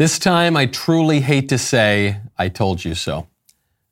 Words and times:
This 0.00 0.18
time, 0.18 0.56
I 0.56 0.64
truly 0.64 1.20
hate 1.20 1.50
to 1.50 1.58
say, 1.58 2.22
I 2.38 2.48
told 2.48 2.86
you 2.86 2.94
so. 2.94 3.26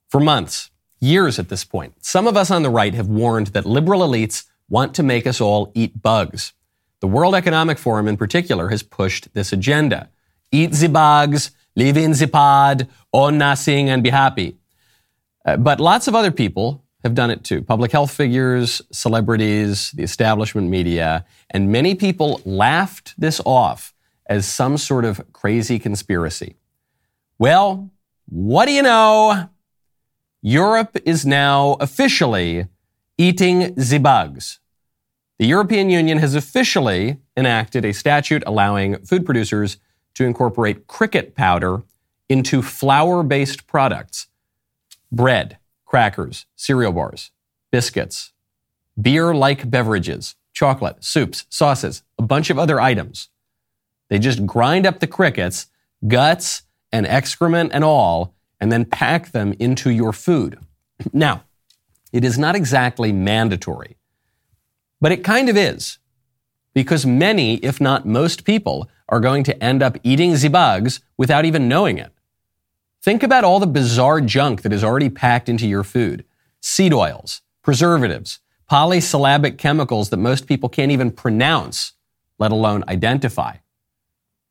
For 0.08 0.20
months, 0.20 0.70
years 1.00 1.38
at 1.38 1.50
this 1.50 1.64
point, 1.64 2.02
some 2.02 2.26
of 2.26 2.34
us 2.34 2.50
on 2.50 2.62
the 2.62 2.70
right 2.70 2.94
have 2.94 3.08
warned 3.08 3.48
that 3.48 3.66
liberal 3.66 4.00
elites 4.00 4.46
want 4.70 4.94
to 4.94 5.02
make 5.02 5.26
us 5.26 5.38
all 5.38 5.70
eat 5.74 6.00
bugs. 6.00 6.54
The 7.00 7.06
World 7.06 7.34
Economic 7.34 7.76
Forum, 7.76 8.08
in 8.08 8.16
particular, 8.16 8.70
has 8.70 8.82
pushed 8.82 9.34
this 9.34 9.52
agenda. 9.52 10.08
Eat 10.50 10.72
the 10.72 10.88
bugs, 10.88 11.50
live 11.76 11.98
in 11.98 12.12
the 12.12 12.26
pod, 12.26 12.88
own 13.12 13.36
nothing, 13.36 13.90
and 13.90 14.02
be 14.02 14.08
happy. 14.08 14.56
Uh, 15.44 15.58
but 15.58 15.78
lots 15.78 16.08
of 16.08 16.14
other 16.14 16.30
people 16.30 16.82
have 17.02 17.14
done 17.14 17.30
it 17.30 17.44
too. 17.44 17.60
Public 17.60 17.92
health 17.92 18.12
figures, 18.12 18.80
celebrities, 18.90 19.90
the 19.90 20.04
establishment 20.04 20.70
media, 20.70 21.26
and 21.50 21.70
many 21.70 21.94
people 21.94 22.40
laughed 22.46 23.12
this 23.18 23.42
off 23.44 23.92
as 24.28 24.46
some 24.46 24.76
sort 24.76 25.04
of 25.04 25.32
crazy 25.32 25.78
conspiracy. 25.78 26.56
Well, 27.38 27.90
what 28.28 28.66
do 28.66 28.72
you 28.72 28.82
know? 28.82 29.48
Europe 30.42 30.96
is 31.04 31.24
now 31.26 31.76
officially 31.80 32.66
eating 33.16 33.74
the 33.74 33.98
bugs. 33.98 34.60
The 35.38 35.46
European 35.46 35.88
Union 35.88 36.18
has 36.18 36.34
officially 36.34 37.18
enacted 37.36 37.84
a 37.84 37.92
statute 37.92 38.42
allowing 38.46 38.98
food 39.04 39.24
producers 39.24 39.78
to 40.14 40.24
incorporate 40.24 40.86
cricket 40.86 41.34
powder 41.34 41.82
into 42.28 42.60
flour 42.60 43.22
based 43.22 43.66
products 43.66 44.26
bread, 45.10 45.58
crackers, 45.86 46.44
cereal 46.54 46.92
bars, 46.92 47.30
biscuits, 47.70 48.32
beer 49.00 49.34
like 49.34 49.70
beverages, 49.70 50.34
chocolate, 50.52 51.02
soups, 51.02 51.46
sauces, 51.48 52.02
a 52.18 52.22
bunch 52.22 52.50
of 52.50 52.58
other 52.58 52.80
items. 52.80 53.28
They 54.08 54.18
just 54.18 54.46
grind 54.46 54.86
up 54.86 55.00
the 55.00 55.06
crickets, 55.06 55.66
guts, 56.06 56.62
and 56.92 57.06
excrement 57.06 57.72
and 57.74 57.84
all, 57.84 58.34
and 58.60 58.72
then 58.72 58.84
pack 58.84 59.32
them 59.32 59.54
into 59.58 59.90
your 59.90 60.12
food. 60.12 60.58
Now, 61.12 61.44
it 62.12 62.24
is 62.24 62.38
not 62.38 62.56
exactly 62.56 63.12
mandatory, 63.12 63.96
but 65.00 65.12
it 65.12 65.22
kind 65.22 65.48
of 65.48 65.56
is, 65.56 65.98
because 66.74 67.04
many, 67.04 67.56
if 67.56 67.80
not 67.80 68.06
most 68.06 68.44
people, 68.44 68.88
are 69.08 69.20
going 69.20 69.44
to 69.44 69.62
end 69.62 69.82
up 69.82 69.96
eating 70.02 70.34
the 70.34 70.48
bugs 70.48 71.00
without 71.16 71.44
even 71.44 71.68
knowing 71.68 71.98
it. 71.98 72.12
Think 73.02 73.22
about 73.22 73.44
all 73.44 73.60
the 73.60 73.66
bizarre 73.66 74.20
junk 74.20 74.62
that 74.62 74.72
is 74.72 74.82
already 74.82 75.08
packed 75.08 75.48
into 75.48 75.66
your 75.66 75.84
food 75.84 76.24
seed 76.60 76.92
oils, 76.92 77.42
preservatives, 77.62 78.40
polysyllabic 78.68 79.58
chemicals 79.58 80.10
that 80.10 80.16
most 80.16 80.46
people 80.46 80.68
can't 80.68 80.90
even 80.90 81.10
pronounce, 81.10 81.92
let 82.38 82.50
alone 82.50 82.82
identify. 82.88 83.56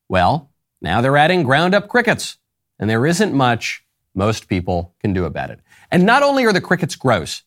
Well, 0.10 0.50
now 0.82 1.02
they're 1.02 1.18
adding 1.18 1.44
ground 1.44 1.74
up 1.74 1.88
crickets, 1.88 2.38
and 2.80 2.90
there 2.90 3.06
isn't 3.06 3.34
much 3.34 3.84
most 4.16 4.48
people 4.48 4.94
can 5.00 5.14
do 5.14 5.26
about 5.26 5.50
it. 5.50 5.60
And 5.92 6.06
not 6.06 6.24
only 6.24 6.46
are 6.46 6.54
the 6.54 6.62
crickets 6.62 6.96
gross, 6.96 7.44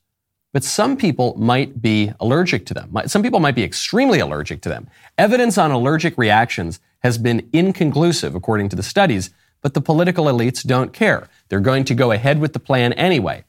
but 0.53 0.65
some 0.65 0.97
people 0.97 1.37
might 1.39 1.81
be 1.81 2.13
allergic 2.19 2.67
to 2.67 2.75
them. 2.75 2.97
Some 3.07 3.23
people 3.23 3.41
might 3.41 3.55
be 3.55 3.63
extremely 3.63 4.19
allergic 4.19 4.63
to 4.63 4.69
them. 4.69 4.89
Evidence 5.17 5.59
on 5.59 5.71
allergic 5.71 6.19
reactions 6.19 6.81
has 7.01 7.19
been 7.19 7.49
inconclusive, 7.53 8.35
according 8.35 8.69
to 8.71 8.77
the 8.77 8.83
studies, 8.83 9.31
but 9.63 9.75
the 9.75 9.81
political 9.81 10.25
elites 10.25 10.67
don't 10.67 10.93
care. 10.93 11.29
They're 11.49 11.61
going 11.61 11.85
to 11.85 11.95
go 11.95 12.11
ahead 12.13 12.41
with 12.41 12.53
the 12.53 12.59
plan 12.59 12.93
anyway. 12.95 13.45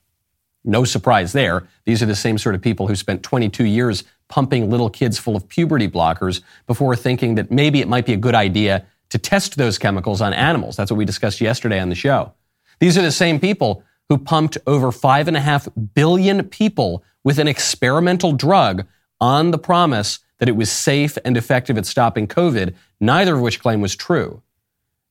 No 0.64 0.84
surprise 0.84 1.34
there. 1.34 1.68
These 1.86 2.04
are 2.04 2.08
the 2.08 2.16
same 2.16 2.38
sort 2.38 2.54
of 2.54 2.62
people 2.62 2.88
who 2.88 2.96
spent 2.96 3.24
22 3.24 3.66
years 3.66 4.04
pumping 4.28 4.70
little 4.70 4.90
kids 4.90 5.18
full 5.18 5.36
of 5.36 5.48
puberty 5.48 5.88
blockers 5.88 6.42
before 6.68 6.96
thinking 6.96 7.36
that 7.36 7.50
maybe 7.50 7.82
it 7.82 7.88
might 7.88 8.06
be 8.06 8.14
a 8.14 8.18
good 8.18 8.36
idea 8.36 8.86
to 9.12 9.18
test 9.18 9.58
those 9.58 9.78
chemicals 9.78 10.22
on 10.22 10.34
animals. 10.34 10.76
That's 10.76 10.90
what 10.90 10.98
we 10.98 11.06
discussed 11.06 11.40
yesterday 11.40 11.80
on 11.80 11.90
the 11.90 11.96
show. 11.96 12.34
These 12.80 12.98
are 12.98 13.02
the 13.02 13.12
same 13.12 13.40
people 13.40 13.84
who 14.10 14.18
pumped 14.18 14.58
over 14.66 14.92
five 14.92 15.28
and 15.28 15.38
a 15.38 15.42
half 15.42 15.68
billion 15.94 16.44
people 16.50 17.04
with 17.24 17.38
an 17.38 17.48
experimental 17.48 18.34
drug 18.34 18.86
on 19.20 19.52
the 19.52 19.58
promise 19.58 20.20
that 20.40 20.50
it 20.50 20.56
was 20.56 20.72
safe 20.72 21.18
and 21.24 21.38
effective 21.38 21.78
at 21.78 21.86
stopping 21.86 22.28
COVID, 22.28 22.74
neither 23.00 23.36
of 23.36 23.42
which 23.42 23.62
claim 23.62 23.80
was 23.80 23.96
true. 23.96 24.42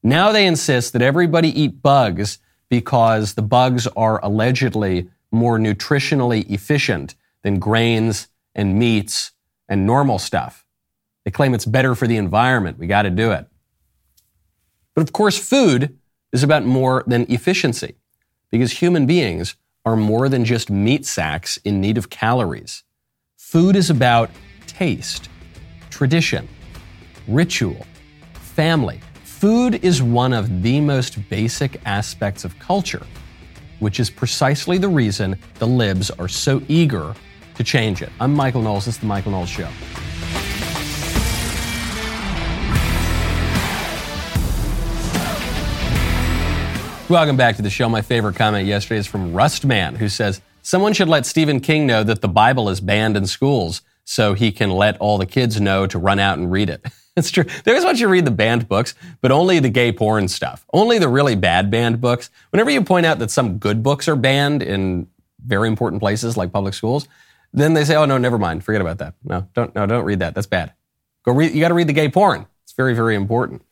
Now 0.03 0.33
they 0.33 0.47
insist 0.47 0.93
that 0.93 1.03
everybody 1.03 1.49
eat 1.49 1.83
bugs 1.83 2.39
because 2.69 3.35
the 3.35 3.43
bugs 3.43 3.87
are 3.89 4.23
allegedly 4.25 5.09
more 5.31 5.59
nutritionally 5.59 6.51
efficient 6.51 7.15
than 7.43 7.59
grains 7.59 8.29
and 8.55 8.79
meats 8.79 9.31
and 9.69 9.87
normal 9.87 10.19
stuff. 10.19 10.65
They 11.25 11.31
claim 11.31 11.55
it's 11.55 11.67
better 11.67 11.95
for 11.95 12.07
the 12.07 12.17
environment. 12.17 12.79
We 12.79 12.87
got 12.87 13.03
to 13.03 13.11
do 13.11 13.31
it. 13.33 13.47
But 14.95 15.03
of 15.03 15.13
course, 15.13 15.39
food 15.39 15.99
is 16.33 16.43
about 16.43 16.65
more 16.65 17.05
than 17.07 17.31
efficiency 17.31 17.97
because 18.51 18.73
human 18.73 19.07
beings 19.07 19.57
are 19.85 19.97
more 19.97 20.29
than 20.29 20.45
just 20.45 20.71
meat 20.71 21.07
sacks 21.07 21.57
in 21.59 21.81
need 21.81 21.97
of 21.97 22.11
calories. 22.11 22.85
Food 23.37 23.77
is 23.77 23.91
about 23.91 24.31
taste, 24.67 25.29
tradition, 25.91 26.49
ritual, 27.27 27.87
family. 28.35 29.01
Food 29.25 29.85
is 29.85 30.03
one 30.03 30.33
of 30.33 30.63
the 30.63 30.81
most 30.81 31.29
basic 31.31 31.81
aspects 31.87 32.45
of 32.45 32.59
culture, 32.59 33.07
which 33.79 33.99
is 33.99 34.11
precisely 34.11 34.77
the 34.77 34.89
reason 34.89 35.37
the 35.59 35.67
libs 35.67 36.11
are 36.11 36.29
so 36.29 36.61
eager 36.69 37.15
to 37.55 37.65
change 37.65 38.03
it. 38.03 38.11
I'm 38.21 38.35
Michael 38.35 38.63
Knowles. 38.63 38.85
This 38.85 38.97
is 38.97 39.01
The 39.01 39.07
Michael 39.07 39.33
Knowles 39.33 39.49
Show. 39.49 39.69
Welcome 47.11 47.37
back 47.37 47.57
to 47.57 47.63
the 47.63 47.71
show. 47.71 47.89
My 47.89 48.03
favorite 48.03 48.37
comment 48.37 48.69
yesterday 48.69 49.01
is 49.01 49.07
from 49.09 49.33
Rustman, 49.33 49.97
who 49.97 50.09
says, 50.09 50.41
Someone 50.63 50.93
should 50.93 51.09
let 51.09 51.27
Stephen 51.27 51.59
King 51.59 51.85
know 51.85 52.05
that 52.05 52.21
the 52.21 52.29
Bible 52.29 52.69
is 52.69 52.81
banned 52.81 53.17
in 53.17 53.27
schools 53.27 53.83
so 54.05 54.35
he 54.35 54.53
can 54.53 54.71
let 54.71 54.97
all 54.99 55.19
the 55.19 55.27
kids 55.27 55.61
know 55.61 55.89
to 55.89 55.99
run 55.99 56.21
out 56.21 56.39
and 56.39 56.53
read 56.53 56.71
it. 56.71 56.87
it's 57.17 57.33
true. 57.33 57.43
They 57.43 57.73
always 57.73 57.85
want 57.85 57.99
you 57.99 58.07
to 58.07 58.13
read 58.13 58.27
the 58.27 58.31
banned 58.31 58.69
books, 58.69 58.95
but 59.23 59.33
only 59.33 59.59
the 59.59 59.69
gay 59.69 59.91
porn 59.91 60.29
stuff. 60.29 60.65
Only 60.73 61.01
the 61.01 61.09
really 61.09 61.35
bad 61.35 61.69
banned 61.69 62.01
books. 62.01 62.31
Whenever 62.51 62.71
you 62.71 62.81
point 62.85 63.07
out 63.07 63.19
that 63.19 63.33
some 63.33 63.59
good 63.59 63.83
books 63.83 64.07
are 64.07 64.15
banned 64.15 64.63
in 64.63 65.09
very 65.45 65.67
important 65.67 66.01
places 66.01 66.37
like 66.37 66.53
public 66.53 66.75
schools, 66.75 67.09
then 67.53 67.75
they 67.75 67.85
say, 67.85 67.97
oh, 67.97 68.05
no, 68.05 68.19
never 68.19 68.39
mind. 68.39 68.63
Forget 68.63 68.83
about 68.83 68.99
that. 68.99 69.15
No, 69.25 69.49
don't, 69.55 69.75
no, 69.75 69.85
don't 69.85 70.05
read 70.05 70.21
that. 70.21 70.37
That's 70.37 70.47
bad. 70.47 70.75
Go 71.25 71.33
read, 71.33 71.53
you 71.55 71.61
got 71.61 71.69
to 71.69 71.75
read 71.75 71.89
the 71.89 71.93
gay 71.93 72.09
porn. 72.09 72.47
It's 72.63 72.73
very, 72.73 72.95
very 72.95 73.17
important. 73.17 73.63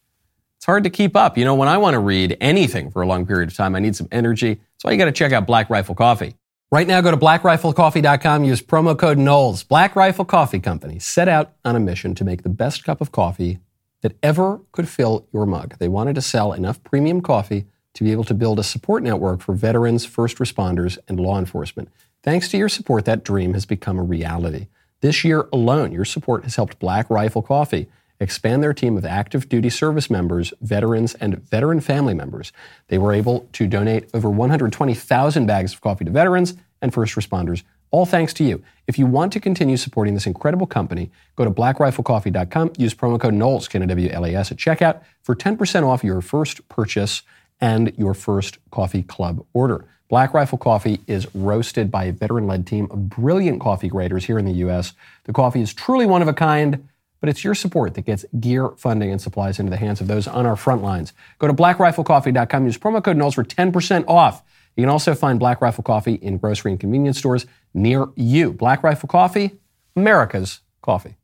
It's 0.58 0.66
hard 0.66 0.82
to 0.84 0.90
keep 0.90 1.14
up. 1.14 1.38
You 1.38 1.44
know, 1.44 1.54
when 1.54 1.68
I 1.68 1.78
want 1.78 1.94
to 1.94 2.00
read 2.00 2.36
anything 2.40 2.90
for 2.90 3.00
a 3.00 3.06
long 3.06 3.26
period 3.26 3.48
of 3.48 3.56
time, 3.56 3.76
I 3.76 3.78
need 3.78 3.94
some 3.94 4.08
energy. 4.10 4.54
That's 4.54 4.84
why 4.84 4.90
you 4.90 4.98
got 4.98 5.04
to 5.04 5.12
check 5.12 5.32
out 5.32 5.46
Black 5.46 5.70
Rifle 5.70 5.94
Coffee. 5.94 6.34
Right 6.72 6.86
now, 6.86 7.00
go 7.00 7.12
to 7.12 7.16
blackriflecoffee.com, 7.16 8.42
use 8.42 8.60
promo 8.60 8.98
code 8.98 9.18
Knowles. 9.18 9.62
Black 9.62 9.94
Rifle 9.94 10.24
Coffee 10.24 10.58
Company 10.58 10.98
set 10.98 11.28
out 11.28 11.52
on 11.64 11.76
a 11.76 11.80
mission 11.80 12.12
to 12.16 12.24
make 12.24 12.42
the 12.42 12.48
best 12.48 12.82
cup 12.82 13.00
of 13.00 13.12
coffee 13.12 13.60
that 14.02 14.16
ever 14.20 14.60
could 14.72 14.88
fill 14.88 15.28
your 15.32 15.46
mug. 15.46 15.76
They 15.78 15.88
wanted 15.88 16.16
to 16.16 16.22
sell 16.22 16.52
enough 16.52 16.82
premium 16.82 17.20
coffee 17.20 17.66
to 17.94 18.04
be 18.04 18.10
able 18.10 18.24
to 18.24 18.34
build 18.34 18.58
a 18.58 18.64
support 18.64 19.04
network 19.04 19.40
for 19.40 19.54
veterans, 19.54 20.04
first 20.04 20.38
responders, 20.38 20.98
and 21.06 21.20
law 21.20 21.38
enforcement. 21.38 21.88
Thanks 22.24 22.48
to 22.48 22.58
your 22.58 22.68
support, 22.68 23.04
that 23.04 23.24
dream 23.24 23.54
has 23.54 23.64
become 23.64 23.98
a 23.98 24.02
reality. 24.02 24.66
This 25.00 25.24
year 25.24 25.48
alone, 25.52 25.92
your 25.92 26.04
support 26.04 26.42
has 26.42 26.56
helped 26.56 26.80
Black 26.80 27.08
Rifle 27.08 27.42
Coffee 27.42 27.88
expand 28.20 28.62
their 28.62 28.74
team 28.74 28.96
of 28.96 29.04
active 29.04 29.48
duty 29.48 29.70
service 29.70 30.10
members, 30.10 30.52
veterans, 30.60 31.14
and 31.14 31.38
veteran 31.48 31.80
family 31.80 32.14
members. 32.14 32.52
They 32.88 32.98
were 32.98 33.12
able 33.12 33.48
to 33.52 33.66
donate 33.66 34.08
over 34.14 34.28
120,000 34.28 35.46
bags 35.46 35.72
of 35.72 35.80
coffee 35.80 36.04
to 36.04 36.10
veterans 36.10 36.54
and 36.80 36.92
first 36.92 37.14
responders, 37.14 37.62
all 37.90 38.06
thanks 38.06 38.34
to 38.34 38.44
you. 38.44 38.62
If 38.86 38.98
you 38.98 39.06
want 39.06 39.32
to 39.32 39.40
continue 39.40 39.76
supporting 39.76 40.14
this 40.14 40.26
incredible 40.26 40.66
company, 40.66 41.10
go 41.36 41.44
to 41.44 41.50
blackriflecoffee.com, 41.50 42.72
use 42.76 42.94
promo 42.94 43.18
code 43.18 43.34
Knowles, 43.34 43.66
at 43.74 44.58
checkout 44.58 45.00
for 45.22 45.34
10% 45.34 45.86
off 45.86 46.04
your 46.04 46.20
first 46.20 46.68
purchase 46.68 47.22
and 47.60 47.92
your 47.96 48.14
first 48.14 48.58
coffee 48.70 49.02
club 49.02 49.44
order. 49.52 49.86
Black 50.08 50.32
Rifle 50.32 50.58
Coffee 50.58 51.00
is 51.06 51.26
roasted 51.34 51.90
by 51.90 52.04
a 52.04 52.12
veteran 52.12 52.46
led 52.46 52.66
team 52.66 52.88
of 52.90 53.10
brilliant 53.10 53.60
coffee 53.60 53.88
graders 53.88 54.24
here 54.24 54.38
in 54.38 54.46
the 54.46 54.52
U.S. 54.52 54.94
The 55.24 55.34
coffee 55.34 55.60
is 55.60 55.74
truly 55.74 56.06
one 56.06 56.22
of 56.22 56.28
a 56.28 56.32
kind 56.32 56.88
but 57.20 57.28
it's 57.28 57.44
your 57.44 57.54
support 57.54 57.94
that 57.94 58.02
gets 58.02 58.24
gear, 58.38 58.70
funding, 58.76 59.10
and 59.10 59.20
supplies 59.20 59.58
into 59.58 59.70
the 59.70 59.76
hands 59.76 60.00
of 60.00 60.06
those 60.06 60.26
on 60.26 60.46
our 60.46 60.56
front 60.56 60.82
lines. 60.82 61.12
Go 61.38 61.46
to 61.46 61.54
blackriflecoffee.com, 61.54 62.64
use 62.64 62.78
promo 62.78 63.02
code 63.02 63.16
Knowles 63.16 63.34
for 63.34 63.44
10% 63.44 64.04
off. 64.08 64.42
You 64.76 64.82
can 64.82 64.90
also 64.90 65.14
find 65.14 65.40
Black 65.40 65.60
Rifle 65.60 65.82
Coffee 65.82 66.14
in 66.14 66.38
grocery 66.38 66.70
and 66.70 66.78
convenience 66.78 67.18
stores 67.18 67.46
near 67.74 68.06
you. 68.14 68.52
Black 68.52 68.82
Rifle 68.82 69.08
Coffee, 69.08 69.58
America's 69.96 70.60
coffee. 70.82 71.16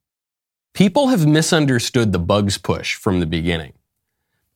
People 0.74 1.08
have 1.08 1.24
misunderstood 1.24 2.12
the 2.12 2.18
bugs 2.18 2.58
push 2.58 2.96
from 2.96 3.20
the 3.20 3.26
beginning. 3.26 3.74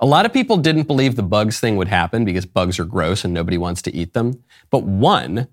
A 0.01 0.07
lot 0.07 0.27
of 0.27 0.33
people 0.33 0.57
didn't 0.57 0.89
believe 0.89 1.15
the 1.15 1.23
bugs 1.23 1.61
thing 1.61 1.77
would 1.77 1.89
happen 1.89 2.25
because 2.25 2.45
bugs 2.45 2.79
are 2.81 2.85
gross 2.85 3.25
and 3.25 3.33
nobody 3.33 3.57
wants 3.57 3.83
to 3.83 3.95
eat 3.95 4.15
them. 4.15 4.43
But 4.71 4.83
one, 4.83 5.47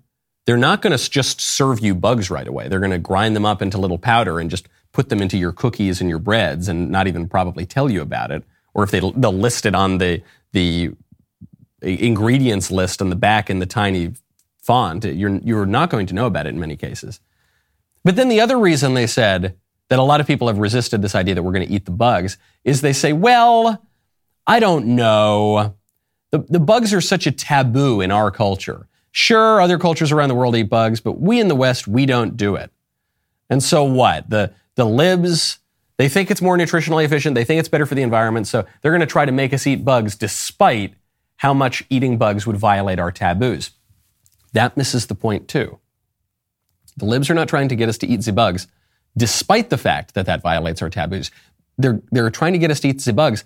they're 0.44 0.56
not 0.56 0.82
going 0.82 0.96
to 0.96 1.10
just 1.10 1.40
serve 1.40 1.80
you 1.80 1.94
bugs 1.94 2.30
right 2.30 2.46
away. 2.46 2.68
They're 2.68 2.80
going 2.80 2.90
to 2.92 2.98
grind 2.98 3.36
them 3.36 3.44
up 3.44 3.60
into 3.60 3.78
little 3.78 3.98
powder 3.98 4.40
and 4.40 4.50
just 4.50 4.68
put 4.96 5.10
them 5.10 5.20
into 5.20 5.36
your 5.36 5.52
cookies 5.52 6.00
and 6.00 6.08
your 6.08 6.18
breads 6.18 6.68
and 6.68 6.90
not 6.90 7.06
even 7.06 7.28
probably 7.28 7.66
tell 7.66 7.90
you 7.90 8.00
about 8.00 8.30
it. 8.30 8.42
or 8.72 8.82
if 8.82 8.90
they, 8.90 9.00
they'll 9.14 9.30
list 9.30 9.66
it 9.66 9.74
on 9.74 9.98
the, 9.98 10.22
the 10.52 10.90
ingredients 11.82 12.70
list 12.70 13.02
on 13.02 13.10
the 13.10 13.16
back 13.16 13.50
in 13.50 13.58
the 13.58 13.66
tiny 13.66 14.14
font, 14.62 15.04
you're, 15.04 15.36
you're 15.44 15.66
not 15.66 15.90
going 15.90 16.06
to 16.06 16.14
know 16.14 16.24
about 16.24 16.46
it 16.46 16.54
in 16.54 16.58
many 16.58 16.76
cases. 16.76 17.20
But 18.04 18.16
then 18.16 18.30
the 18.30 18.40
other 18.40 18.58
reason 18.58 18.94
they 18.94 19.06
said 19.06 19.58
that 19.90 19.98
a 19.98 20.02
lot 20.02 20.20
of 20.22 20.26
people 20.26 20.48
have 20.48 20.56
resisted 20.56 21.02
this 21.02 21.14
idea 21.14 21.34
that 21.34 21.42
we're 21.42 21.52
going 21.52 21.68
to 21.68 21.72
eat 21.72 21.84
the 21.84 21.90
bugs 21.90 22.38
is 22.64 22.80
they 22.80 22.94
say, 22.94 23.12
well, 23.12 23.82
I 24.46 24.60
don't 24.60 24.86
know. 24.96 25.74
The, 26.30 26.38
the 26.48 26.60
bugs 26.60 26.94
are 26.94 27.02
such 27.02 27.26
a 27.26 27.32
taboo 27.32 28.00
in 28.00 28.10
our 28.10 28.30
culture. 28.30 28.88
Sure, 29.10 29.60
other 29.60 29.78
cultures 29.78 30.10
around 30.10 30.30
the 30.30 30.34
world 30.34 30.56
eat 30.56 30.70
bugs, 30.70 31.00
but 31.00 31.20
we 31.20 31.38
in 31.38 31.48
the 31.48 31.54
West, 31.54 31.86
we 31.86 32.06
don't 32.06 32.36
do 32.36 32.56
it. 32.56 32.70
And 33.50 33.62
so 33.62 33.84
what? 33.84 34.28
The, 34.30 34.54
the 34.76 34.86
libs, 34.86 35.58
they 35.96 36.08
think 36.08 36.30
it's 36.30 36.42
more 36.42 36.56
nutritionally 36.56 37.04
efficient. 37.04 37.34
They 37.34 37.44
think 37.44 37.58
it's 37.58 37.68
better 37.68 37.86
for 37.86 37.94
the 37.94 38.02
environment. 38.02 38.46
So 38.46 38.64
they're 38.80 38.92
going 38.92 39.00
to 39.00 39.06
try 39.06 39.24
to 39.24 39.32
make 39.32 39.52
us 39.52 39.66
eat 39.66 39.84
bugs 39.84 40.14
despite 40.14 40.94
how 41.38 41.52
much 41.52 41.82
eating 41.90 42.16
bugs 42.16 42.46
would 42.46 42.56
violate 42.56 42.98
our 42.98 43.10
taboos. 43.10 43.70
That 44.52 44.76
misses 44.76 45.06
the 45.06 45.14
point 45.14 45.48
too. 45.48 45.78
The 46.96 47.04
libs 47.04 47.28
are 47.28 47.34
not 47.34 47.48
trying 47.48 47.68
to 47.68 47.76
get 47.76 47.88
us 47.88 47.98
to 47.98 48.06
eat 48.06 48.22
the 48.22 48.32
bugs, 48.32 48.68
despite 49.16 49.68
the 49.68 49.76
fact 49.76 50.14
that 50.14 50.26
that 50.26 50.40
violates 50.40 50.80
our 50.80 50.88
taboos. 50.88 51.30
They're, 51.76 52.00
they're 52.10 52.30
trying 52.30 52.54
to 52.54 52.58
get 52.58 52.70
us 52.70 52.80
to 52.80 52.88
eat 52.88 53.02
the 53.02 53.12
bugs 53.12 53.44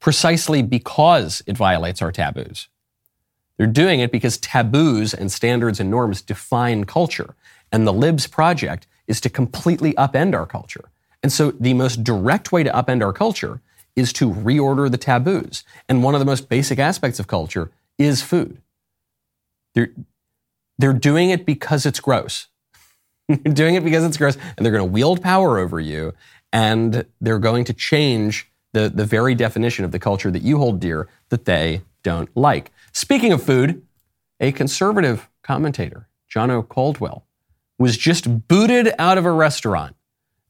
precisely 0.00 0.62
because 0.62 1.42
it 1.46 1.56
violates 1.56 2.02
our 2.02 2.12
taboos. 2.12 2.68
They're 3.56 3.66
doing 3.66 4.00
it 4.00 4.10
because 4.10 4.38
taboos 4.38 5.12
and 5.12 5.30
standards 5.30 5.80
and 5.80 5.90
norms 5.90 6.22
define 6.22 6.84
culture. 6.84 7.34
And 7.70 7.86
the 7.86 7.92
Libs 7.92 8.26
project 8.26 8.86
is 9.10 9.20
to 9.20 9.28
completely 9.28 9.92
upend 9.94 10.34
our 10.34 10.46
culture. 10.46 10.88
And 11.22 11.32
so 11.32 11.50
the 11.50 11.74
most 11.74 12.04
direct 12.04 12.52
way 12.52 12.62
to 12.62 12.70
upend 12.70 13.02
our 13.04 13.12
culture 13.12 13.60
is 13.96 14.12
to 14.14 14.30
reorder 14.30 14.90
the 14.90 14.96
taboos. 14.96 15.64
And 15.88 16.02
one 16.02 16.14
of 16.14 16.20
the 16.20 16.24
most 16.24 16.48
basic 16.48 16.78
aspects 16.78 17.18
of 17.18 17.26
culture 17.26 17.72
is 17.98 18.22
food. 18.22 18.58
They're, 19.74 19.90
they're 20.78 20.92
doing 20.92 21.30
it 21.30 21.44
because 21.44 21.84
it's 21.84 22.00
gross. 22.00 22.46
they're 23.28 23.36
doing 23.52 23.74
it 23.74 23.84
because 23.84 24.04
it's 24.04 24.16
gross, 24.16 24.38
and 24.56 24.64
they're 24.64 24.72
going 24.72 24.86
to 24.86 24.92
wield 24.92 25.20
power 25.20 25.58
over 25.58 25.80
you, 25.80 26.14
and 26.52 27.04
they're 27.20 27.38
going 27.40 27.64
to 27.64 27.72
change 27.72 28.48
the, 28.72 28.88
the 28.88 29.04
very 29.04 29.34
definition 29.34 29.84
of 29.84 29.90
the 29.90 29.98
culture 29.98 30.30
that 30.30 30.42
you 30.42 30.58
hold 30.58 30.78
dear 30.78 31.08
that 31.30 31.44
they 31.44 31.82
don't 32.04 32.34
like. 32.36 32.70
Speaking 32.92 33.32
of 33.32 33.42
food, 33.42 33.82
a 34.38 34.52
conservative 34.52 35.28
commentator, 35.42 36.08
John 36.28 36.50
O. 36.50 36.62
Caldwell, 36.62 37.24
was 37.80 37.96
just 37.96 38.46
booted 38.46 38.92
out 38.98 39.16
of 39.16 39.24
a 39.24 39.32
restaurant. 39.32 39.96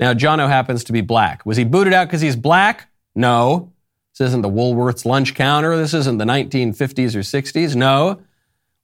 Now, 0.01 0.13
Jono 0.13 0.49
happens 0.49 0.83
to 0.85 0.93
be 0.93 1.01
black. 1.01 1.47
Was 1.47 1.57
he 1.57 1.65
booted 1.65 1.93
out 1.93 2.09
because 2.09 2.21
he's 2.21 2.35
black? 2.35 2.91
No. 3.15 3.73
This 4.13 4.29
isn't 4.29 4.43
the 4.43 4.51
Woolworths 4.51 5.05
lunch 5.05 5.35
counter. 5.35 5.77
This 5.77 5.95
isn't 5.95 6.19
the 6.19 6.25
1950s 6.25 7.15
or 7.15 7.21
60s. 7.21 7.77
No. 7.77 8.21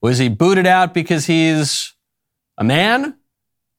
Was 0.00 0.18
he 0.18 0.28
booted 0.28 0.66
out 0.66 0.94
because 0.94 1.26
he's 1.26 1.94
a 2.56 2.62
man? 2.62 3.16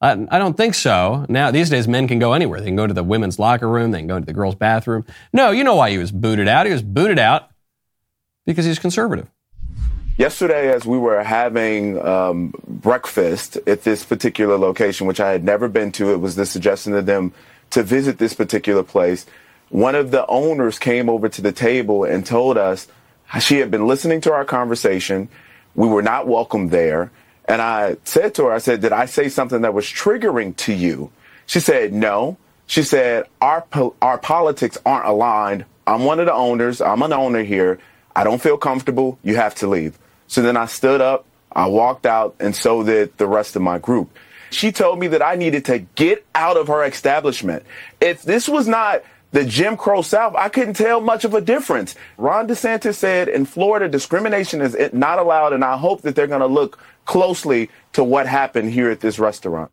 I, 0.01 0.11
I 0.29 0.37
don't 0.37 0.57
think 0.57 0.75
so. 0.75 1.25
Now, 1.29 1.49
these 1.49 1.69
days, 1.69 1.87
men 1.87 2.07
can 2.07 2.19
go 2.19 2.33
anywhere. 2.33 2.59
They 2.59 2.67
can 2.67 2.75
go 2.75 2.87
to 2.87 2.93
the 2.93 3.03
women's 3.03 3.39
locker 3.39 3.69
room. 3.69 3.91
They 3.91 3.99
can 3.99 4.07
go 4.07 4.19
to 4.19 4.25
the 4.25 4.33
girls' 4.33 4.55
bathroom. 4.55 5.05
No, 5.31 5.51
you 5.51 5.63
know 5.63 5.75
why 5.75 5.91
he 5.91 5.97
was 5.97 6.11
booted 6.11 6.49
out. 6.49 6.65
He 6.65 6.73
was 6.73 6.83
booted 6.83 7.19
out 7.19 7.49
because 8.45 8.65
he's 8.65 8.79
conservative. 8.79 9.29
Yesterday, 10.17 10.73
as 10.73 10.83
we 10.83 10.97
were 10.97 11.23
having 11.23 12.03
um, 12.03 12.51
breakfast 12.67 13.55
at 13.67 13.83
this 13.83 14.03
particular 14.03 14.57
location, 14.57 15.05
which 15.05 15.19
I 15.19 15.31
had 15.31 15.43
never 15.43 15.67
been 15.67 15.91
to, 15.91 16.11
it 16.11 16.17
was 16.17 16.35
the 16.35 16.47
suggestion 16.47 16.95
of 16.95 17.05
them 17.05 17.33
to 17.69 17.83
visit 17.83 18.17
this 18.17 18.33
particular 18.33 18.81
place. 18.81 19.27
One 19.69 19.93
of 19.93 20.09
the 20.09 20.25
owners 20.25 20.79
came 20.79 21.07
over 21.07 21.29
to 21.29 21.41
the 21.43 21.51
table 21.51 22.03
and 22.03 22.25
told 22.25 22.57
us 22.57 22.87
she 23.39 23.57
had 23.57 23.69
been 23.69 23.85
listening 23.85 24.19
to 24.21 24.33
our 24.33 24.43
conversation. 24.43 25.29
We 25.75 25.87
were 25.87 26.01
not 26.01 26.27
welcome 26.27 26.69
there. 26.69 27.11
And 27.45 27.61
I 27.61 27.97
said 28.03 28.33
to 28.35 28.45
her, 28.45 28.53
I 28.53 28.57
said, 28.57 28.81
Did 28.81 28.93
I 28.93 29.05
say 29.05 29.29
something 29.29 29.61
that 29.61 29.75
was 29.75 29.85
triggering 29.85 30.55
to 30.57 30.73
you? 30.73 31.11
She 31.45 31.59
said, 31.59 31.93
No. 31.93 32.37
She 32.65 32.81
said, 32.81 33.25
Our, 33.39 33.61
po- 33.61 33.95
our 34.01 34.17
politics 34.17 34.79
aren't 34.83 35.05
aligned. 35.05 35.65
I'm 35.85 36.05
one 36.05 36.19
of 36.19 36.25
the 36.25 36.33
owners. 36.33 36.81
I'm 36.81 37.03
an 37.03 37.13
owner 37.13 37.43
here. 37.43 37.77
I 38.15 38.23
don't 38.23 38.41
feel 38.41 38.57
comfortable. 38.57 39.19
You 39.21 39.35
have 39.35 39.53
to 39.55 39.67
leave. 39.67 39.99
So 40.27 40.41
then 40.41 40.57
I 40.57 40.65
stood 40.65 41.01
up, 41.01 41.25
I 41.51 41.67
walked 41.67 42.05
out, 42.05 42.35
and 42.39 42.55
so 42.55 42.83
did 42.83 43.17
the 43.17 43.27
rest 43.27 43.55
of 43.55 43.61
my 43.61 43.79
group. 43.79 44.15
She 44.49 44.71
told 44.71 44.99
me 44.99 45.07
that 45.07 45.21
I 45.21 45.35
needed 45.35 45.65
to 45.65 45.79
get 45.79 46.25
out 46.35 46.57
of 46.57 46.67
her 46.67 46.83
establishment. 46.85 47.63
If 47.99 48.23
this 48.23 48.47
was 48.47 48.67
not 48.67 49.03
the 49.31 49.43
Jim 49.43 49.75
Crow 49.75 50.01
South, 50.01 50.35
I 50.35 50.49
couldn't 50.49 50.75
tell 50.75 51.01
much 51.01 51.25
of 51.25 51.33
a 51.33 51.41
difference. 51.41 51.95
Ron 52.17 52.47
DeSantis 52.47 52.95
said 52.95 53.27
in 53.27 53.45
Florida, 53.45 53.89
discrimination 53.89 54.61
is 54.61 54.77
not 54.93 55.19
allowed, 55.19 55.53
and 55.53 55.65
I 55.65 55.77
hope 55.77 56.01
that 56.03 56.15
they're 56.15 56.27
going 56.27 56.41
to 56.41 56.47
look 56.47 56.79
closely 57.05 57.69
to 57.93 58.03
what 58.03 58.27
happened 58.27 58.71
here 58.71 58.89
at 58.89 58.99
this 59.01 59.19
restaurant. 59.19 59.71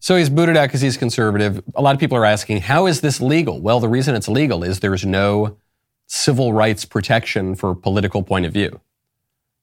So 0.00 0.16
he's 0.16 0.28
booted 0.28 0.56
out 0.58 0.68
because 0.68 0.82
he's 0.82 0.98
conservative. 0.98 1.62
A 1.74 1.80
lot 1.80 1.94
of 1.94 2.00
people 2.00 2.18
are 2.18 2.26
asking, 2.26 2.60
how 2.60 2.86
is 2.86 3.00
this 3.00 3.22
legal? 3.22 3.60
Well, 3.60 3.80
the 3.80 3.88
reason 3.88 4.14
it's 4.14 4.28
legal 4.28 4.62
is 4.62 4.80
there's 4.80 5.06
no 5.06 5.56
civil 6.06 6.52
rights 6.52 6.84
protection 6.84 7.54
for 7.54 7.74
political 7.74 8.22
point 8.22 8.44
of 8.44 8.52
view. 8.52 8.80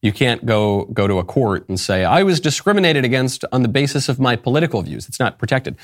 You 0.01 0.12
can't 0.12 0.45
go, 0.45 0.86
go 0.86 1.07
to 1.07 1.19
a 1.19 1.24
court 1.24 1.69
and 1.69 1.80
say, 1.80 2.03
I 2.03 2.24
was 2.24 2.39
discriminated 2.39 3.06
against 3.06 3.45
on 3.51 3.62
the 3.62 3.68
basis 3.68 4.09
of 4.09 4.19
my 4.19 4.36
political 4.36 4.81
views. 4.81 5.07
It's 5.07 5.19
not 5.19 5.38
protected. 5.38 5.75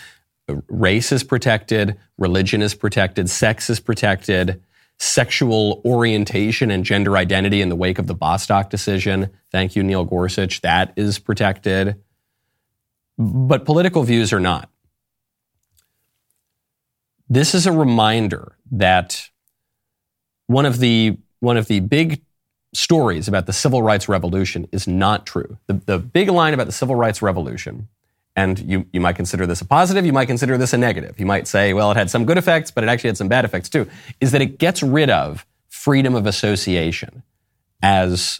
Race 0.68 1.12
is 1.12 1.24
protected, 1.24 1.98
religion 2.18 2.62
is 2.62 2.74
protected, 2.74 3.30
sex 3.30 3.70
is 3.70 3.80
protected, 3.80 4.64
sexual 4.98 5.82
orientation 5.86 6.72
and 6.72 6.84
gender 6.84 7.18
identity 7.18 7.62
in 7.62 7.70
the 7.70 7.76
wake 7.76 8.00
of 8.00 8.08
the 8.08 8.16
Bostock 8.16 8.70
decision. 8.70 9.30
Thank 9.52 9.76
you, 9.76 9.84
Neil 9.84 10.06
Gorsuch. 10.06 10.62
That 10.62 10.94
is 10.96 11.20
protected. 11.20 12.02
But 13.18 13.66
political 13.66 14.04
views 14.04 14.34
are 14.34 14.40
not. 14.40 14.70
This 17.30 17.54
is 17.54 17.68
a 17.68 17.72
reminder 17.72 18.58
that 18.72 19.30
one 20.48 20.66
of 20.66 20.80
the, 20.80 21.18
one 21.40 21.58
of 21.58 21.68
the 21.68 21.82
big 21.82 22.22
stories 22.74 23.28
about 23.28 23.46
the 23.46 23.54
civil 23.54 23.82
rights 23.82 24.10
revolution 24.10 24.68
is 24.72 24.88
not 24.88 25.26
true. 25.26 25.58
The, 25.68 25.74
the 25.74 26.00
big 26.00 26.30
line 26.30 26.54
about 26.54 26.66
the 26.66 26.74
civil 26.74 26.96
rights 26.96 27.22
revolution, 27.22 27.88
and 28.36 28.60
you, 28.60 28.86
you 28.92 29.02
might 29.02 29.16
consider 29.16 29.48
this 29.48 29.62
a 29.62 29.66
positive, 29.66 30.06
you 30.06 30.14
might 30.14 30.28
consider 30.28 30.58
this 30.58 30.74
a 30.74 30.78
negative. 30.78 31.20
You 31.20 31.26
might 31.26 31.48
say, 31.48 31.74
well, 31.74 31.92
it 31.92 31.98
had 31.98 32.10
some 32.10 32.26
good 32.26 32.38
effects, 32.38 32.72
but 32.72 32.84
it 32.84 32.88
actually 32.88 33.10
had 33.10 33.18
some 33.18 33.30
bad 33.30 33.46
effects 33.46 33.70
too, 33.70 33.88
is 34.20 34.32
that 34.32 34.42
it 34.42 34.60
gets 34.60 34.84
rid 34.84 35.10
of 35.10 35.46
freedom 35.70 36.16
of 36.16 36.26
association 36.26 37.24
as 37.82 38.40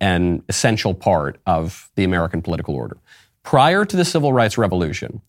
an 0.00 0.42
essential 0.48 0.94
part 0.94 1.38
of 1.46 1.90
the 1.94 2.04
American 2.04 2.42
political 2.42 2.74
order. 2.74 2.96
Prior 3.42 3.84
to 3.84 3.96
the 3.96 4.04
civil 4.04 4.32
rights 4.32 4.58
revolution, 4.58 5.22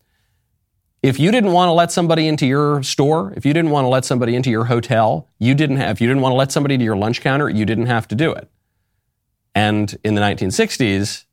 if 1.04 1.20
you 1.20 1.32
didn't 1.32 1.52
want 1.52 1.70
to 1.70 1.74
let 1.74 1.92
somebody 1.92 2.28
into 2.28 2.46
your 2.46 2.84
store, 2.84 3.34
if 3.36 3.46
you 3.46 3.54
didn't 3.54 3.72
want 3.72 3.86
to 3.86 3.90
let 3.90 4.06
somebody 4.06 4.36
into 4.36 4.52
your 4.52 4.66
hotel, 4.66 5.28
you 5.40 5.56
didn't 5.56 5.78
have, 5.78 5.98
if 5.98 6.02
you 6.02 6.08
didn't 6.08 6.22
want 6.22 6.34
to 6.34 6.38
let 6.38 6.52
somebody 6.52 6.78
to 6.78 6.84
your 6.84 6.96
lunch 6.96 7.22
counter, 7.22 7.50
you 7.50 7.66
didn't 7.66 7.88
have 7.88 8.08
to 8.10 8.16
do 8.16 8.32
it. 8.32 8.50
And 9.56 9.98
in 10.04 10.14
the 10.16 10.22
1960s, 10.22 11.26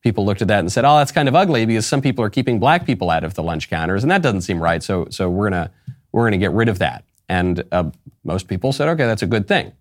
people 0.00 0.24
looked 0.24 0.40
at 0.42 0.48
that 0.48 0.60
and 0.60 0.72
said, 0.72 0.84
"Oh, 0.84 0.96
that's 0.96 1.12
kind 1.12 1.28
of 1.28 1.34
ugly 1.34 1.66
because 1.66 1.86
some 1.86 2.00
people 2.00 2.24
are 2.24 2.30
keeping 2.30 2.58
black 2.58 2.86
people 2.86 3.10
out 3.10 3.22
of 3.22 3.34
the 3.34 3.42
lunch 3.42 3.68
counters, 3.68 4.02
and 4.02 4.10
that 4.10 4.22
doesn't 4.22 4.42
seem 4.42 4.60
right. 4.62 4.82
So, 4.82 5.06
so 5.10 5.28
we're 5.28 5.50
gonna 5.50 5.70
we're 6.12 6.24
gonna 6.24 6.38
get 6.38 6.52
rid 6.52 6.68
of 6.68 6.78
that." 6.78 7.04
And 7.28 7.62
uh, 7.70 7.90
most 8.24 8.48
people 8.48 8.72
said, 8.72 8.88
"Okay, 8.88 9.06
that's 9.06 9.22
a 9.22 9.26
good 9.26 9.46
thing," 9.46 9.72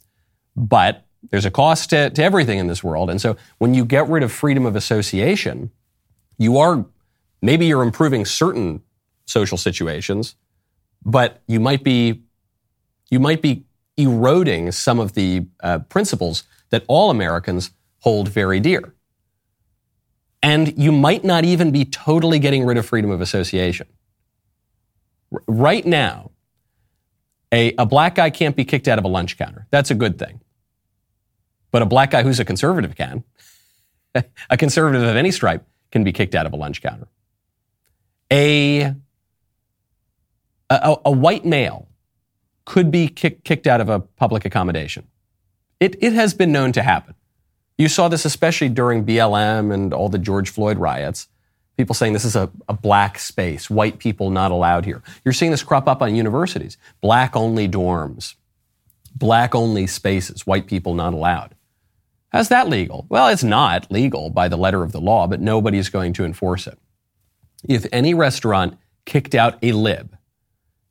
but 0.56 1.06
there's 1.32 1.46
a 1.46 1.52
cost 1.52 1.90
to, 1.90 2.10
to 2.10 2.24
everything 2.24 2.60
in 2.60 2.68
this 2.68 2.84
world, 2.84 3.10
and 3.10 3.20
so 3.20 3.38
when 3.58 3.74
you 3.74 3.86
get 3.86 4.08
rid 4.08 4.24
of 4.24 4.32
freedom 4.32 4.66
of 4.66 4.76
association, 4.76 5.72
you 6.38 6.58
are 6.58 6.86
maybe 7.42 7.66
you're 7.66 7.84
improving 7.84 8.26
certain 8.26 8.82
social 9.30 9.58
situations, 9.58 10.36
but 11.06 11.42
you 11.48 11.60
might 11.60 11.84
be 11.84 12.24
you 13.10 13.20
might 13.20 13.42
be 13.42 13.66
eroding 13.98 14.72
some 14.72 15.00
of 15.00 15.14
the 15.14 15.46
uh, 15.62 15.80
principles 15.80 16.44
that 16.70 16.84
all 16.88 17.10
Americans 17.10 17.72
hold 18.00 18.28
very 18.30 18.60
dear. 18.60 18.94
And 20.42 20.78
you 20.78 20.92
might 20.92 21.24
not 21.24 21.44
even 21.44 21.72
be 21.72 21.86
totally 21.86 22.40
getting 22.40 22.66
rid 22.66 22.78
of 22.78 22.86
freedom 22.86 23.12
of 23.12 23.20
association. 23.20 23.88
R- 25.34 25.44
right 25.48 25.86
now, 25.86 26.32
a, 27.52 27.74
a 27.78 27.86
black 27.86 28.16
guy 28.16 28.30
can't 28.30 28.56
be 28.56 28.64
kicked 28.64 28.88
out 28.88 29.00
of 29.00 29.06
a 29.06 29.10
lunch 29.10 29.38
counter. 29.38 29.68
That's 29.70 29.92
a 29.92 29.96
good 29.96 30.18
thing. 30.18 30.40
But 31.72 31.82
a 31.82 31.86
black 31.86 32.12
guy 32.12 32.24
who's 32.24 32.40
a 32.40 32.46
conservative 32.46 32.96
can. 32.96 33.24
a 34.50 34.58
conservative 34.58 35.04
of 35.04 35.16
any 35.16 35.32
stripe 35.32 35.68
can 35.92 36.04
be 36.04 36.14
kicked 36.14 36.36
out 36.36 36.46
of 36.46 36.54
a 36.54 36.56
lunch 36.56 36.82
counter. 36.82 37.08
A 38.32 38.94
a, 40.70 40.98
a 41.06 41.12
white 41.12 41.46
male 41.46 41.88
could 42.66 42.92
be 42.92 43.08
kick, 43.08 43.44
kicked 43.44 43.68
out 43.68 43.82
of 43.82 43.90
a 43.90 44.00
public 44.00 44.46
accommodation. 44.46 45.08
It, 45.80 45.96
it 46.04 46.14
has 46.14 46.34
been 46.34 46.52
known 46.52 46.72
to 46.74 46.84
happen. 46.84 47.16
You 47.78 47.90
saw 47.90 48.10
this 48.10 48.26
especially 48.26 48.70
during 48.70 49.06
BLM 49.06 49.74
and 49.74 49.94
all 49.94 50.10
the 50.10 50.20
George 50.20 50.50
Floyd 50.50 50.78
riots. 50.78 51.28
People 51.78 51.96
saying 51.96 52.14
this 52.14 52.26
is 52.26 52.36
a, 52.36 52.52
a 52.68 52.74
black 52.74 53.20
space, 53.20 53.70
white 53.70 54.00
people 54.00 54.30
not 54.32 54.52
allowed 54.52 54.86
here. 54.86 55.02
You're 55.26 55.34
seeing 55.34 55.52
this 55.52 55.64
crop 55.64 55.88
up 55.88 56.02
on 56.02 56.16
universities, 56.16 56.78
black 57.02 57.36
only 57.36 57.70
dorms. 57.70 58.36
black 59.16 59.56
only 59.56 59.88
spaces, 59.88 60.48
white 60.48 60.68
people 60.68 60.94
not 60.96 61.14
allowed. 61.14 61.56
How's 62.30 62.50
that 62.50 62.70
legal? 62.70 63.06
Well, 63.10 63.30
it's 63.30 63.44
not 63.44 63.92
legal 63.92 64.30
by 64.30 64.50
the 64.50 64.58
letter 64.58 64.84
of 64.84 64.92
the 64.92 65.02
law, 65.02 65.28
but 65.28 65.42
nobody's 65.42 65.90
going 65.90 66.14
to 66.14 66.26
enforce 66.26 66.68
it. 66.68 66.78
If 67.68 67.86
any 67.92 68.14
restaurant 68.14 68.78
kicked 69.06 69.36
out 69.36 69.58
a 69.64 69.72
lib, 69.74 70.18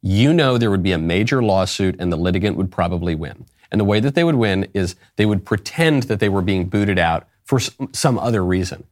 you 0.03 0.33
know 0.33 0.59
there 0.59 0.71
would 0.71 0.83
be 0.83 0.93
a 0.93 0.99
major 0.99 1.43
lawsuit 1.43 1.97
and 1.99 2.13
the 2.13 2.17
litigant 2.17 2.57
would 2.57 2.71
probably 2.71 3.15
win. 3.15 3.47
And 3.71 3.81
the 3.81 3.85
way 3.85 4.01
that 4.01 4.15
they 4.15 4.25
would 4.25 4.37
win 4.37 4.69
is 4.73 4.97
they 5.17 5.27
would 5.27 5.45
pretend 5.45 6.05
that 6.05 6.21
they 6.21 6.29
were 6.29 6.43
being 6.43 6.69
booted 6.69 6.99
out 6.99 7.29
for 7.45 7.59
some 7.93 8.19
other 8.19 8.45
reason. 8.45 8.85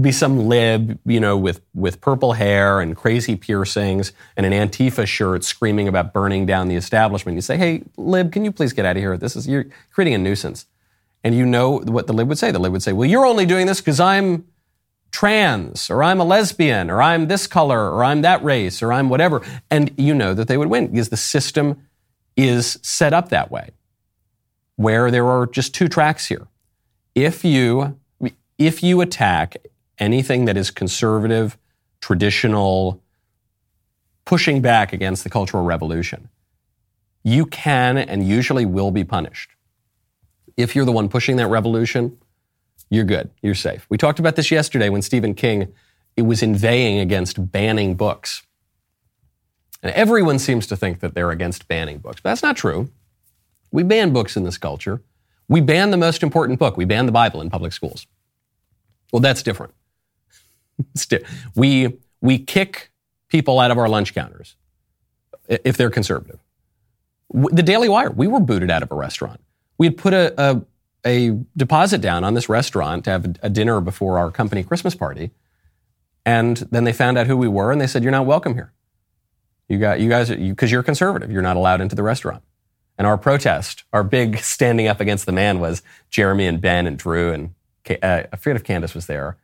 Be 0.00 0.10
some 0.10 0.48
lib, 0.48 0.98
you 1.04 1.20
know, 1.20 1.36
with, 1.36 1.60
with 1.74 2.00
purple 2.00 2.32
hair 2.32 2.80
and 2.80 2.96
crazy 2.96 3.36
piercings 3.36 4.12
and 4.36 4.46
an 4.46 4.52
Antifa 4.52 5.06
shirt 5.06 5.44
screaming 5.44 5.86
about 5.86 6.12
burning 6.12 6.46
down 6.46 6.68
the 6.68 6.76
establishment. 6.76 7.36
You 7.36 7.42
say, 7.42 7.56
hey, 7.56 7.82
lib, 7.96 8.32
can 8.32 8.44
you 8.44 8.52
please 8.52 8.72
get 8.72 8.86
out 8.86 8.96
of 8.96 9.02
here? 9.02 9.16
This 9.16 9.36
is, 9.36 9.46
you're 9.46 9.66
creating 9.92 10.14
a 10.14 10.18
nuisance. 10.18 10.66
And 11.24 11.36
you 11.36 11.46
know 11.46 11.78
what 11.78 12.06
the 12.06 12.12
lib 12.12 12.28
would 12.28 12.38
say. 12.38 12.50
The 12.50 12.58
lib 12.58 12.72
would 12.72 12.82
say, 12.82 12.92
well, 12.92 13.08
you're 13.08 13.26
only 13.26 13.46
doing 13.46 13.66
this 13.66 13.80
because 13.80 14.00
I'm 14.00 14.46
trans, 15.12 15.90
or 15.90 16.02
I'm 16.02 16.20
a 16.20 16.24
lesbian, 16.24 16.90
or 16.90 17.00
I'm 17.00 17.28
this 17.28 17.46
color, 17.46 17.90
or 17.90 18.02
I'm 18.02 18.22
that 18.22 18.42
race, 18.42 18.82
or 18.82 18.92
I'm 18.92 19.08
whatever. 19.08 19.42
And 19.70 19.92
you 19.96 20.14
know 20.14 20.34
that 20.34 20.48
they 20.48 20.56
would 20.56 20.68
win 20.68 20.88
because 20.88 21.10
the 21.10 21.16
system 21.16 21.86
is 22.36 22.78
set 22.82 23.12
up 23.12 23.28
that 23.28 23.50
way, 23.50 23.70
where 24.76 25.10
there 25.10 25.26
are 25.28 25.46
just 25.46 25.74
two 25.74 25.88
tracks 25.88 26.26
here. 26.26 26.48
If 27.14 27.44
you, 27.44 27.98
if 28.58 28.82
you 28.82 29.02
attack 29.02 29.58
anything 29.98 30.46
that 30.46 30.56
is 30.56 30.70
conservative, 30.70 31.58
traditional, 32.00 33.00
pushing 34.24 34.62
back 34.62 34.92
against 34.92 35.24
the 35.24 35.30
Cultural 35.30 35.62
Revolution, 35.62 36.30
you 37.22 37.46
can 37.46 37.98
and 37.98 38.26
usually 38.26 38.64
will 38.64 38.90
be 38.90 39.04
punished. 39.04 39.50
If 40.56 40.74
you're 40.74 40.84
the 40.84 40.92
one 40.92 41.08
pushing 41.08 41.36
that 41.36 41.48
revolution, 41.48 42.18
you're 42.92 43.04
good. 43.04 43.30
You're 43.40 43.54
safe. 43.54 43.86
We 43.88 43.96
talked 43.96 44.18
about 44.18 44.36
this 44.36 44.50
yesterday 44.50 44.90
when 44.90 45.00
Stephen 45.00 45.34
King 45.34 45.72
it 46.14 46.22
was 46.22 46.42
inveighing 46.42 46.98
against 46.98 47.50
banning 47.50 47.94
books. 47.94 48.42
And 49.82 49.90
everyone 49.94 50.38
seems 50.38 50.66
to 50.66 50.76
think 50.76 51.00
that 51.00 51.14
they're 51.14 51.30
against 51.30 51.66
banning 51.68 51.98
books, 51.98 52.20
but 52.20 52.28
that's 52.28 52.42
not 52.42 52.54
true. 52.54 52.90
We 53.70 53.82
ban 53.82 54.12
books 54.12 54.36
in 54.36 54.44
this 54.44 54.58
culture. 54.58 55.00
We 55.48 55.62
ban 55.62 55.90
the 55.90 55.96
most 55.96 56.22
important 56.22 56.58
book. 56.58 56.76
We 56.76 56.84
ban 56.84 57.06
the 57.06 57.12
Bible 57.12 57.40
in 57.40 57.48
public 57.48 57.72
schools. 57.72 58.06
Well, 59.10 59.20
that's 59.20 59.42
different. 59.42 59.72
we, 61.56 61.98
we 62.20 62.38
kick 62.38 62.90
people 63.28 63.58
out 63.58 63.70
of 63.70 63.78
our 63.78 63.88
lunch 63.88 64.12
counters 64.12 64.56
if 65.48 65.78
they're 65.78 65.88
conservative. 65.88 66.40
The 67.32 67.62
Daily 67.62 67.88
Wire, 67.88 68.10
we 68.10 68.26
were 68.26 68.40
booted 68.40 68.70
out 68.70 68.82
of 68.82 68.92
a 68.92 68.94
restaurant. 68.94 69.40
We 69.78 69.86
had 69.86 69.96
put 69.96 70.12
a, 70.12 70.34
a 70.36 70.62
a 71.04 71.38
deposit 71.56 72.00
down 72.00 72.24
on 72.24 72.34
this 72.34 72.48
restaurant 72.48 73.04
to 73.04 73.10
have 73.10 73.36
a 73.42 73.50
dinner 73.50 73.80
before 73.80 74.18
our 74.18 74.30
company 74.30 74.62
Christmas 74.62 74.94
party. 74.94 75.30
And 76.24 76.56
then 76.70 76.84
they 76.84 76.92
found 76.92 77.18
out 77.18 77.26
who 77.26 77.36
we 77.36 77.48
were 77.48 77.72
and 77.72 77.80
they 77.80 77.86
said, 77.86 78.02
You're 78.02 78.12
not 78.12 78.26
welcome 78.26 78.54
here. 78.54 78.72
You, 79.68 79.78
got, 79.78 80.00
you 80.00 80.08
guys, 80.08 80.28
because 80.28 80.70
you, 80.70 80.78
are 80.78 80.82
conservative, 80.82 81.30
you're 81.30 81.42
not 81.42 81.56
allowed 81.56 81.80
into 81.80 81.96
the 81.96 82.02
restaurant. 82.02 82.42
And 82.98 83.06
our 83.06 83.16
protest, 83.16 83.84
our 83.92 84.04
big 84.04 84.38
standing 84.42 84.86
up 84.86 85.00
against 85.00 85.26
the 85.26 85.32
man 85.32 85.60
was 85.60 85.82
Jeremy 86.10 86.46
and 86.46 86.60
Ben 86.60 86.86
and 86.86 86.98
Drew 86.98 87.32
and 87.32 87.54
uh, 87.90 88.22
I 88.32 88.36
forget 88.36 88.56
if 88.56 88.64
Candace 88.64 88.94
was 88.94 89.06
there, 89.06 89.38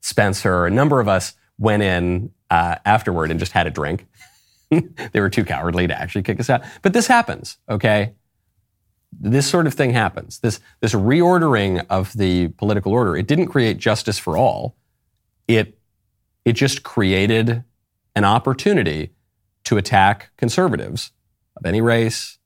Spencer, 0.00 0.66
a 0.66 0.70
number 0.70 1.00
of 1.00 1.08
us 1.08 1.34
went 1.58 1.82
in 1.82 2.32
uh, 2.50 2.76
afterward 2.84 3.30
and 3.30 3.38
just 3.38 3.52
had 3.52 3.66
a 3.66 3.70
drink. 3.70 4.06
they 4.70 5.20
were 5.20 5.30
too 5.30 5.44
cowardly 5.44 5.86
to 5.86 5.98
actually 5.98 6.22
kick 6.22 6.40
us 6.40 6.50
out. 6.50 6.62
But 6.82 6.92
this 6.92 7.06
happens, 7.06 7.58
okay? 7.68 8.14
This 9.20 9.46
sort 9.48 9.66
of 9.66 9.74
thing 9.74 9.92
happens. 9.92 10.40
This, 10.40 10.60
this 10.80 10.94
reordering 10.94 11.84
of 11.90 12.12
the 12.14 12.48
political 12.48 12.92
order, 12.92 13.16
it 13.16 13.26
didn't 13.26 13.46
create 13.46 13.78
justice 13.78 14.18
for 14.18 14.36
all. 14.36 14.76
It, 15.48 15.78
it 16.44 16.52
just 16.52 16.82
created 16.82 17.64
an 18.14 18.24
opportunity 18.24 19.10
to 19.64 19.76
attack 19.76 20.30
conservatives 20.36 21.12
of 21.56 21.66
any 21.66 21.80
race, 21.80 22.38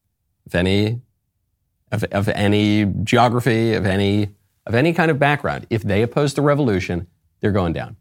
of 0.47 0.55
any, 0.55 1.01
of, 1.91 2.05
of 2.05 2.29
any 2.29 2.85
geography, 3.03 3.75
of 3.75 3.87
any, 3.87 4.31
of 4.67 4.75
any 4.75 4.93
kind 4.93 5.11
of 5.11 5.19
background. 5.19 5.67
If 5.71 5.83
they 5.83 6.03
oppose 6.03 6.35
the 6.35 6.43
revolution, 6.43 7.07
they're 7.41 7.53
going 7.53 7.73
down. 7.73 7.97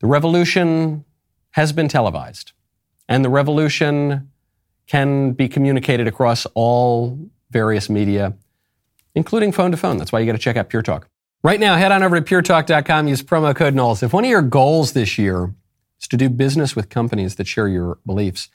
The 0.00 0.06
revolution 0.06 1.04
has 1.52 1.72
been 1.72 1.88
televised, 1.88 2.52
and 3.08 3.24
the 3.24 3.28
revolution 3.28 4.30
can 4.86 5.32
be 5.32 5.48
communicated 5.48 6.08
across 6.08 6.46
all 6.54 7.18
various 7.50 7.88
media, 7.90 8.34
including 9.14 9.52
phone 9.52 9.70
to 9.70 9.76
phone. 9.76 9.98
That's 9.98 10.12
why 10.12 10.20
you 10.20 10.26
got 10.26 10.32
to 10.32 10.38
check 10.38 10.56
out 10.56 10.68
Pure 10.68 10.82
Talk. 10.82 11.08
Right 11.42 11.60
now, 11.60 11.76
head 11.76 11.90
on 11.90 12.02
over 12.02 12.20
to 12.20 12.22
puretalk.com, 12.22 13.08
use 13.08 13.22
promo 13.22 13.56
code 13.56 13.74
Knowles. 13.74 14.02
If 14.02 14.12
one 14.12 14.24
of 14.24 14.30
your 14.30 14.42
goals 14.42 14.92
this 14.92 15.16
year 15.16 15.54
is 16.00 16.06
to 16.08 16.16
do 16.16 16.28
business 16.28 16.76
with 16.76 16.90
companies 16.90 17.36
that 17.36 17.46
share 17.46 17.68
your 17.68 17.98
beliefs, 18.04 18.48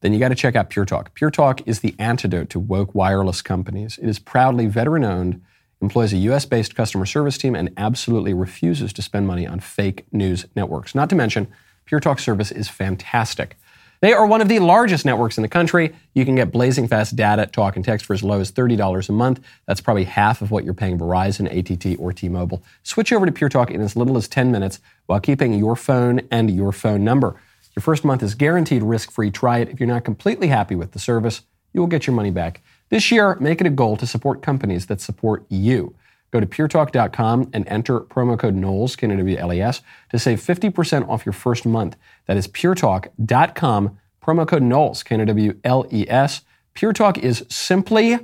then 0.00 0.12
you 0.12 0.20
got 0.20 0.28
to 0.28 0.36
check 0.36 0.54
out 0.54 0.70
Pure 0.70 0.84
Talk. 0.84 1.14
Pure 1.14 1.32
Talk 1.32 1.66
is 1.66 1.80
the 1.80 1.96
antidote 1.98 2.50
to 2.50 2.60
woke 2.60 2.94
wireless 2.94 3.42
companies. 3.42 3.98
It 3.98 4.08
is 4.08 4.20
proudly 4.20 4.66
veteran 4.66 5.04
owned, 5.04 5.42
employs 5.80 6.12
a 6.12 6.18
US 6.18 6.44
based 6.44 6.76
customer 6.76 7.06
service 7.06 7.38
team, 7.38 7.56
and 7.56 7.70
absolutely 7.76 8.34
refuses 8.34 8.92
to 8.92 9.02
spend 9.02 9.26
money 9.26 9.46
on 9.46 9.58
fake 9.58 10.06
news 10.12 10.46
networks. 10.54 10.94
Not 10.94 11.10
to 11.10 11.16
mention, 11.16 11.48
Pure 11.86 12.00
Talk 12.00 12.20
service 12.20 12.52
is 12.52 12.68
fantastic. 12.68 13.56
They 14.00 14.12
are 14.12 14.26
one 14.26 14.40
of 14.40 14.48
the 14.48 14.60
largest 14.60 15.04
networks 15.04 15.38
in 15.38 15.42
the 15.42 15.48
country. 15.48 15.92
You 16.14 16.24
can 16.24 16.36
get 16.36 16.52
blazing 16.52 16.86
fast 16.86 17.16
data, 17.16 17.46
talk, 17.46 17.74
and 17.74 17.84
text 17.84 18.06
for 18.06 18.14
as 18.14 18.22
low 18.22 18.38
as 18.38 18.52
$30 18.52 19.08
a 19.08 19.12
month. 19.12 19.40
That's 19.66 19.80
probably 19.80 20.04
half 20.04 20.40
of 20.40 20.50
what 20.50 20.64
you're 20.64 20.74
paying 20.74 20.98
Verizon, 20.98 21.46
ATT, 21.46 21.98
or 21.98 22.12
T-Mobile. 22.12 22.62
Switch 22.84 23.12
over 23.12 23.26
to 23.26 23.32
Pure 23.32 23.50
Talk 23.50 23.70
in 23.70 23.80
as 23.80 23.96
little 23.96 24.16
as 24.16 24.28
10 24.28 24.52
minutes 24.52 24.80
while 25.06 25.18
keeping 25.18 25.52
your 25.54 25.74
phone 25.74 26.20
and 26.30 26.50
your 26.50 26.70
phone 26.70 27.02
number. 27.02 27.40
Your 27.74 27.82
first 27.82 28.04
month 28.04 28.22
is 28.22 28.34
guaranteed 28.34 28.82
risk-free. 28.82 29.32
Try 29.32 29.58
it. 29.58 29.68
If 29.68 29.80
you're 29.80 29.88
not 29.88 30.04
completely 30.04 30.48
happy 30.48 30.76
with 30.76 30.92
the 30.92 30.98
service, 30.98 31.42
you 31.72 31.80
will 31.80 31.88
get 31.88 32.06
your 32.06 32.14
money 32.14 32.30
back. 32.30 32.62
This 32.90 33.10
year, 33.10 33.36
make 33.36 33.60
it 33.60 33.66
a 33.66 33.70
goal 33.70 33.96
to 33.96 34.06
support 34.06 34.42
companies 34.42 34.86
that 34.86 35.00
support 35.00 35.44
you. 35.48 35.94
Go 36.30 36.40
to 36.40 36.46
puretalk.com 36.46 37.50
and 37.52 37.66
enter 37.68 38.00
promo 38.00 38.38
code 38.38 38.54
Knowles, 38.54 38.96
K-N-W-L-E-S, 38.96 39.80
to 40.10 40.18
save 40.18 40.40
50% 40.40 41.08
off 41.08 41.24
your 41.24 41.32
first 41.32 41.64
month. 41.64 41.96
That 42.26 42.36
is 42.36 42.46
puretalk.com, 42.46 43.98
promo 44.22 44.46
code 44.46 44.62
Knowles, 44.62 45.02
K-N-W-L-E-S. 45.02 46.42
Pure 46.74 46.92
Talk 46.92 47.18
is 47.18 47.44
simply 47.48 48.18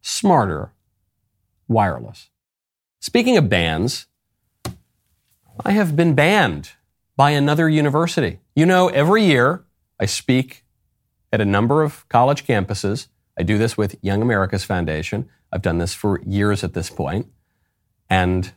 smarter 0.00 0.72
wireless. 1.68 2.30
Speaking 3.00 3.36
of 3.36 3.48
bans, 3.48 4.06
I 5.64 5.72
have 5.72 5.96
been 5.96 6.14
banned 6.14 6.72
by 7.16 7.30
another 7.30 7.68
university. 7.68 8.38
You 8.54 8.66
know, 8.66 8.88
every 8.88 9.24
year 9.24 9.64
I 9.98 10.06
speak 10.06 10.64
at 11.32 11.40
a 11.40 11.44
number 11.44 11.82
of 11.82 12.08
college 12.08 12.46
campuses. 12.46 13.08
I 13.38 13.42
do 13.42 13.58
this 13.58 13.76
with 13.76 13.96
Young 14.02 14.22
America's 14.22 14.64
Foundation. 14.64 15.28
I've 15.52 15.62
done 15.62 15.78
this 15.78 15.94
for 15.94 16.20
years 16.26 16.64
at 16.64 16.74
this 16.74 16.90
point. 16.90 17.26
And 18.10 18.52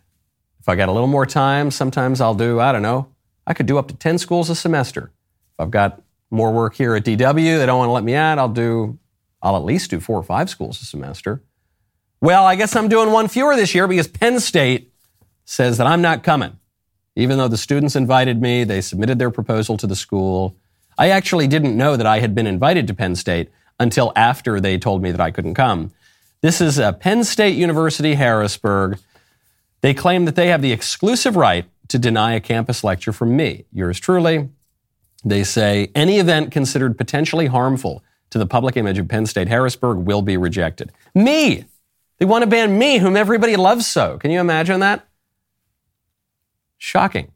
if 0.60 0.68
I 0.68 0.76
got 0.76 0.90
a 0.90 0.92
little 0.92 1.08
more 1.08 1.26
time, 1.26 1.72
sometimes 1.72 2.20
I'll 2.20 2.36
do, 2.36 2.60
I 2.60 2.72
don't 2.72 2.82
know, 2.82 3.10
I 3.48 3.54
could 3.54 3.66
do 3.66 3.78
up 3.78 3.88
to 3.90 3.96
10 3.96 4.18
schools 4.18 4.50
a 4.50 4.56
semester. 4.56 5.12
If 5.54 5.60
I've 5.60 5.72
got 5.72 6.02
more 6.32 6.52
work 6.52 6.76
here 6.76 6.96
at 6.96 7.06
DW, 7.06 7.60
they 7.60 7.66
don't 7.66 7.78
want 7.78 7.90
to 7.90 7.94
let 7.94 8.04
me 8.04 8.16
out, 8.16 8.40
I'll 8.40 8.50
do, 8.50 8.98
I'll 9.42 9.56
at 9.56 9.64
least 9.64 9.92
do 9.92 10.00
four 10.00 10.18
or 10.18 10.24
five 10.24 10.50
schools 10.50 10.82
a 10.82 10.86
semester. 10.86 11.44
Well, 12.20 12.46
I 12.46 12.56
guess 12.56 12.76
I'm 12.76 12.90
doing 12.90 13.12
one 13.12 13.28
fewer 13.28 13.56
this 13.56 13.76
year 13.76 13.88
because 13.88 14.08
Penn 14.08 14.40
State 14.40 14.92
says 15.46 15.78
that 15.78 15.88
I'm 15.88 16.02
not 16.02 16.24
coming. 16.24 16.58
Even 17.16 17.38
though 17.38 17.48
the 17.48 17.58
students 17.58 17.96
invited 17.96 18.42
me, 18.42 18.64
they 18.64 18.82
submitted 18.82 19.20
their 19.20 19.32
proposal 19.32 19.78
to 19.78 19.88
the 19.88 19.96
school. 19.96 20.58
I 20.98 21.10
actually 21.10 21.48
didn't 21.48 21.78
know 21.78 21.96
that 21.96 22.08
I 22.08 22.20
had 22.20 22.34
been 22.36 22.48
invited 22.48 22.88
to 22.88 22.94
Penn 22.94 23.16
State 23.16 23.50
until 23.80 24.12
after 24.16 24.60
they 24.60 24.78
told 24.78 25.02
me 25.02 25.12
that 25.12 25.22
I 25.22 25.32
couldn't 25.32 25.56
come. 25.56 25.92
This 26.42 26.62
is 26.62 26.80
Penn 27.00 27.24
State 27.24 27.58
University, 27.58 28.14
Harrisburg. 28.14 29.00
They 29.82 29.94
claim 29.94 30.26
that 30.26 30.36
they 30.36 30.48
have 30.48 30.62
the 30.62 30.72
exclusive 30.72 31.36
right 31.36 31.66
to 31.88 32.00
deny 32.00 32.34
a 32.34 32.40
campus 32.40 32.84
lecture 32.84 33.12
from 33.12 33.36
me, 33.36 33.66
yours 33.72 34.00
truly. 34.00 34.50
They 35.24 35.44
say 35.44 35.92
any 35.96 36.20
event 36.20 36.52
considered 36.52 36.98
potentially 36.98 37.48
harmful 37.48 38.04
to 38.30 38.38
the 38.38 38.46
public 38.46 38.78
image 38.78 38.98
of 38.98 39.08
Penn 39.08 39.26
State 39.26 39.48
Harrisburg 39.48 39.98
will 39.98 40.22
be 40.22 40.38
rejected. 40.38 40.92
Me! 41.14 41.66
They 42.18 42.26
want 42.26 42.44
to 42.44 42.50
ban 42.50 42.78
me, 42.78 43.00
whom 43.00 43.16
everybody 43.18 43.56
loves 43.56 43.88
so. 43.88 44.18
Can 44.18 44.32
you 44.32 44.40
imagine 44.40 44.80
that? 44.80 45.08
Shocking. 46.78 47.32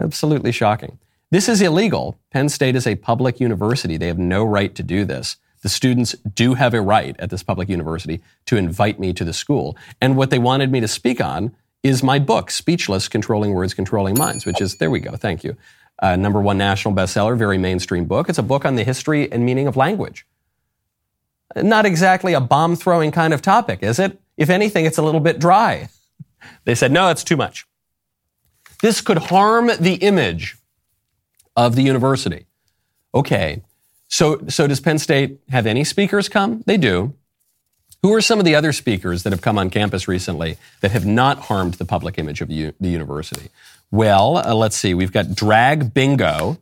Absolutely 0.00 0.52
shocking. 0.52 0.98
This 1.30 1.48
is 1.48 1.60
illegal. 1.60 2.18
Penn 2.30 2.48
State 2.48 2.76
is 2.76 2.86
a 2.86 2.94
public 2.94 3.40
university. 3.40 3.96
They 3.96 4.06
have 4.06 4.18
no 4.18 4.44
right 4.44 4.74
to 4.74 4.82
do 4.82 5.04
this 5.04 5.36
the 5.62 5.68
students 5.68 6.12
do 6.34 6.54
have 6.54 6.74
a 6.74 6.80
right 6.80 7.16
at 7.18 7.30
this 7.30 7.42
public 7.42 7.68
university 7.68 8.20
to 8.46 8.56
invite 8.56 8.98
me 8.98 9.12
to 9.12 9.24
the 9.24 9.32
school. 9.32 9.76
And 10.00 10.16
what 10.16 10.30
they 10.30 10.38
wanted 10.38 10.70
me 10.70 10.80
to 10.80 10.88
speak 10.88 11.20
on 11.20 11.54
is 11.82 12.02
my 12.02 12.18
book, 12.18 12.50
Speechless 12.50 13.08
Controlling 13.08 13.54
Words, 13.54 13.74
Controlling 13.74 14.18
Minds, 14.18 14.44
which 14.44 14.60
is, 14.60 14.76
there 14.76 14.90
we 14.90 15.00
go, 15.00 15.16
thank 15.16 15.44
you. 15.44 15.56
Uh, 16.00 16.16
number 16.16 16.40
one 16.40 16.58
national 16.58 16.94
bestseller, 16.94 17.36
very 17.36 17.58
mainstream 17.58 18.04
book. 18.04 18.28
It's 18.28 18.38
a 18.38 18.42
book 18.42 18.64
on 18.64 18.76
the 18.76 18.84
history 18.84 19.30
and 19.30 19.44
meaning 19.44 19.66
of 19.66 19.76
language. 19.76 20.26
Not 21.56 21.86
exactly 21.86 22.34
a 22.34 22.40
bomb 22.40 22.76
throwing 22.76 23.10
kind 23.10 23.32
of 23.32 23.42
topic, 23.42 23.82
is 23.82 23.98
it? 23.98 24.20
If 24.36 24.50
anything, 24.50 24.84
it's 24.84 24.98
a 24.98 25.02
little 25.02 25.20
bit 25.20 25.38
dry. 25.38 25.88
They 26.64 26.76
said, 26.76 26.92
no, 26.92 27.08
it's 27.08 27.24
too 27.24 27.36
much. 27.36 27.66
This 28.80 29.00
could 29.00 29.18
harm 29.18 29.72
the 29.80 29.94
image 29.94 30.56
of 31.56 31.74
the 31.74 31.82
university. 31.82 32.46
Okay, 33.12 33.62
so, 34.08 34.40
so 34.48 34.66
does 34.66 34.80
Penn 34.80 34.98
State 34.98 35.40
have 35.50 35.66
any 35.66 35.84
speakers 35.84 36.28
come? 36.28 36.62
They 36.66 36.76
do. 36.76 37.14
Who 38.02 38.14
are 38.14 38.20
some 38.20 38.38
of 38.38 38.44
the 38.44 38.54
other 38.54 38.72
speakers 38.72 39.24
that 39.24 39.32
have 39.32 39.42
come 39.42 39.58
on 39.58 39.70
campus 39.70 40.06
recently 40.06 40.56
that 40.80 40.92
have 40.92 41.04
not 41.04 41.38
harmed 41.40 41.74
the 41.74 41.84
public 41.84 42.18
image 42.18 42.40
of 42.40 42.48
the, 42.48 42.72
university? 42.80 43.48
Well, 43.90 44.36
uh, 44.36 44.54
let's 44.54 44.76
see. 44.76 44.94
We've 44.94 45.12
got 45.12 45.34
Drag 45.34 45.92
Bingo. 45.92 46.58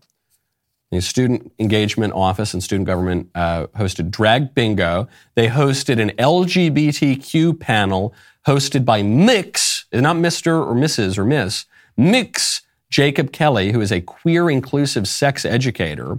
The 0.90 1.02
Student 1.02 1.52
Engagement 1.58 2.14
Office 2.14 2.54
and 2.54 2.62
Student 2.62 2.86
Government 2.86 3.28
uh, 3.34 3.66
hosted 3.76 4.10
Drag 4.10 4.54
Bingo. 4.54 5.08
They 5.34 5.48
hosted 5.48 6.00
an 6.00 6.10
LGBTQ 6.10 7.60
panel 7.60 8.14
hosted 8.46 8.84
by 8.84 9.02
Mix, 9.02 9.84
not 9.92 10.16
Mr. 10.16 10.64
or 10.64 10.74
Mrs. 10.74 11.18
or 11.18 11.24
Miss, 11.24 11.66
Mix 11.96 12.62
Jacob 12.88 13.32
Kelly, 13.32 13.72
who 13.72 13.80
is 13.80 13.90
a 13.90 14.00
queer 14.00 14.48
inclusive 14.48 15.08
sex 15.08 15.44
educator. 15.44 16.18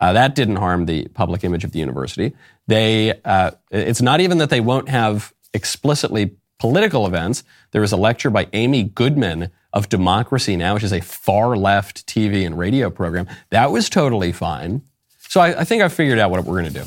Uh, 0.00 0.12
that 0.12 0.34
didn't 0.34 0.56
harm 0.56 0.86
the 0.86 1.08
public 1.08 1.42
image 1.42 1.64
of 1.64 1.72
the 1.72 1.78
university. 1.78 2.34
They, 2.66 3.18
uh, 3.24 3.52
it's 3.70 4.02
not 4.02 4.20
even 4.20 4.38
that 4.38 4.50
they 4.50 4.60
won't 4.60 4.88
have 4.88 5.32
explicitly 5.54 6.36
political 6.58 7.06
events. 7.06 7.44
There 7.72 7.80
was 7.80 7.92
a 7.92 7.96
lecture 7.96 8.30
by 8.30 8.48
Amy 8.52 8.84
Goodman 8.84 9.50
of 9.72 9.88
Democracy 9.88 10.56
Now, 10.56 10.74
which 10.74 10.82
is 10.82 10.92
a 10.92 11.00
far 11.00 11.56
left 11.56 12.06
TV 12.06 12.46
and 12.46 12.58
radio 12.58 12.90
program. 12.90 13.26
That 13.50 13.70
was 13.70 13.88
totally 13.88 14.32
fine. 14.32 14.82
So 15.28 15.40
I, 15.40 15.60
I 15.60 15.64
think 15.64 15.82
I 15.82 15.88
figured 15.88 16.18
out 16.18 16.30
what 16.30 16.44
we're 16.44 16.60
going 16.60 16.72
to 16.72 16.80
do. 16.80 16.86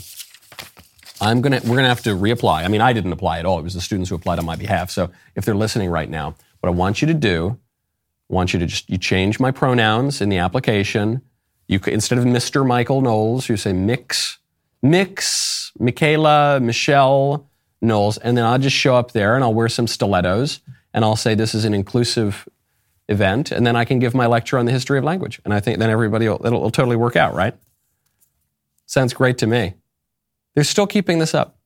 I'm 1.22 1.42
gonna, 1.42 1.60
we're 1.64 1.76
going 1.76 1.84
to 1.84 1.90
have 1.90 2.04
to 2.04 2.12
reapply. 2.12 2.64
I 2.64 2.68
mean, 2.68 2.82
I 2.82 2.94
didn't 2.94 3.12
apply 3.12 3.40
at 3.40 3.46
all. 3.46 3.60
It 3.60 3.64
was 3.64 3.74
the 3.74 3.82
students 3.82 4.10
who 4.10 4.16
applied 4.16 4.40
on 4.40 4.46
my 4.46 4.56
behalf. 4.56 4.90
So 4.90 5.12
if 5.36 5.46
they're 5.46 5.56
listening 5.56 5.90
right 5.90 6.10
now, 6.10 6.36
what 6.62 6.70
I 6.70 6.72
want 6.72 7.02
you 7.02 7.08
to 7.08 7.14
do, 7.14 7.60
I 8.30 8.34
want 8.34 8.54
you 8.54 8.60
to 8.60 8.66
just, 8.66 8.90
you 8.90 8.98
change 8.98 9.40
my 9.40 9.52
pronouns 9.52 10.22
in 10.22 10.30
the 10.30 10.38
application. 10.38 11.22
You 11.70 11.80
could, 11.80 11.94
instead 11.94 12.18
of 12.18 12.26
Mr. 12.26 12.66
Michael 12.66 13.00
Knowles, 13.00 13.48
you 13.48 13.56
say 13.56 13.72
Mix, 13.72 14.40
Mix, 14.82 15.72
Michaela, 15.80 16.60
Michelle 16.60 17.48
Knowles, 17.80 18.18
and 18.18 18.36
then 18.36 18.44
I'll 18.44 18.58
just 18.58 18.76
show 18.76 18.96
up 18.96 19.12
there 19.12 19.36
and 19.36 19.44
I'll 19.44 19.54
wear 19.54 19.70
some 19.70 19.86
stilettos 19.86 20.62
and 20.96 21.06
I'll 21.06 21.16
say 21.16 21.36
this 21.36 21.54
is 21.54 21.66
an 21.66 21.76
inclusive 21.76 22.50
event, 23.08 23.52
and 23.52 23.66
then 23.66 23.76
I 23.76 23.86
can 23.86 24.00
give 24.00 24.16
my 24.16 24.26
lecture 24.26 24.58
on 24.58 24.66
the 24.66 24.72
history 24.72 24.98
of 24.98 25.04
language, 25.04 25.40
and 25.46 25.54
I 25.54 25.60
think 25.60 25.80
then 25.80 25.90
everybody 25.90 26.28
will, 26.28 26.42
it'll, 26.44 26.58
it'll 26.58 26.72
totally 26.72 26.96
work 26.96 27.16
out, 27.16 27.34
right? 27.36 27.56
Sounds 28.88 29.14
great 29.14 29.38
to 29.40 29.48
me. 29.48 29.76
They're 30.56 30.64
still 30.64 30.88
keeping 30.88 31.20
this 31.20 31.36
up. 31.36 31.58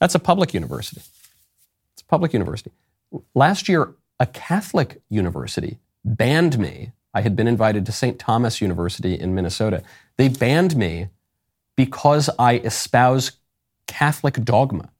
That's 0.00 0.14
a 0.14 0.20
public 0.20 0.54
university. 0.54 1.00
It's 1.94 2.02
a 2.02 2.04
public 2.06 2.32
university. 2.32 2.70
Last 3.34 3.68
year, 3.68 3.94
a 4.20 4.26
Catholic 4.26 5.00
university 5.08 5.78
banned 6.04 6.58
me. 6.58 6.92
I 7.14 7.20
had 7.20 7.36
been 7.36 7.48
invited 7.48 7.84
to 7.86 7.92
St. 7.92 8.18
Thomas 8.18 8.60
University 8.60 9.18
in 9.18 9.34
Minnesota. 9.34 9.82
They 10.16 10.28
banned 10.28 10.76
me 10.76 11.08
because 11.76 12.30
I 12.38 12.58
espouse 12.58 13.32
Catholic 13.86 14.42
dogma. 14.44 14.90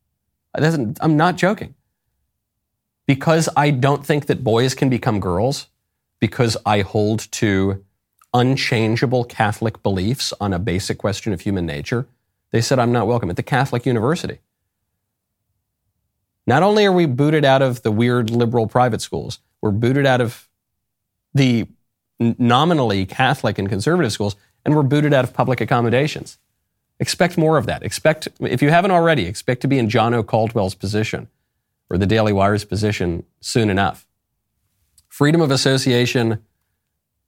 I'm 0.55 1.17
not 1.17 1.37
joking. 1.37 1.75
Because 3.07 3.49
I 3.57 3.71
don't 3.71 4.07
think 4.07 4.27
that 4.27 4.45
boys 4.45 4.75
can 4.75 4.89
become 4.89 5.21
girls, 5.21 5.67
because 6.21 6.57
I 6.65 6.83
hold 6.83 7.31
to 7.33 7.85
unchangeable 8.35 9.25
Catholic 9.25 9.83
beliefs 9.83 10.33
on 10.41 10.53
a 10.53 10.59
basic 10.59 10.99
question 10.99 11.33
of 11.33 11.41
human 11.41 11.67
nature, 11.67 12.07
they 12.51 12.61
said 12.61 12.79
I'm 12.79 12.93
not 12.93 13.07
welcome 13.07 13.31
at 13.31 13.37
the 13.37 13.43
Catholic 13.43 13.87
University. 13.87 14.39
Not 16.47 16.63
only 16.63 16.85
are 16.87 16.93
we 16.93 17.07
booted 17.07 17.45
out 17.45 17.63
of 17.63 17.83
the 17.83 17.91
weird 17.91 18.31
liberal 18.31 18.67
private 18.67 19.01
schools, 19.01 19.39
we're 19.61 19.71
booted 19.71 20.07
out 20.07 20.21
of 20.21 20.49
the 21.35 21.67
nominally 22.19 23.07
Catholic 23.07 23.59
and 23.59 23.69
conservative 23.69 24.13
schools, 24.13 24.37
and 24.65 24.75
we're 24.75 24.83
booted 24.83 25.13
out 25.13 25.25
of 25.25 25.33
public 25.33 25.61
accommodations. 25.61 26.39
Expect 27.01 27.37
more 27.37 27.59
of 27.59 27.67
that. 27.67 27.83
Expect, 27.83 28.29
if 28.41 28.63
you 28.63 28.71
haven't 28.71 28.93
already, 28.93 29.27
expect 29.27 29.63
to 29.63 29.69
be 29.69 29.79
in 29.79 29.89
John 29.89 30.15
O. 30.15 30.23
Caldwell's 30.23 30.75
position 30.75 31.29
or 31.91 31.99
the 31.99 32.07
Daily 32.07 32.33
Wire's 32.33 32.65
position 32.65 33.25
soon 33.41 33.71
enough. 33.71 34.07
Freedom 35.09 35.41
of 35.41 35.51
association 35.51 36.43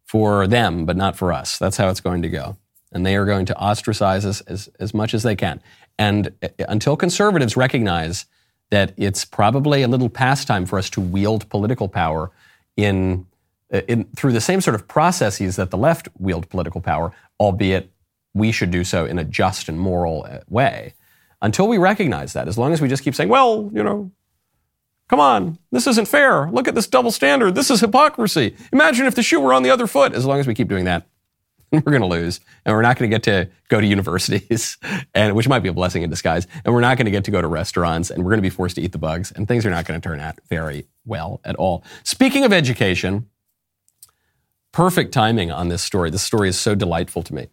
for 0.04 0.46
them, 0.46 0.86
but 0.86 0.96
not 0.96 1.16
for 1.16 1.32
us. 1.32 1.58
That's 1.58 1.76
how 1.76 1.88
it's 1.88 2.00
going 2.00 2.22
to 2.22 2.28
go. 2.28 2.56
And 2.92 3.04
they 3.04 3.16
are 3.16 3.24
going 3.24 3.46
to 3.46 3.56
ostracize 3.56 4.24
us 4.24 4.40
as, 4.42 4.68
as 4.78 4.94
much 4.94 5.12
as 5.12 5.22
they 5.22 5.34
can. 5.34 5.60
And 5.98 6.32
uh, 6.42 6.48
until 6.68 6.96
conservatives 6.96 7.56
recognize 7.56 8.26
that 8.70 8.94
it's 8.96 9.24
probably 9.24 9.82
a 9.82 9.88
little 9.88 10.08
past 10.08 10.46
time 10.46 10.66
for 10.66 10.78
us 10.78 10.88
to 10.90 11.00
wield 11.00 11.48
political 11.48 11.88
power 11.88 12.30
in, 12.76 13.26
in, 13.70 14.04
through 14.16 14.32
the 14.32 14.40
same 14.40 14.60
sort 14.60 14.74
of 14.74 14.86
processes 14.88 15.56
that 15.56 15.70
the 15.70 15.78
left 15.78 16.08
wield 16.18 16.48
political 16.48 16.80
power, 16.80 17.12
albeit 17.40 17.90
we 18.34 18.52
should 18.52 18.70
do 18.70 18.84
so 18.84 19.06
in 19.06 19.18
a 19.18 19.24
just 19.24 19.68
and 19.68 19.78
moral 19.78 20.26
uh, 20.28 20.38
way. 20.48 20.94
Until 21.40 21.68
we 21.68 21.78
recognize 21.78 22.32
that, 22.32 22.48
as 22.48 22.58
long 22.58 22.72
as 22.72 22.80
we 22.80 22.88
just 22.88 23.02
keep 23.02 23.14
saying, 23.14 23.28
well, 23.28 23.70
you 23.72 23.82
know, 23.82 24.10
come 25.08 25.20
on, 25.20 25.58
this 25.70 25.86
isn't 25.86 26.08
fair. 26.08 26.50
Look 26.50 26.68
at 26.68 26.74
this 26.74 26.86
double 26.86 27.10
standard. 27.10 27.54
This 27.54 27.70
is 27.70 27.80
hypocrisy. 27.80 28.56
Imagine 28.72 29.06
if 29.06 29.14
the 29.14 29.22
shoe 29.22 29.40
were 29.40 29.52
on 29.52 29.62
the 29.62 29.70
other 29.70 29.86
foot. 29.86 30.14
As 30.14 30.24
long 30.24 30.40
as 30.40 30.46
we 30.46 30.54
keep 30.54 30.68
doing 30.68 30.86
that, 30.86 31.06
we're 31.72 31.80
going 31.80 32.00
to 32.00 32.06
lose. 32.06 32.40
And 32.64 32.74
we're 32.74 32.82
not 32.82 32.98
going 32.98 33.10
to 33.10 33.14
get 33.14 33.24
to 33.24 33.50
go 33.68 33.80
to 33.80 33.86
universities, 33.86 34.78
and 35.14 35.34
which 35.34 35.48
might 35.48 35.60
be 35.60 35.68
a 35.68 35.72
blessing 35.72 36.02
in 36.02 36.10
disguise. 36.10 36.46
And 36.64 36.74
we're 36.74 36.80
not 36.80 36.96
going 36.96 37.06
to 37.06 37.10
get 37.10 37.24
to 37.24 37.30
go 37.30 37.40
to 37.40 37.48
restaurants, 37.48 38.10
and 38.10 38.24
we're 38.24 38.30
going 38.30 38.38
to 38.38 38.42
be 38.42 38.50
forced 38.50 38.76
to 38.76 38.82
eat 38.82 38.92
the 38.92 38.98
bugs, 38.98 39.32
and 39.32 39.46
things 39.46 39.66
are 39.66 39.70
not 39.70 39.84
going 39.84 40.00
to 40.00 40.08
turn 40.08 40.20
out 40.20 40.38
very 40.48 40.86
well 41.04 41.40
at 41.44 41.56
all. 41.56 41.84
Speaking 42.04 42.44
of 42.44 42.52
education, 42.52 43.28
perfect 44.74 45.14
timing 45.14 45.52
on 45.52 45.68
this 45.68 45.82
story. 45.82 46.10
This 46.10 46.22
story 46.22 46.48
is 46.48 46.58
so 46.58 46.74
delightful 46.74 47.22
to 47.22 47.34
me. 47.34 47.46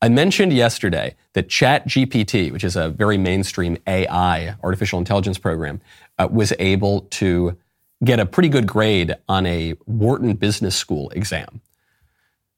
I 0.00 0.08
mentioned 0.08 0.52
yesterday 0.52 1.16
that 1.32 1.48
ChatGPT, 1.48 2.52
which 2.52 2.62
is 2.62 2.76
a 2.76 2.88
very 2.88 3.18
mainstream 3.18 3.78
AI, 3.88 4.54
artificial 4.62 5.00
intelligence 5.00 5.38
program, 5.38 5.80
uh, 6.20 6.28
was 6.30 6.52
able 6.60 7.00
to 7.10 7.58
get 8.04 8.20
a 8.20 8.26
pretty 8.26 8.48
good 8.48 8.68
grade 8.68 9.12
on 9.28 9.44
a 9.44 9.74
Wharton 9.86 10.34
Business 10.34 10.76
School 10.76 11.10
exam. 11.10 11.60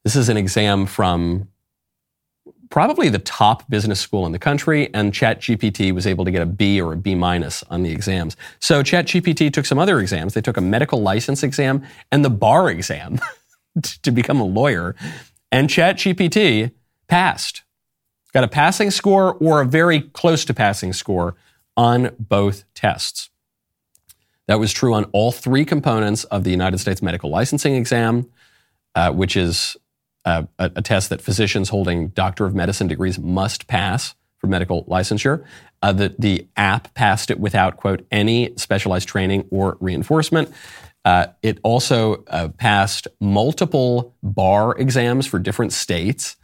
This 0.02 0.16
is 0.16 0.28
an 0.28 0.36
exam 0.36 0.84
from 0.84 1.48
probably 2.68 3.08
the 3.08 3.18
top 3.18 3.66
business 3.70 4.00
school 4.00 4.26
in 4.26 4.32
the 4.32 4.38
country, 4.38 4.92
and 4.92 5.14
ChatGPT 5.14 5.94
was 5.94 6.06
able 6.06 6.26
to 6.26 6.30
get 6.30 6.42
a 6.42 6.46
B 6.46 6.78
or 6.78 6.92
a 6.92 6.96
B 6.96 7.14
minus 7.14 7.62
on 7.70 7.82
the 7.82 7.90
exams. 7.90 8.36
So 8.60 8.82
ChatGPT 8.82 9.50
took 9.50 9.64
some 9.64 9.78
other 9.78 9.98
exams. 9.98 10.34
They 10.34 10.42
took 10.42 10.58
a 10.58 10.62
medical 10.62 11.00
license 11.00 11.42
exam 11.42 11.86
and 12.12 12.22
the 12.22 12.30
bar 12.30 12.68
exam 12.68 13.18
to 14.02 14.10
become 14.10 14.40
a 14.40 14.44
lawyer, 14.44 14.94
and 15.50 15.68
ChatGPT 15.68 16.72
passed. 17.08 17.62
Got 18.32 18.44
a 18.44 18.48
passing 18.48 18.90
score 18.90 19.34
or 19.34 19.60
a 19.60 19.64
very 19.64 20.00
close 20.00 20.44
to 20.46 20.54
passing 20.54 20.92
score 20.92 21.36
on 21.76 22.14
both 22.18 22.64
tests. 22.74 23.30
That 24.46 24.58
was 24.60 24.72
true 24.72 24.92
on 24.92 25.04
all 25.12 25.32
three 25.32 25.64
components 25.64 26.24
of 26.24 26.44
the 26.44 26.50
United 26.50 26.78
States 26.78 27.00
medical 27.00 27.30
licensing 27.30 27.74
exam, 27.76 28.28
uh, 28.94 29.12
which 29.12 29.36
is 29.36 29.76
uh, 30.24 30.42
a, 30.58 30.70
a, 30.76 30.82
test 30.82 31.10
that 31.10 31.20
physicians 31.20 31.68
holding 31.68 32.08
Doctor 32.08 32.44
of 32.44 32.54
Medicine 32.54 32.86
degrees 32.86 33.18
must 33.18 33.66
pass 33.66 34.14
for 34.38 34.46
medical 34.46 34.84
licensure. 34.84 35.44
Uh, 35.82 35.92
the, 35.92 36.14
the 36.18 36.46
app 36.56 36.92
passed 36.94 37.30
it 37.30 37.38
without, 37.38 37.76
quote, 37.76 38.06
any 38.10 38.54
specialized 38.56 39.08
training 39.08 39.46
or 39.50 39.76
reinforcement. 39.80 40.50
Uh, 41.04 41.26
it 41.42 41.58
also 41.62 42.24
uh, 42.28 42.48
passed 42.48 43.08
multiple 43.20 44.14
bar 44.22 44.76
exams 44.78 45.26
for 45.26 45.38
different 45.38 45.72
states 45.72 46.36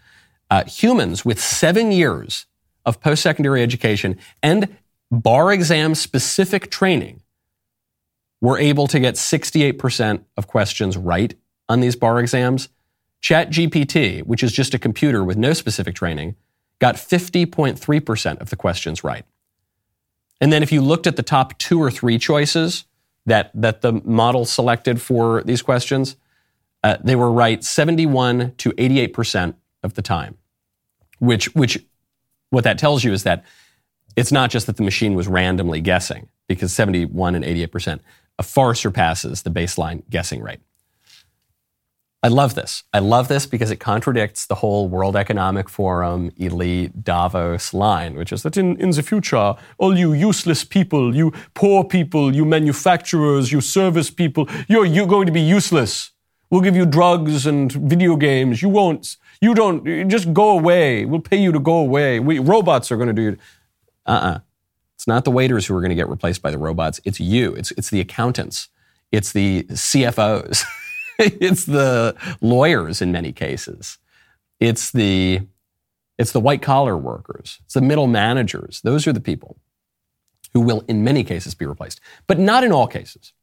uh, 0.50 0.64
humans 0.64 1.24
with 1.24 1.40
seven 1.40 1.92
years 1.92 2.46
of 2.84 3.00
post 3.00 3.22
secondary 3.22 3.62
education 3.62 4.18
and 4.42 4.76
bar 5.10 5.52
exam 5.52 5.94
specific 5.94 6.70
training 6.70 7.22
were 8.40 8.58
able 8.58 8.86
to 8.86 8.98
get 8.98 9.14
68% 9.14 10.24
of 10.36 10.46
questions 10.46 10.96
right 10.96 11.34
on 11.68 11.80
these 11.80 11.96
bar 11.96 12.18
exams. 12.18 12.68
ChatGPT, 13.22 14.22
which 14.22 14.42
is 14.42 14.50
just 14.50 14.72
a 14.72 14.78
computer 14.78 15.22
with 15.22 15.36
no 15.36 15.52
specific 15.52 15.94
training, 15.94 16.36
got 16.78 16.94
50.3% 16.94 18.40
of 18.40 18.48
the 18.48 18.56
questions 18.56 19.04
right. 19.04 19.26
And 20.40 20.50
then 20.50 20.62
if 20.62 20.72
you 20.72 20.80
looked 20.80 21.06
at 21.06 21.16
the 21.16 21.22
top 21.22 21.58
two 21.58 21.80
or 21.82 21.90
three 21.90 22.18
choices 22.18 22.86
that, 23.30 23.50
that 23.54 23.80
the 23.80 23.92
model 24.04 24.44
selected 24.44 25.00
for 25.00 25.42
these 25.44 25.62
questions, 25.62 26.16
uh, 26.84 26.96
they 27.02 27.16
were 27.16 27.30
right 27.30 27.64
71 27.64 28.54
to 28.58 28.70
88% 28.72 29.54
of 29.82 29.94
the 29.94 30.02
time 30.02 30.36
which 31.20 31.54
which 31.54 31.78
what 32.50 32.64
that 32.64 32.78
tells 32.78 33.04
you 33.04 33.12
is 33.12 33.22
that 33.22 33.44
it's 34.16 34.32
not 34.32 34.50
just 34.50 34.66
that 34.66 34.76
the 34.76 34.82
machine 34.82 35.14
was 35.14 35.28
randomly 35.28 35.80
guessing 35.80 36.28
because 36.48 36.72
71 36.72 37.36
and 37.36 37.44
88% 37.44 38.00
far 38.42 38.74
surpasses 38.74 39.42
the 39.42 39.50
baseline 39.50 40.02
guessing 40.10 40.42
rate. 40.42 40.58
I 42.22 42.28
love 42.28 42.54
this. 42.54 42.82
I 42.92 42.98
love 42.98 43.28
this 43.28 43.46
because 43.46 43.70
it 43.70 43.76
contradicts 43.76 44.44
the 44.44 44.56
whole 44.56 44.88
World 44.88 45.16
Economic 45.16 45.70
Forum 45.70 46.30
elite 46.36 47.02
Davos 47.02 47.72
line, 47.72 48.14
which 48.14 48.30
is 48.30 48.42
that 48.42 48.58
in, 48.58 48.76
in 48.78 48.90
the 48.90 49.02
future, 49.02 49.54
all 49.78 49.96
you 49.96 50.12
useless 50.12 50.62
people, 50.62 51.16
you 51.16 51.32
poor 51.54 51.82
people, 51.82 52.34
you 52.34 52.44
manufacturers, 52.44 53.50
you 53.50 53.62
service 53.62 54.10
people, 54.10 54.46
you're, 54.68 54.84
you're 54.84 55.06
going 55.06 55.24
to 55.26 55.32
be 55.32 55.40
useless. 55.40 56.10
We'll 56.50 56.60
give 56.60 56.76
you 56.76 56.84
drugs 56.84 57.46
and 57.46 57.72
video 57.72 58.16
games. 58.16 58.60
You 58.60 58.68
won't, 58.68 59.16
you 59.40 59.54
don't, 59.54 60.10
just 60.10 60.34
go 60.34 60.50
away. 60.50 61.06
We'll 61.06 61.22
pay 61.22 61.40
you 61.40 61.52
to 61.52 61.60
go 61.60 61.78
away. 61.78 62.20
We, 62.20 62.38
robots 62.38 62.92
are 62.92 62.96
going 62.96 63.08
to 63.08 63.14
do 63.14 63.28
it. 63.30 63.40
Uh-uh. 64.04 64.40
It's 64.94 65.06
not 65.06 65.24
the 65.24 65.30
waiters 65.30 65.66
who 65.66 65.74
are 65.74 65.80
going 65.80 65.88
to 65.88 65.96
get 65.96 66.10
replaced 66.10 66.42
by 66.42 66.50
the 66.50 66.58
robots. 66.58 67.00
It's 67.04 67.18
you. 67.18 67.54
It's, 67.54 67.70
it's 67.72 67.88
the 67.88 68.00
accountants. 68.00 68.68
It's 69.10 69.32
the 69.32 69.62
CFOs. 69.70 70.64
it's 71.40 71.66
the 71.66 72.16
lawyers 72.40 73.02
in 73.02 73.12
many 73.12 73.30
cases. 73.30 73.98
It's 74.58 74.90
the 74.90 75.42
it's 76.18 76.32
the 76.32 76.40
white 76.40 76.62
collar 76.62 76.96
workers. 76.96 77.58
It's 77.64 77.74
the 77.74 77.82
middle 77.82 78.06
managers. 78.06 78.80
Those 78.82 79.06
are 79.06 79.12
the 79.12 79.20
people 79.20 79.58
who 80.54 80.60
will 80.60 80.82
in 80.88 81.04
many 81.04 81.22
cases 81.22 81.54
be 81.54 81.66
replaced, 81.66 82.00
but 82.26 82.38
not 82.38 82.64
in 82.64 82.72
all 82.72 82.86
cases. 82.86 83.34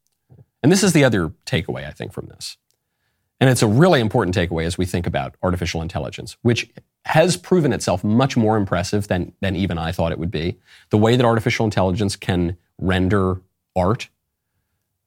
And 0.64 0.72
this 0.72 0.84
is 0.84 0.94
the 0.94 1.04
other 1.04 1.30
takeaway 1.46 1.88
I 1.88 1.92
think 1.92 2.14
from 2.14 2.28
this. 2.28 2.58
And 3.40 3.48
it's 3.48 3.62
a 3.62 3.68
really 3.68 4.00
important 4.00 4.36
takeaway 4.36 4.66
as 4.66 4.80
we 4.80 4.86
think 4.86 5.06
about 5.06 5.36
artificial 5.44 5.84
intelligence, 5.84 6.36
which 6.42 6.72
has 7.06 7.38
proven 7.38 7.74
itself 7.74 8.04
much 8.04 8.36
more 8.36 8.58
impressive 8.58 9.08
than, 9.08 9.34
than 9.40 9.56
even 9.56 9.78
I 9.78 9.92
thought 9.92 10.12
it 10.12 10.18
would 10.18 10.32
be. 10.32 10.58
The 10.90 10.98
way 10.98 11.16
that 11.16 11.26
artificial 11.26 11.64
intelligence 11.66 12.16
can 12.16 12.58
render 12.80 13.40
art 13.76 14.10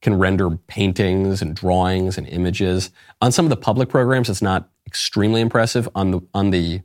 can 0.01 0.19
render 0.19 0.51
paintings 0.51 1.43
and 1.43 1.55
drawings 1.55 2.17
and 2.17 2.27
images. 2.29 2.91
On 3.21 3.31
some 3.31 3.45
of 3.45 3.51
the 3.51 3.57
public 3.57 3.89
programs, 3.89 4.29
it's 4.29 4.43
not 4.43 4.69
extremely 4.87 5.41
impressive. 5.41 5.89
On 5.95 6.11
the 6.11 6.21
on 6.35 6.51
the 6.51 6.83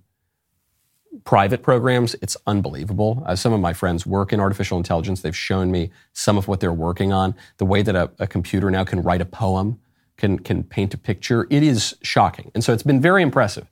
private 1.23 1.63
programs, 1.63 2.15
it's 2.21 2.35
unbelievable. 2.45 3.23
Uh, 3.25 3.35
some 3.35 3.53
of 3.53 3.59
my 3.59 3.73
friends 3.73 4.05
work 4.05 4.33
in 4.33 4.39
artificial 4.39 4.77
intelligence. 4.77 5.21
They've 5.21 5.35
shown 5.35 5.71
me 5.71 5.91
some 6.13 6.37
of 6.37 6.47
what 6.47 6.59
they're 6.59 6.73
working 6.73 7.13
on. 7.13 7.35
The 7.57 7.65
way 7.65 7.81
that 7.81 7.95
a, 7.95 8.11
a 8.19 8.27
computer 8.27 8.69
now 8.69 8.83
can 8.83 9.01
write 9.01 9.21
a 9.21 9.25
poem, 9.25 9.79
can 10.17 10.39
can 10.39 10.63
paint 10.63 10.93
a 10.93 10.97
picture, 10.97 11.47
it 11.49 11.63
is 11.63 11.95
shocking. 12.01 12.51
And 12.53 12.63
so 12.63 12.73
it's 12.73 12.83
been 12.83 13.01
very 13.01 13.23
impressive. 13.23 13.67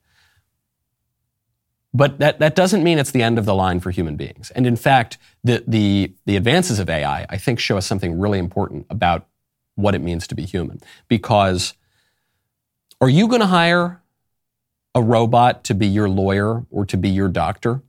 But 1.93 2.17
that, 2.19 2.39
that 2.39 2.55
doesn't 2.55 2.83
mean 2.83 2.97
it's 2.97 3.11
the 3.11 3.21
end 3.21 3.37
of 3.37 3.45
the 3.45 3.53
line 3.53 3.79
for 3.79 3.91
human 3.91 4.15
beings. 4.15 4.49
And 4.51 4.65
in 4.65 4.75
fact, 4.75 5.19
the, 5.43 5.63
the, 5.67 6.13
the 6.25 6.35
advances 6.35 6.79
of 6.79 6.89
AI, 6.89 7.27
I 7.29 7.37
think, 7.37 7.59
show 7.59 7.77
us 7.77 7.85
something 7.85 8.19
really 8.19 8.39
important 8.39 8.87
about 8.89 9.27
what 9.75 9.95
it 9.95 10.01
means 10.01 10.27
to 10.27 10.35
be 10.35 10.43
human. 10.43 10.79
Because 11.07 11.73
are 13.01 13.09
you 13.09 13.27
going 13.27 13.41
to 13.41 13.47
hire 13.47 14.01
a 14.95 15.01
robot 15.01 15.63
to 15.65 15.73
be 15.73 15.87
your 15.87 16.07
lawyer 16.07 16.65
or 16.69 16.85
to 16.85 16.97
be 16.97 17.09
your 17.09 17.27
doctor? 17.27 17.81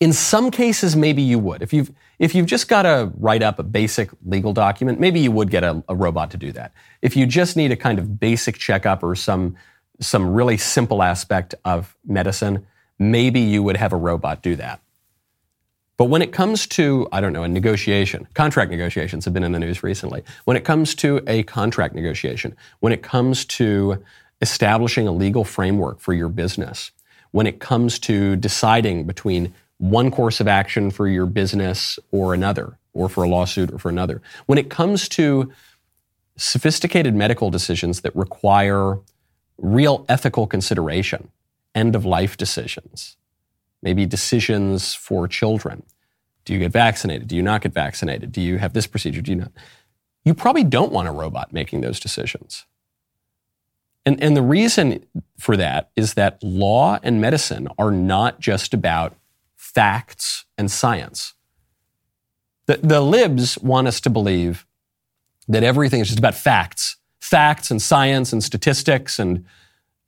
In 0.00 0.14
some 0.14 0.50
cases, 0.50 0.96
maybe 0.96 1.20
you 1.20 1.38
would. 1.38 1.60
If 1.60 1.74
you've, 1.74 1.92
if 2.18 2.34
you've 2.34 2.46
just 2.46 2.68
got 2.68 2.82
to 2.82 3.12
write 3.18 3.42
up 3.42 3.58
a 3.58 3.62
basic 3.62 4.08
legal 4.24 4.54
document, 4.54 4.98
maybe 4.98 5.20
you 5.20 5.30
would 5.30 5.50
get 5.50 5.62
a, 5.62 5.84
a 5.88 5.94
robot 5.94 6.30
to 6.30 6.38
do 6.38 6.52
that. 6.52 6.72
If 7.02 7.16
you 7.16 7.26
just 7.26 7.56
need 7.56 7.70
a 7.70 7.76
kind 7.76 7.98
of 7.98 8.18
basic 8.18 8.56
checkup 8.56 9.02
or 9.02 9.14
some, 9.14 9.56
some 10.00 10.32
really 10.32 10.56
simple 10.56 11.02
aspect 11.02 11.54
of 11.66 11.94
medicine, 12.06 12.66
maybe 12.98 13.40
you 13.40 13.62
would 13.62 13.76
have 13.76 13.92
a 13.92 13.96
robot 13.96 14.42
do 14.42 14.56
that. 14.56 14.80
But 16.00 16.06
when 16.06 16.22
it 16.22 16.32
comes 16.32 16.66
to, 16.68 17.06
I 17.12 17.20
don't 17.20 17.34
know, 17.34 17.42
a 17.42 17.48
negotiation, 17.48 18.26
contract 18.32 18.70
negotiations 18.70 19.26
have 19.26 19.34
been 19.34 19.44
in 19.44 19.52
the 19.52 19.58
news 19.58 19.82
recently. 19.82 20.24
When 20.46 20.56
it 20.56 20.64
comes 20.64 20.94
to 20.94 21.22
a 21.26 21.42
contract 21.42 21.94
negotiation, 21.94 22.56
when 22.78 22.94
it 22.94 23.02
comes 23.02 23.44
to 23.44 24.02
establishing 24.40 25.06
a 25.06 25.12
legal 25.12 25.44
framework 25.44 26.00
for 26.00 26.14
your 26.14 26.30
business, 26.30 26.90
when 27.32 27.46
it 27.46 27.60
comes 27.60 27.98
to 27.98 28.36
deciding 28.36 29.04
between 29.04 29.52
one 29.76 30.10
course 30.10 30.40
of 30.40 30.48
action 30.48 30.90
for 30.90 31.06
your 31.06 31.26
business 31.26 31.98
or 32.12 32.32
another, 32.32 32.78
or 32.94 33.10
for 33.10 33.22
a 33.22 33.28
lawsuit 33.28 33.70
or 33.70 33.78
for 33.78 33.90
another, 33.90 34.22
when 34.46 34.56
it 34.56 34.70
comes 34.70 35.06
to 35.10 35.52
sophisticated 36.34 37.14
medical 37.14 37.50
decisions 37.50 38.00
that 38.00 38.16
require 38.16 38.98
real 39.58 40.06
ethical 40.08 40.46
consideration, 40.46 41.28
end 41.74 41.94
of 41.94 42.06
life 42.06 42.38
decisions, 42.38 43.18
maybe 43.82 44.06
decisions 44.06 44.94
for 44.94 45.26
children. 45.28 45.82
Do 46.44 46.52
you 46.52 46.58
get 46.58 46.72
vaccinated? 46.72 47.28
Do 47.28 47.36
you 47.36 47.42
not 47.42 47.62
get 47.62 47.72
vaccinated? 47.72 48.32
Do 48.32 48.40
you 48.40 48.58
have 48.58 48.72
this 48.72 48.86
procedure? 48.86 49.20
Do 49.20 49.32
you 49.32 49.36
not? 49.38 49.52
You 50.24 50.34
probably 50.34 50.64
don't 50.64 50.92
want 50.92 51.08
a 51.08 51.12
robot 51.12 51.52
making 51.52 51.80
those 51.80 52.00
decisions. 52.00 52.66
And, 54.06 54.22
and 54.22 54.36
the 54.36 54.42
reason 54.42 55.04
for 55.38 55.56
that 55.56 55.90
is 55.96 56.14
that 56.14 56.42
law 56.42 56.98
and 57.02 57.20
medicine 57.20 57.68
are 57.78 57.90
not 57.90 58.40
just 58.40 58.72
about 58.74 59.16
facts 59.56 60.44
and 60.56 60.70
science. 60.70 61.34
The, 62.66 62.78
the 62.82 63.00
libs 63.00 63.58
want 63.58 63.88
us 63.88 64.00
to 64.02 64.10
believe 64.10 64.66
that 65.48 65.62
everything 65.62 66.00
is 66.00 66.08
just 66.08 66.18
about 66.18 66.34
facts, 66.34 66.96
facts 67.20 67.70
and 67.70 67.80
science 67.80 68.32
and 68.32 68.42
statistics 68.42 69.18
and 69.18 69.44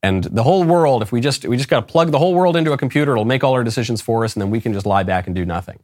and 0.03 0.25
the 0.25 0.43
whole 0.43 0.65
world, 0.65 1.03
if 1.03 1.13
we 1.13 1.21
just 1.21 1.47
we 1.47 1.57
just 1.57 1.69
got 1.69 1.87
to 1.87 1.93
plug 1.93 2.11
the 2.11 2.19
whole 2.19 2.35
world 2.35 2.57
into 2.57 2.73
a 2.73 2.79
computer, 2.79 3.13
it'll 3.13 3.25
make 3.25 3.45
all 3.45 3.53
our 3.53 3.63
decisions 3.63 4.01
for 4.03 4.25
us, 4.25 4.35
and 4.35 4.41
then 4.41 4.51
we 4.51 4.61
can 4.61 4.73
just 4.73 4.87
lie 4.87 5.05
back 5.05 5.27
and 5.27 5.37
do 5.37 5.47
nothing. 5.47 5.79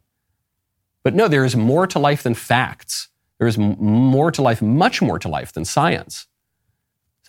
But 1.03 1.15
no, 1.15 1.27
there 1.27 1.45
is 1.45 1.55
more 1.55 1.87
to 1.87 1.99
life 1.99 2.23
than 2.23 2.33
facts. 2.33 3.07
There 3.37 3.47
is 3.47 3.57
more 3.57 4.31
to 4.31 4.41
life, 4.41 4.61
much 4.61 5.01
more 5.01 5.17
to 5.19 5.29
life 5.29 5.53
than 5.53 5.63
science. 5.63 6.27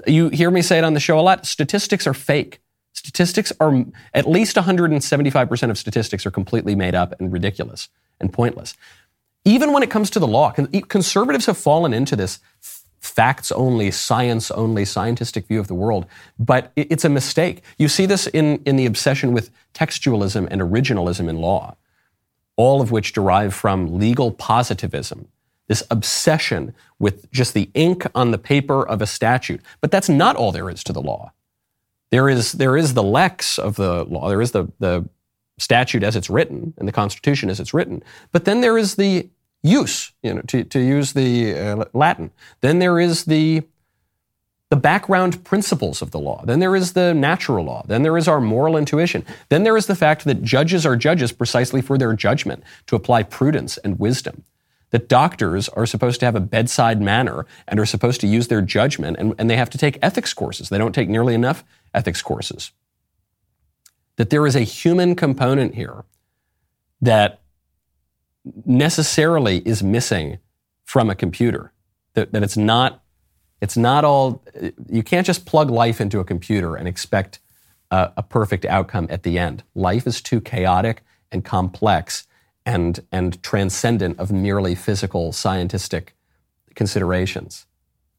You 0.06 0.28
hear 0.30 0.50
me 0.50 0.62
say 0.62 0.78
it 0.78 0.84
on 0.84 0.94
the 0.94 1.00
show 1.00 1.20
a 1.20 1.22
lot. 1.22 1.46
Statistics 1.46 2.06
are 2.06 2.14
fake. 2.14 2.60
Statistics 2.92 3.52
are 3.60 3.84
at 4.12 4.28
least 4.28 4.56
175% 4.56 5.70
of 5.70 5.78
statistics 5.78 6.26
are 6.26 6.30
completely 6.30 6.74
made 6.74 6.96
up 6.96 7.14
and 7.20 7.32
ridiculous 7.32 7.88
and 8.20 8.32
pointless. 8.32 8.74
Even 9.44 9.72
when 9.72 9.82
it 9.82 9.90
comes 9.90 10.10
to 10.10 10.18
the 10.18 10.26
law, 10.26 10.50
conservatives 10.50 11.46
have 11.46 11.56
fallen 11.56 11.94
into 11.94 12.16
this 12.16 12.40
facts 13.00 13.50
only, 13.52 13.90
science 13.90 14.50
only, 14.50 14.84
scientific 14.84 15.46
view 15.46 15.58
of 15.58 15.68
the 15.68 15.74
world. 15.74 16.06
But 16.38 16.70
it's 16.76 17.04
a 17.04 17.08
mistake. 17.08 17.62
You 17.78 17.88
see 17.88 18.06
this 18.06 18.26
in, 18.26 18.62
in 18.64 18.76
the 18.76 18.86
obsession 18.86 19.32
with 19.32 19.50
textualism 19.74 20.46
and 20.50 20.60
originalism 20.60 21.28
in 21.28 21.38
law, 21.38 21.76
all 22.56 22.80
of 22.80 22.90
which 22.90 23.12
derive 23.12 23.54
from 23.54 23.98
legal 23.98 24.30
positivism. 24.30 25.28
This 25.66 25.82
obsession 25.90 26.74
with 26.98 27.30
just 27.30 27.54
the 27.54 27.70
ink 27.74 28.04
on 28.14 28.32
the 28.32 28.38
paper 28.38 28.86
of 28.86 29.00
a 29.00 29.06
statute. 29.06 29.60
But 29.80 29.90
that's 29.90 30.08
not 30.08 30.36
all 30.36 30.52
there 30.52 30.68
is 30.68 30.84
to 30.84 30.92
the 30.92 31.00
law. 31.00 31.32
There 32.10 32.28
is, 32.28 32.52
there 32.52 32.76
is 32.76 32.94
the 32.94 33.04
lex 33.04 33.58
of 33.58 33.76
the 33.76 34.04
law, 34.04 34.28
there 34.28 34.42
is 34.42 34.50
the, 34.50 34.70
the 34.80 35.08
statute 35.58 36.02
as 36.02 36.16
it's 36.16 36.28
written, 36.28 36.74
and 36.76 36.88
the 36.88 36.92
Constitution 36.92 37.50
as 37.50 37.60
it's 37.60 37.72
written. 37.72 38.02
But 38.32 38.46
then 38.46 38.60
there 38.60 38.76
is 38.76 38.96
the 38.96 39.30
ius, 39.64 40.12
you 40.22 40.34
know, 40.34 40.42
to, 40.42 40.64
to 40.64 40.80
use 40.80 41.12
the 41.12 41.54
uh, 41.54 41.84
Latin. 41.92 42.30
Then 42.60 42.78
there 42.78 42.98
is 42.98 43.24
the 43.24 43.62
the 44.70 44.76
background 44.76 45.42
principles 45.42 46.00
of 46.00 46.12
the 46.12 46.20
law. 46.20 46.44
Then 46.44 46.60
there 46.60 46.76
is 46.76 46.92
the 46.92 47.12
natural 47.12 47.64
law. 47.64 47.84
Then 47.88 48.02
there 48.02 48.16
is 48.16 48.28
our 48.28 48.40
moral 48.40 48.76
intuition. 48.76 49.26
Then 49.48 49.64
there 49.64 49.76
is 49.76 49.86
the 49.86 49.96
fact 49.96 50.24
that 50.24 50.44
judges 50.44 50.86
are 50.86 50.96
judges 50.96 51.32
precisely 51.32 51.82
for 51.82 51.98
their 51.98 52.12
judgment, 52.12 52.62
to 52.86 52.94
apply 52.94 53.24
prudence 53.24 53.78
and 53.78 53.98
wisdom. 53.98 54.44
That 54.90 55.08
doctors 55.08 55.68
are 55.70 55.86
supposed 55.86 56.20
to 56.20 56.26
have 56.26 56.36
a 56.36 56.40
bedside 56.40 57.02
manner 57.02 57.46
and 57.66 57.80
are 57.80 57.86
supposed 57.86 58.20
to 58.20 58.28
use 58.28 58.46
their 58.46 58.62
judgment, 58.62 59.16
and, 59.18 59.34
and 59.38 59.50
they 59.50 59.56
have 59.56 59.70
to 59.70 59.78
take 59.78 59.98
ethics 60.02 60.32
courses. 60.32 60.68
They 60.68 60.78
don't 60.78 60.94
take 60.94 61.08
nearly 61.08 61.34
enough 61.34 61.64
ethics 61.92 62.22
courses. 62.22 62.70
That 64.16 64.30
there 64.30 64.46
is 64.46 64.54
a 64.54 64.60
human 64.60 65.16
component 65.16 65.74
here 65.74 66.04
that 67.00 67.40
necessarily 68.64 69.58
is 69.58 69.82
missing 69.82 70.38
from 70.84 71.10
a 71.10 71.14
computer. 71.14 71.72
That, 72.14 72.32
that 72.32 72.42
it's 72.42 72.56
not 72.56 73.02
it's 73.60 73.76
not 73.76 74.04
all 74.04 74.42
you 74.88 75.02
can't 75.02 75.26
just 75.26 75.46
plug 75.46 75.70
life 75.70 76.00
into 76.00 76.18
a 76.18 76.24
computer 76.24 76.76
and 76.76 76.88
expect 76.88 77.40
a, 77.90 78.10
a 78.16 78.22
perfect 78.22 78.64
outcome 78.64 79.06
at 79.10 79.22
the 79.22 79.38
end. 79.38 79.62
Life 79.74 80.06
is 80.06 80.20
too 80.20 80.40
chaotic 80.40 81.02
and 81.30 81.44
complex 81.44 82.26
and 82.66 83.00
and 83.12 83.42
transcendent 83.42 84.18
of 84.18 84.32
merely 84.32 84.74
physical 84.74 85.32
scientific 85.32 86.16
considerations. 86.74 87.66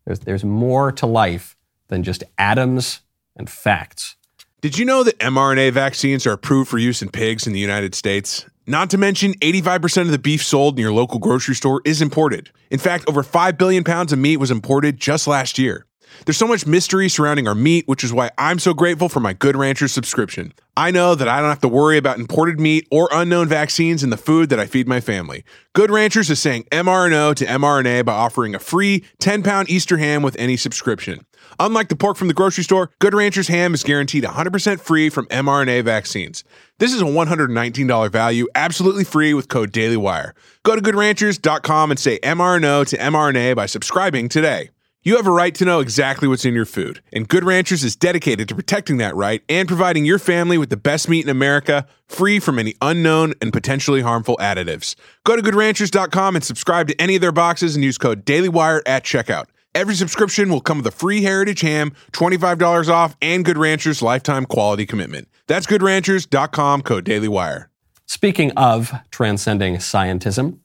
There's, 0.05 0.19
there's 0.19 0.43
more 0.43 0.91
to 0.93 1.05
life 1.05 1.55
than 1.87 2.03
just 2.03 2.23
atoms 2.37 3.01
and 3.35 3.49
facts. 3.49 4.15
Did 4.61 4.77
you 4.77 4.85
know 4.85 5.03
that 5.03 5.17
mRNA 5.19 5.71
vaccines 5.71 6.27
are 6.27 6.33
approved 6.33 6.69
for 6.69 6.77
use 6.77 7.01
in 7.01 7.09
pigs 7.09 7.47
in 7.47 7.53
the 7.53 7.59
United 7.59 7.95
States? 7.95 8.45
Not 8.67 8.91
to 8.91 8.97
mention, 8.97 9.33
85% 9.35 10.01
of 10.03 10.11
the 10.11 10.19
beef 10.19 10.43
sold 10.43 10.77
in 10.77 10.81
your 10.81 10.93
local 10.93 11.19
grocery 11.19 11.55
store 11.55 11.81
is 11.83 12.01
imported. 12.01 12.51
In 12.69 12.79
fact, 12.79 13.05
over 13.07 13.23
5 13.23 13.57
billion 13.57 13.83
pounds 13.83 14.13
of 14.13 14.19
meat 14.19 14.37
was 14.37 14.51
imported 14.51 14.99
just 14.99 15.25
last 15.27 15.57
year. 15.57 15.85
There's 16.25 16.37
so 16.37 16.47
much 16.47 16.65
mystery 16.65 17.09
surrounding 17.09 17.47
our 17.47 17.55
meat, 17.55 17.87
which 17.87 18.03
is 18.03 18.13
why 18.13 18.31
I'm 18.37 18.59
so 18.59 18.73
grateful 18.73 19.09
for 19.09 19.19
my 19.19 19.33
Good 19.33 19.55
Ranchers 19.55 19.91
subscription. 19.91 20.53
I 20.77 20.91
know 20.91 21.15
that 21.15 21.27
I 21.27 21.39
don't 21.39 21.49
have 21.49 21.61
to 21.61 21.67
worry 21.67 21.97
about 21.97 22.17
imported 22.17 22.59
meat 22.59 22.87
or 22.89 23.09
unknown 23.11 23.47
vaccines 23.47 24.03
in 24.03 24.09
the 24.09 24.17
food 24.17 24.49
that 24.49 24.59
I 24.59 24.65
feed 24.65 24.87
my 24.87 25.01
family. 25.01 25.43
Good 25.73 25.91
Ranchers 25.91 26.29
is 26.29 26.39
saying 26.39 26.63
mRNO 26.71 27.35
to 27.35 27.45
mRNA 27.45 28.05
by 28.05 28.13
offering 28.13 28.55
a 28.55 28.59
free 28.59 29.03
10 29.19 29.43
pound 29.43 29.69
Easter 29.69 29.97
ham 29.97 30.21
with 30.21 30.35
any 30.37 30.57
subscription. 30.57 31.25
Unlike 31.59 31.89
the 31.89 31.95
pork 31.95 32.17
from 32.17 32.27
the 32.27 32.33
grocery 32.33 32.63
store, 32.63 32.91
Good 32.99 33.13
Ranchers 33.13 33.47
ham 33.47 33.73
is 33.73 33.83
guaranteed 33.83 34.23
100% 34.23 34.79
free 34.79 35.09
from 35.09 35.27
mRNA 35.27 35.83
vaccines. 35.83 36.43
This 36.79 36.93
is 36.93 37.01
a 37.01 37.05
$119 37.05 38.11
value, 38.11 38.47
absolutely 38.55 39.03
free 39.03 39.33
with 39.33 39.49
code 39.49 39.71
DailyWire. 39.71 40.31
Go 40.63 40.75
to 40.75 40.81
goodranchers.com 40.81 41.91
and 41.91 41.99
say 41.99 42.19
mRNO 42.19 42.87
to 42.87 42.97
mRNA 42.97 43.55
by 43.55 43.65
subscribing 43.65 44.29
today. 44.29 44.69
You 45.03 45.15
have 45.15 45.25
a 45.25 45.31
right 45.31 45.55
to 45.55 45.65
know 45.65 45.79
exactly 45.79 46.27
what's 46.27 46.45
in 46.45 46.53
your 46.53 46.65
food, 46.65 47.01
and 47.11 47.27
Good 47.27 47.43
Ranchers 47.43 47.83
is 47.83 47.95
dedicated 47.95 48.47
to 48.49 48.53
protecting 48.53 48.97
that 48.97 49.15
right 49.15 49.41
and 49.49 49.67
providing 49.67 50.05
your 50.05 50.19
family 50.19 50.59
with 50.59 50.69
the 50.69 50.77
best 50.77 51.09
meat 51.09 51.25
in 51.25 51.29
America, 51.31 51.87
free 52.07 52.39
from 52.39 52.59
any 52.59 52.75
unknown 52.83 53.33
and 53.41 53.51
potentially 53.51 54.01
harmful 54.01 54.37
additives. 54.37 54.95
Go 55.23 55.35
to 55.35 55.41
goodranchers.com 55.41 56.35
and 56.35 56.45
subscribe 56.45 56.87
to 56.87 57.01
any 57.01 57.15
of 57.15 57.21
their 57.21 57.31
boxes 57.31 57.75
and 57.75 57.83
use 57.83 57.97
code 57.97 58.27
DailyWire 58.27 58.81
at 58.85 59.03
checkout. 59.03 59.45
Every 59.73 59.95
subscription 59.95 60.51
will 60.51 60.61
come 60.61 60.77
with 60.77 60.85
a 60.85 60.91
free 60.91 61.23
Heritage 61.23 61.61
ham, 61.61 61.93
$25 62.11 62.87
off, 62.89 63.15
and 63.23 63.43
Good 63.43 63.57
Ranchers 63.57 64.03
lifetime 64.03 64.45
quality 64.45 64.85
commitment. 64.85 65.29
That's 65.47 65.65
goodranchers.com, 65.65 66.83
code 66.83 67.05
DailyWire. 67.05 67.69
Speaking 68.05 68.51
of 68.51 68.93
transcending 69.09 69.77
scientism, 69.77 70.59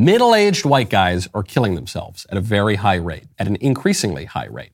Middle 0.00 0.34
aged 0.34 0.64
white 0.64 0.88
guys 0.88 1.28
are 1.34 1.42
killing 1.42 1.74
themselves 1.74 2.26
at 2.30 2.38
a 2.38 2.40
very 2.40 2.76
high 2.76 2.94
rate, 2.94 3.26
at 3.38 3.46
an 3.46 3.56
increasingly 3.56 4.24
high 4.24 4.46
rate. 4.46 4.72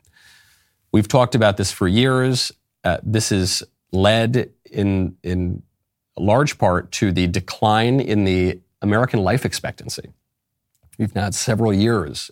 We've 0.93 1.09
talked 1.09 1.35
about 1.35 1.57
this 1.57 1.73
for 1.73 1.89
years. 1.89 2.53
Uh, 2.85 2.99
this 3.03 3.33
is 3.33 3.65
led 3.91 4.51
in, 4.71 5.17
in 5.25 5.65
large 6.17 6.59
part 6.59 6.93
to 6.93 7.11
the 7.11 7.27
decline 7.27 7.99
in 7.99 8.23
the 8.23 8.61
American 8.81 9.19
life 9.19 9.45
expectancy. 9.45 10.13
We've 10.97 11.13
now 11.13 11.25
had 11.25 11.35
several 11.35 11.75
years 11.75 12.31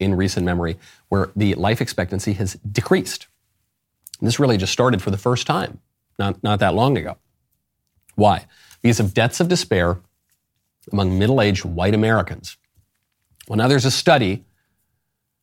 in 0.00 0.16
recent 0.16 0.44
memory 0.44 0.76
where 1.10 1.30
the 1.36 1.54
life 1.54 1.80
expectancy 1.80 2.32
has 2.32 2.54
decreased. 2.54 3.28
This 4.20 4.40
really 4.40 4.56
just 4.56 4.72
started 4.72 5.00
for 5.02 5.12
the 5.12 5.18
first 5.18 5.46
time, 5.46 5.78
not, 6.18 6.42
not 6.42 6.58
that 6.58 6.74
long 6.74 6.98
ago. 6.98 7.16
Why? 8.16 8.46
Because 8.82 8.98
of 8.98 9.14
deaths 9.14 9.38
of 9.38 9.46
despair 9.46 10.00
among 10.92 11.18
middle 11.18 11.40
aged 11.40 11.64
white 11.64 11.94
Americans. 11.94 12.56
Well, 13.48 13.56
now 13.56 13.68
there's 13.68 13.84
a 13.84 13.90
study. 13.90 14.44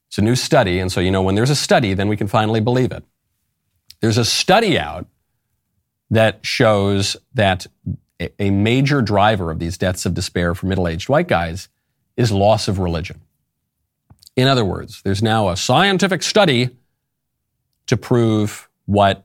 It's 0.08 0.18
a 0.18 0.22
new 0.22 0.36
study. 0.36 0.80
And 0.80 0.92
so, 0.92 1.02
you 1.02 1.12
know, 1.12 1.22
when 1.22 1.36
there's 1.36 1.50
a 1.50 1.56
study, 1.56 1.94
then 1.94 2.08
we 2.08 2.18
can 2.18 2.28
finally 2.28 2.60
believe 2.60 2.92
it. 2.92 3.04
There's 4.02 4.18
a 4.18 4.26
study 4.26 4.78
out 4.78 5.08
that 6.12 6.46
shows 6.46 7.18
that 7.34 7.66
a 8.40 8.50
major 8.52 9.02
driver 9.02 9.52
of 9.52 9.60
these 9.60 9.78
deaths 9.78 10.06
of 10.06 10.14
despair 10.14 10.54
for 10.56 10.68
middle 10.68 10.88
aged 10.88 11.10
white 11.10 11.28
guys 11.28 11.68
is 12.16 12.32
loss 12.32 12.68
of 12.68 12.80
religion. 12.80 13.22
In 14.36 14.48
other 14.48 14.64
words, 14.64 15.02
there's 15.02 15.24
now 15.24 15.50
a 15.50 15.58
scientific 15.58 16.24
study 16.24 16.70
to 17.88 17.98
prove 17.98 18.70
what 18.86 19.25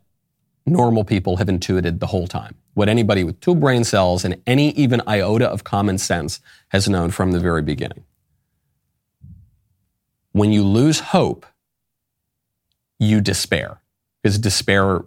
normal 0.66 1.04
people 1.04 1.36
have 1.38 1.48
intuited 1.48 2.00
the 2.00 2.06
whole 2.06 2.26
time 2.26 2.54
what 2.74 2.88
anybody 2.88 3.24
with 3.24 3.40
two 3.40 3.54
brain 3.54 3.84
cells 3.84 4.24
and 4.24 4.40
any 4.46 4.70
even 4.70 5.02
iota 5.06 5.48
of 5.48 5.64
common 5.64 5.98
sense 5.98 6.40
has 6.68 6.88
known 6.88 7.10
from 7.10 7.32
the 7.32 7.40
very 7.40 7.62
beginning. 7.62 8.04
When 10.32 10.52
you 10.52 10.62
lose 10.62 11.00
hope, 11.00 11.44
you 12.98 13.20
despair, 13.20 13.80
because 14.22 14.38
despair 14.38 15.02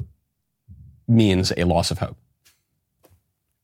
means 1.07 1.53
a 1.55 1.63
loss 1.63 1.91
of 1.91 1.99
hope. 1.99 2.17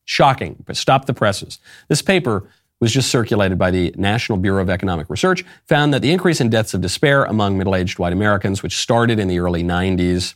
Shocking, 0.05 0.63
but 0.65 0.77
stop 0.77 1.05
the 1.05 1.13
presses. 1.13 1.59
This 1.87 2.01
paper 2.01 2.49
was 2.79 2.93
just 2.93 3.11
circulated 3.11 3.57
by 3.57 3.69
the 3.69 3.93
National 3.97 4.37
Bureau 4.37 4.61
of 4.61 4.69
Economic 4.69 5.09
Research, 5.09 5.43
found 5.67 5.93
that 5.93 6.01
the 6.01 6.11
increase 6.11 6.39
in 6.39 6.49
deaths 6.49 6.73
of 6.73 6.79
despair 6.79 7.25
among 7.25 7.57
middle 7.57 7.75
aged 7.75 7.99
white 7.99 8.13
Americans, 8.13 8.63
which 8.63 8.77
started 8.77 9.19
in 9.19 9.27
the 9.27 9.39
early 9.39 9.63
90s, 9.63 10.35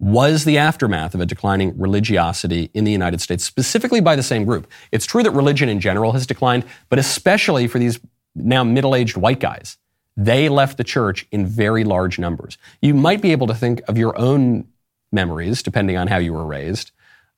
was 0.00 0.44
the 0.44 0.56
aftermath 0.56 1.14
of 1.14 1.20
a 1.20 1.26
declining 1.26 1.78
religiosity 1.78 2.70
in 2.72 2.84
the 2.84 2.90
United 2.90 3.20
States, 3.20 3.44
specifically 3.44 4.00
by 4.00 4.16
the 4.16 4.22
same 4.22 4.46
group. 4.46 4.66
It's 4.90 5.04
true 5.04 5.22
that 5.22 5.30
religion 5.30 5.68
in 5.68 5.78
general 5.78 6.12
has 6.12 6.26
declined, 6.26 6.64
but 6.88 6.98
especially 6.98 7.68
for 7.68 7.78
these 7.78 8.00
now 8.34 8.64
middle 8.64 8.94
aged 8.94 9.18
white 9.18 9.40
guys. 9.40 9.76
They 10.16 10.48
left 10.48 10.78
the 10.78 10.84
church 10.84 11.26
in 11.30 11.46
very 11.46 11.84
large 11.84 12.18
numbers. 12.18 12.56
You 12.80 12.94
might 12.94 13.20
be 13.20 13.32
able 13.32 13.46
to 13.48 13.54
think 13.54 13.82
of 13.88 13.98
your 13.98 14.18
own 14.18 14.66
memories, 15.12 15.62
depending 15.62 15.98
on 15.98 16.08
how 16.08 16.16
you 16.16 16.32
were 16.32 16.46
raised, 16.46 16.92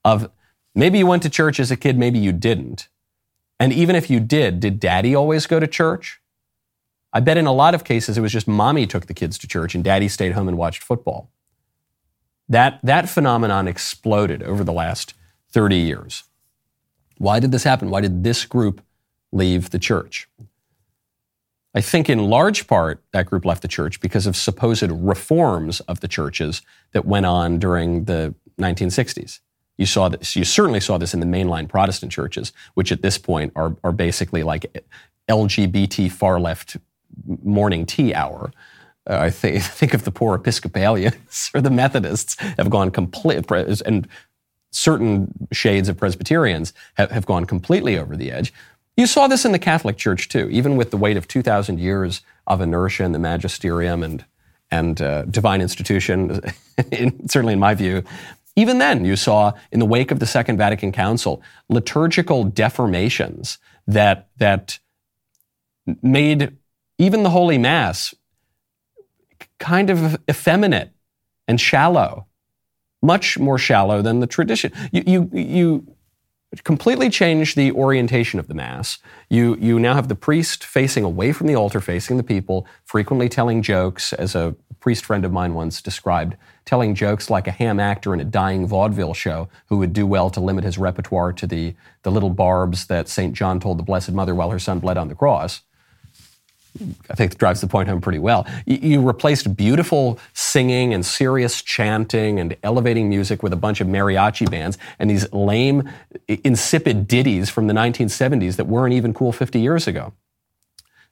of 0.05 0.31
maybe 0.75 0.99
you 0.99 1.07
went 1.07 1.25
to 1.25 1.31
church 1.31 1.59
as 1.59 1.73
a 1.73 1.77
kid, 1.77 1.99
maybe 1.99 2.21
you 2.21 2.33
didn't. 2.33 2.89
And 3.59 3.73
even 3.73 3.97
if 3.97 4.09
you 4.09 4.21
did, 4.21 4.61
did 4.61 4.79
daddy 4.79 5.15
always 5.15 5.47
go 5.47 5.59
to 5.59 5.67
church? 5.67 6.21
I 7.13 7.21
bet 7.21 7.37
in 7.37 7.47
a 7.47 7.53
lot 7.53 7.75
of 7.75 7.85
cases 7.85 8.17
it 8.17 8.21
was 8.21 8.33
just 8.33 8.49
mommy 8.49 8.87
took 8.87 9.07
the 9.07 9.15
kids 9.15 9.37
to 9.39 9.49
church 9.49 9.75
and 9.75 9.83
daddy 9.83 10.09
stayed 10.09 10.33
home 10.33 10.49
and 10.49 10.57
watched 10.57 10.83
football. 10.83 11.31
That, 12.53 12.81
that 12.83 13.09
phenomenon 13.09 13.67
exploded 13.67 14.43
over 14.43 14.63
the 14.63 14.75
last 14.75 15.15
30 15.53 15.77
years. 15.77 16.25
Why 17.17 17.41
did 17.41 17.51
this 17.51 17.65
happen? 17.65 17.89
Why 17.89 18.03
did 18.03 18.25
this 18.25 18.45
group 18.45 18.83
leave 19.33 19.71
the 19.71 19.79
church? 19.79 20.29
I 21.75 21.81
think 21.81 22.11
in 22.11 22.19
large 22.19 22.67
part 22.67 23.03
that 23.13 23.25
group 23.25 23.47
left 23.47 23.63
the 23.63 23.69
church 23.69 24.03
because 24.03 24.27
of 24.27 24.37
supposed 24.37 24.91
reforms 24.91 25.81
of 25.81 26.01
the 26.01 26.09
churches 26.09 26.61
that 26.93 27.07
went 27.07 27.25
on 27.25 27.59
during 27.59 28.05
the 28.05 28.35
1960s. 28.61 29.41
You 29.79 29.87
saw 29.87 30.11
this, 30.11 30.37
you 30.37 30.45
certainly 30.45 30.81
saw 30.81 30.99
this 30.99 31.15
in 31.15 31.21
the 31.21 31.27
mainline 31.27 31.71
Protestant 31.71 32.13
churches, 32.13 32.53
which 32.75 32.93
at 32.93 33.01
this 33.01 33.17
point 33.17 33.55
are, 33.57 33.75
are 33.83 33.93
basically 33.93 34.43
like 34.43 34.67
LGBT 35.27 36.13
far 36.13 36.39
left 36.39 36.77
morning 37.43 37.87
tea 37.87 38.13
hour. 38.13 38.53
Uh, 39.09 39.19
I 39.19 39.31
think, 39.31 39.63
think 39.63 39.95
of 39.95 40.05
the 40.05 40.13
poor 40.13 40.35
Episcopalians 40.35 41.51
or 41.55 41.61
the 41.61 41.71
Methodists 41.71 42.37
have 42.39 42.71
gone 42.71 42.91
complete, 42.91 43.51
and 43.51 44.09
certain 44.71 45.49
shades 45.53 45.89
of 45.89 45.97
Presbyterians 45.97 46.73
have, 46.95 47.11
have 47.11 47.27
gone 47.27 47.45
completely 47.45 47.99
over 47.99 48.17
the 48.17 48.33
edge. 48.33 48.53
You 48.97 49.07
saw 49.07 49.27
this 49.27 49.45
in 49.45 49.53
the 49.53 49.59
Catholic 49.59 49.97
Church 49.97 50.29
too, 50.29 50.49
even 50.51 50.77
with 50.77 50.91
the 50.91 50.97
weight 50.97 51.17
of 51.17 51.29
2,000 51.29 51.79
years 51.79 52.23
of 52.47 52.61
inertia 52.61 53.05
in 53.05 53.13
the 53.13 53.19
magisterium 53.19 54.03
and, 54.03 54.25
and 54.71 55.01
uh, 55.01 55.23
divine 55.23 55.61
institution, 55.61 56.41
in, 56.91 57.29
certainly 57.29 57.55
in 57.55 57.61
my 57.61 57.75
view. 57.75 58.05
Even 58.55 58.79
then, 58.79 59.05
you 59.05 59.17
saw 59.17 59.53
in 59.71 59.79
the 59.79 59.87
wake 59.87 60.11
of 60.11 60.19
the 60.19 60.27
Second 60.27 60.59
Vatican 60.59 60.93
Council 60.93 61.43
liturgical 61.71 62.45
deformations 62.45 63.57
that, 63.87 64.29
that 64.37 64.79
made 66.03 66.55
even 66.99 67.23
the 67.23 67.31
Holy 67.31 67.57
Mass 67.57 68.15
kind 69.63 69.91
of 69.91 70.21
effeminate 70.29 70.91
and 71.47 71.61
shallow, 71.61 72.27
much 73.01 73.39
more 73.39 73.59
shallow 73.59 74.03
than 74.03 74.19
the 74.19 74.27
tradition. 74.27 74.73
You, 74.91 75.03
you, 75.07 75.31
you 75.33 75.87
completely 76.65 77.09
change 77.09 77.55
the 77.55 77.71
orientation 77.71 78.41
of 78.41 78.49
the 78.49 78.55
Mass. 78.55 78.99
You, 79.31 79.57
you 79.61 79.79
now 79.79 79.95
have 79.95 80.09
the 80.09 80.17
priest 80.17 80.65
facing 80.65 81.05
away 81.05 81.33
from 81.33 81.47
the 81.47 81.55
altar, 81.55 81.81
facing 81.81 82.17
the 82.17 82.25
people, 82.25 82.67
frequently 82.85 83.29
telling 83.29 83.63
jokes, 83.63 84.13
as 84.13 84.35
a 84.35 84.57
priest 84.81 85.05
friend 85.05 85.25
of 85.25 85.33
mine 85.33 85.55
once 85.55 85.81
described, 85.81 86.37
telling 86.65 86.97
jokes 86.97 87.31
like 87.31 87.47
a 87.47 87.53
ham 87.53 87.79
actor 87.79 88.13
in 88.13 88.19
a 88.19 88.25
dying 88.25 88.67
vaudeville 88.67 89.15
show 89.15 89.49
who 89.69 89.79
would 89.79 89.93
do 89.93 90.07
well 90.07 90.29
to 90.29 90.41
limit 90.41 90.65
his 90.65 90.77
repertoire 90.77 91.33
to 91.33 91.47
the, 91.47 91.75
the 92.03 92.11
little 92.11 92.31
barbs 92.31 92.87
that 92.87 93.09
St. 93.09 93.33
John 93.33 93.61
told 93.61 93.79
the 93.79 93.85
Blessed 93.85 94.11
Mother 94.11 94.35
while 94.35 94.51
her 94.51 94.59
son 94.59 94.81
bled 94.81 94.99
on 94.99 95.07
the 95.07 95.15
cross. 95.15 95.63
I 97.11 97.15
think 97.15 97.37
drives 97.37 97.61
the 97.61 97.67
point 97.67 97.89
home 97.89 98.01
pretty 98.01 98.19
well. 98.19 98.47
You 98.67 99.03
replaced 99.03 99.57
beautiful 99.57 100.19
singing 100.33 100.95
and 100.95 101.05
serious 101.05 101.61
chanting 101.61 102.41
and 102.41 102.57
elevating 102.63 103.09
music 103.09 103.43
with 103.43 103.53
a 103.53 103.57
bunch 103.57 103.81
of 103.81 103.89
mariachi 103.89 104.51
bands 104.51 104.79
and 104.99 105.11
these 105.11 105.31
lame, 105.33 105.91
insipid 106.29 107.07
ditties 107.07 107.51
from 107.51 107.67
the 107.67 107.75
1970s 107.75 108.57
that 108.57 108.67
weren't 108.67 108.95
even 108.95 109.13
cool 109.13 109.33
50 109.33 109.61
years 109.61 109.87
ago. 109.87 110.15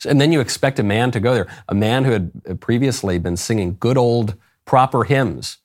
And 0.07 0.19
then 0.19 0.33
you 0.33 0.41
expect 0.41 0.79
a 0.79 0.83
man 0.83 1.11
to 1.11 1.21
go 1.21 1.35
there, 1.35 1.47
a 1.69 1.75
man 1.75 2.05
who 2.05 2.13
had 2.13 2.31
uh, 2.49 2.55
previously 2.55 3.19
been 3.19 3.37
singing 3.37 3.77
good 3.79 3.99
old 3.99 4.35
proper 4.65 5.05
hymns, 5.05 5.59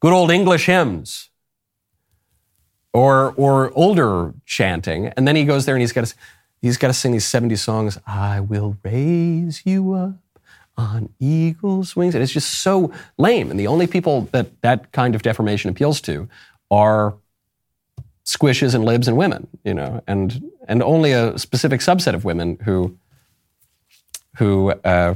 good 0.00 0.14
old 0.14 0.30
English 0.30 0.64
hymns, 0.64 1.28
or, 2.94 3.34
or 3.36 3.70
older 3.74 4.32
chanting. 4.46 5.08
And 5.08 5.28
then 5.28 5.36
he 5.36 5.44
goes 5.44 5.66
there 5.66 5.74
and 5.74 5.82
he's 5.82 5.92
got 5.92 6.06
to 6.06 6.14
He's 6.62 6.78
got 6.78 6.86
to 6.86 6.94
sing 6.94 7.12
these 7.12 7.26
70 7.26 7.56
songs. 7.56 7.98
I 8.06 8.40
will 8.40 8.76
raise 8.84 9.66
you 9.66 9.92
up 9.92 10.14
on 10.76 11.10
eagle's 11.18 11.94
wings. 11.96 12.14
And 12.14 12.22
it's 12.22 12.32
just 12.32 12.60
so 12.60 12.92
lame. 13.18 13.50
And 13.50 13.60
the 13.60 13.66
only 13.66 13.86
people 13.86 14.22
that 14.32 14.62
that 14.62 14.92
kind 14.92 15.14
of 15.14 15.22
deformation 15.22 15.68
appeals 15.68 16.00
to 16.02 16.28
are 16.70 17.14
squishes 18.24 18.74
and 18.74 18.84
libs 18.84 19.08
and 19.08 19.16
women, 19.16 19.48
you 19.64 19.74
know, 19.74 20.02
and 20.06 20.50
and 20.68 20.82
only 20.82 21.12
a 21.12 21.36
specific 21.38 21.80
subset 21.80 22.14
of 22.14 22.24
women 22.24 22.58
who 22.64 22.96
who 24.36 24.70
uh, 24.70 25.14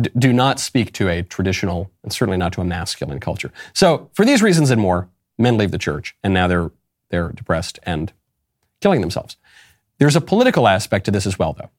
d- 0.00 0.10
do 0.18 0.32
not 0.32 0.58
speak 0.58 0.92
to 0.92 1.08
a 1.08 1.22
traditional 1.22 1.90
and 2.02 2.12
certainly 2.12 2.38
not 2.38 2.52
to 2.54 2.60
a 2.60 2.64
masculine 2.64 3.20
culture. 3.20 3.52
So, 3.74 4.08
for 4.14 4.24
these 4.24 4.42
reasons 4.42 4.70
and 4.70 4.80
more, 4.80 5.08
men 5.36 5.58
leave 5.58 5.72
the 5.72 5.78
church, 5.78 6.16
and 6.22 6.32
now 6.32 6.46
they're 6.46 6.70
they're 7.10 7.30
depressed 7.30 7.78
and 7.82 8.12
killing 8.80 9.00
themselves. 9.00 9.36
There's 9.98 10.16
a 10.16 10.20
political 10.20 10.68
aspect 10.68 11.04
to 11.06 11.10
this 11.10 11.26
as 11.26 11.38
well, 11.38 11.52
though. 11.52 11.70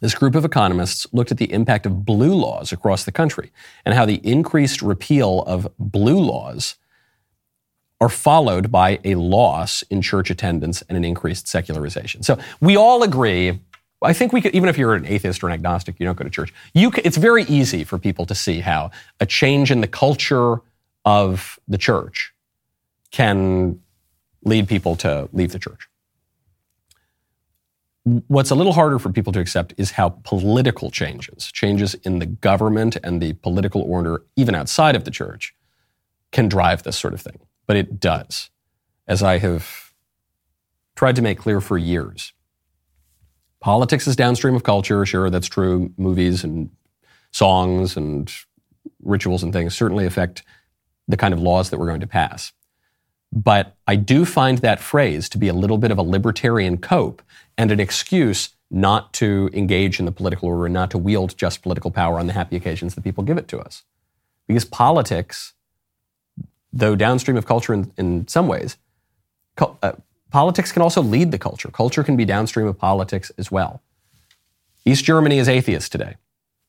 This 0.00 0.14
group 0.16 0.34
of 0.34 0.44
economists 0.44 1.06
looked 1.12 1.30
at 1.30 1.38
the 1.38 1.52
impact 1.52 1.86
of 1.86 2.04
blue 2.04 2.34
laws 2.34 2.72
across 2.72 3.04
the 3.04 3.12
country 3.12 3.52
and 3.84 3.94
how 3.94 4.04
the 4.04 4.20
increased 4.28 4.82
repeal 4.82 5.42
of 5.42 5.68
blue 5.78 6.18
laws 6.18 6.74
are 8.00 8.08
followed 8.08 8.72
by 8.72 8.98
a 9.04 9.14
loss 9.14 9.82
in 9.82 10.02
church 10.02 10.28
attendance 10.28 10.82
and 10.88 10.98
an 10.98 11.04
increased 11.04 11.46
secularization. 11.46 12.24
So 12.24 12.36
we 12.60 12.76
all 12.76 13.04
agree. 13.04 13.60
I 14.02 14.12
think 14.12 14.32
we 14.32 14.40
could, 14.40 14.56
even 14.56 14.68
if 14.68 14.76
you're 14.76 14.94
an 14.94 15.06
atheist 15.06 15.44
or 15.44 15.46
an 15.46 15.52
agnostic, 15.52 16.00
you 16.00 16.06
don't 16.06 16.18
go 16.18 16.24
to 16.24 16.30
church. 16.30 16.52
You, 16.74 16.90
can, 16.90 17.06
it's 17.06 17.16
very 17.16 17.44
easy 17.44 17.84
for 17.84 17.96
people 17.96 18.26
to 18.26 18.34
see 18.34 18.58
how 18.58 18.90
a 19.20 19.26
change 19.26 19.70
in 19.70 19.82
the 19.82 19.86
culture 19.86 20.56
of 21.04 21.60
the 21.68 21.78
church 21.78 22.34
can 23.12 23.80
lead 24.44 24.66
people 24.66 24.96
to 24.96 25.28
leave 25.32 25.52
the 25.52 25.60
church. 25.60 25.88
What's 28.04 28.50
a 28.50 28.56
little 28.56 28.72
harder 28.72 28.98
for 28.98 29.12
people 29.12 29.32
to 29.32 29.40
accept 29.40 29.74
is 29.76 29.92
how 29.92 30.08
political 30.24 30.90
changes, 30.90 31.52
changes 31.52 31.94
in 31.94 32.18
the 32.18 32.26
government 32.26 32.96
and 33.04 33.22
the 33.22 33.34
political 33.34 33.82
order, 33.82 34.24
even 34.34 34.56
outside 34.56 34.96
of 34.96 35.04
the 35.04 35.10
church, 35.10 35.54
can 36.32 36.48
drive 36.48 36.82
this 36.82 36.98
sort 36.98 37.14
of 37.14 37.20
thing. 37.20 37.38
But 37.66 37.76
it 37.76 38.00
does, 38.00 38.50
as 39.06 39.22
I 39.22 39.38
have 39.38 39.92
tried 40.96 41.16
to 41.16 41.22
make 41.22 41.38
clear 41.38 41.60
for 41.60 41.78
years. 41.78 42.32
Politics 43.60 44.08
is 44.08 44.16
downstream 44.16 44.56
of 44.56 44.64
culture. 44.64 45.06
Sure, 45.06 45.30
that's 45.30 45.46
true. 45.46 45.92
Movies 45.96 46.42
and 46.42 46.70
songs 47.30 47.96
and 47.96 48.32
rituals 49.00 49.44
and 49.44 49.52
things 49.52 49.76
certainly 49.76 50.06
affect 50.06 50.42
the 51.06 51.16
kind 51.16 51.32
of 51.32 51.40
laws 51.40 51.70
that 51.70 51.78
we're 51.78 51.86
going 51.86 52.00
to 52.00 52.06
pass. 52.06 52.52
But 53.32 53.74
I 53.86 53.96
do 53.96 54.24
find 54.24 54.58
that 54.58 54.78
phrase 54.78 55.28
to 55.30 55.38
be 55.38 55.48
a 55.48 55.54
little 55.54 55.78
bit 55.78 55.90
of 55.90 55.98
a 55.98 56.02
libertarian 56.02 56.76
cope 56.76 57.22
and 57.56 57.70
an 57.70 57.80
excuse 57.80 58.50
not 58.70 59.12
to 59.14 59.50
engage 59.52 59.98
in 59.98 60.06
the 60.06 60.12
political 60.12 60.48
order 60.48 60.66
and 60.66 60.74
not 60.74 60.90
to 60.90 60.98
wield 60.98 61.36
just 61.36 61.62
political 61.62 61.90
power 61.90 62.18
on 62.18 62.26
the 62.26 62.32
happy 62.32 62.56
occasions 62.56 62.94
that 62.94 63.04
people 63.04 63.24
give 63.24 63.38
it 63.38 63.48
to 63.48 63.58
us. 63.58 63.84
Because 64.46 64.64
politics, 64.64 65.54
though 66.72 66.94
downstream 66.94 67.36
of 67.36 67.46
culture 67.46 67.72
in, 67.72 67.92
in 67.96 68.28
some 68.28 68.48
ways, 68.48 68.76
uh, 69.58 69.92
politics 70.30 70.72
can 70.72 70.82
also 70.82 71.02
lead 71.02 71.30
the 71.30 71.38
culture. 71.38 71.68
Culture 71.70 72.02
can 72.02 72.16
be 72.16 72.24
downstream 72.24 72.66
of 72.66 72.78
politics 72.78 73.30
as 73.38 73.50
well. 73.50 73.82
East 74.84 75.04
Germany 75.04 75.38
is 75.38 75.48
atheist 75.48 75.92
today. 75.92 76.16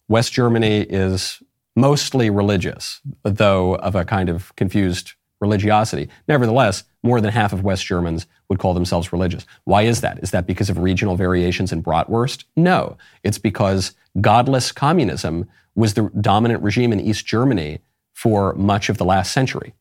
West 0.07 0.33
Germany 0.33 0.81
is 0.81 1.41
mostly 1.75 2.29
religious, 2.29 3.01
though 3.23 3.75
of 3.75 3.95
a 3.95 4.05
kind 4.05 4.29
of 4.29 4.55
confused 4.55 5.13
religiosity. 5.43 6.09
Nevertheless, 6.27 6.83
more 7.03 7.21
than 7.21 7.31
half 7.31 7.53
of 7.53 7.63
West 7.63 7.85
Germans 7.85 8.25
would 8.49 8.59
call 8.59 8.73
themselves 8.73 9.13
religious. 9.13 9.45
Why 9.65 9.83
is 9.83 10.01
that? 10.01 10.17
Is 10.23 10.31
that 10.31 10.47
because 10.47 10.69
of 10.69 10.77
regional 10.79 11.15
variations 11.15 11.71
in 11.71 11.83
bratwurst? 11.83 12.45
No. 12.55 12.97
It's 13.23 13.37
because 13.37 13.93
godless 14.21 14.71
communism 14.71 15.47
was 15.75 15.93
the 15.93 16.09
dominant 16.19 16.63
regime 16.63 16.91
in 16.93 16.99
East 16.99 17.25
Germany 17.25 17.79
for 18.13 18.53
much 18.53 18.89
of 18.89 18.97
the 18.97 19.05
last 19.05 19.33
century. 19.33 19.73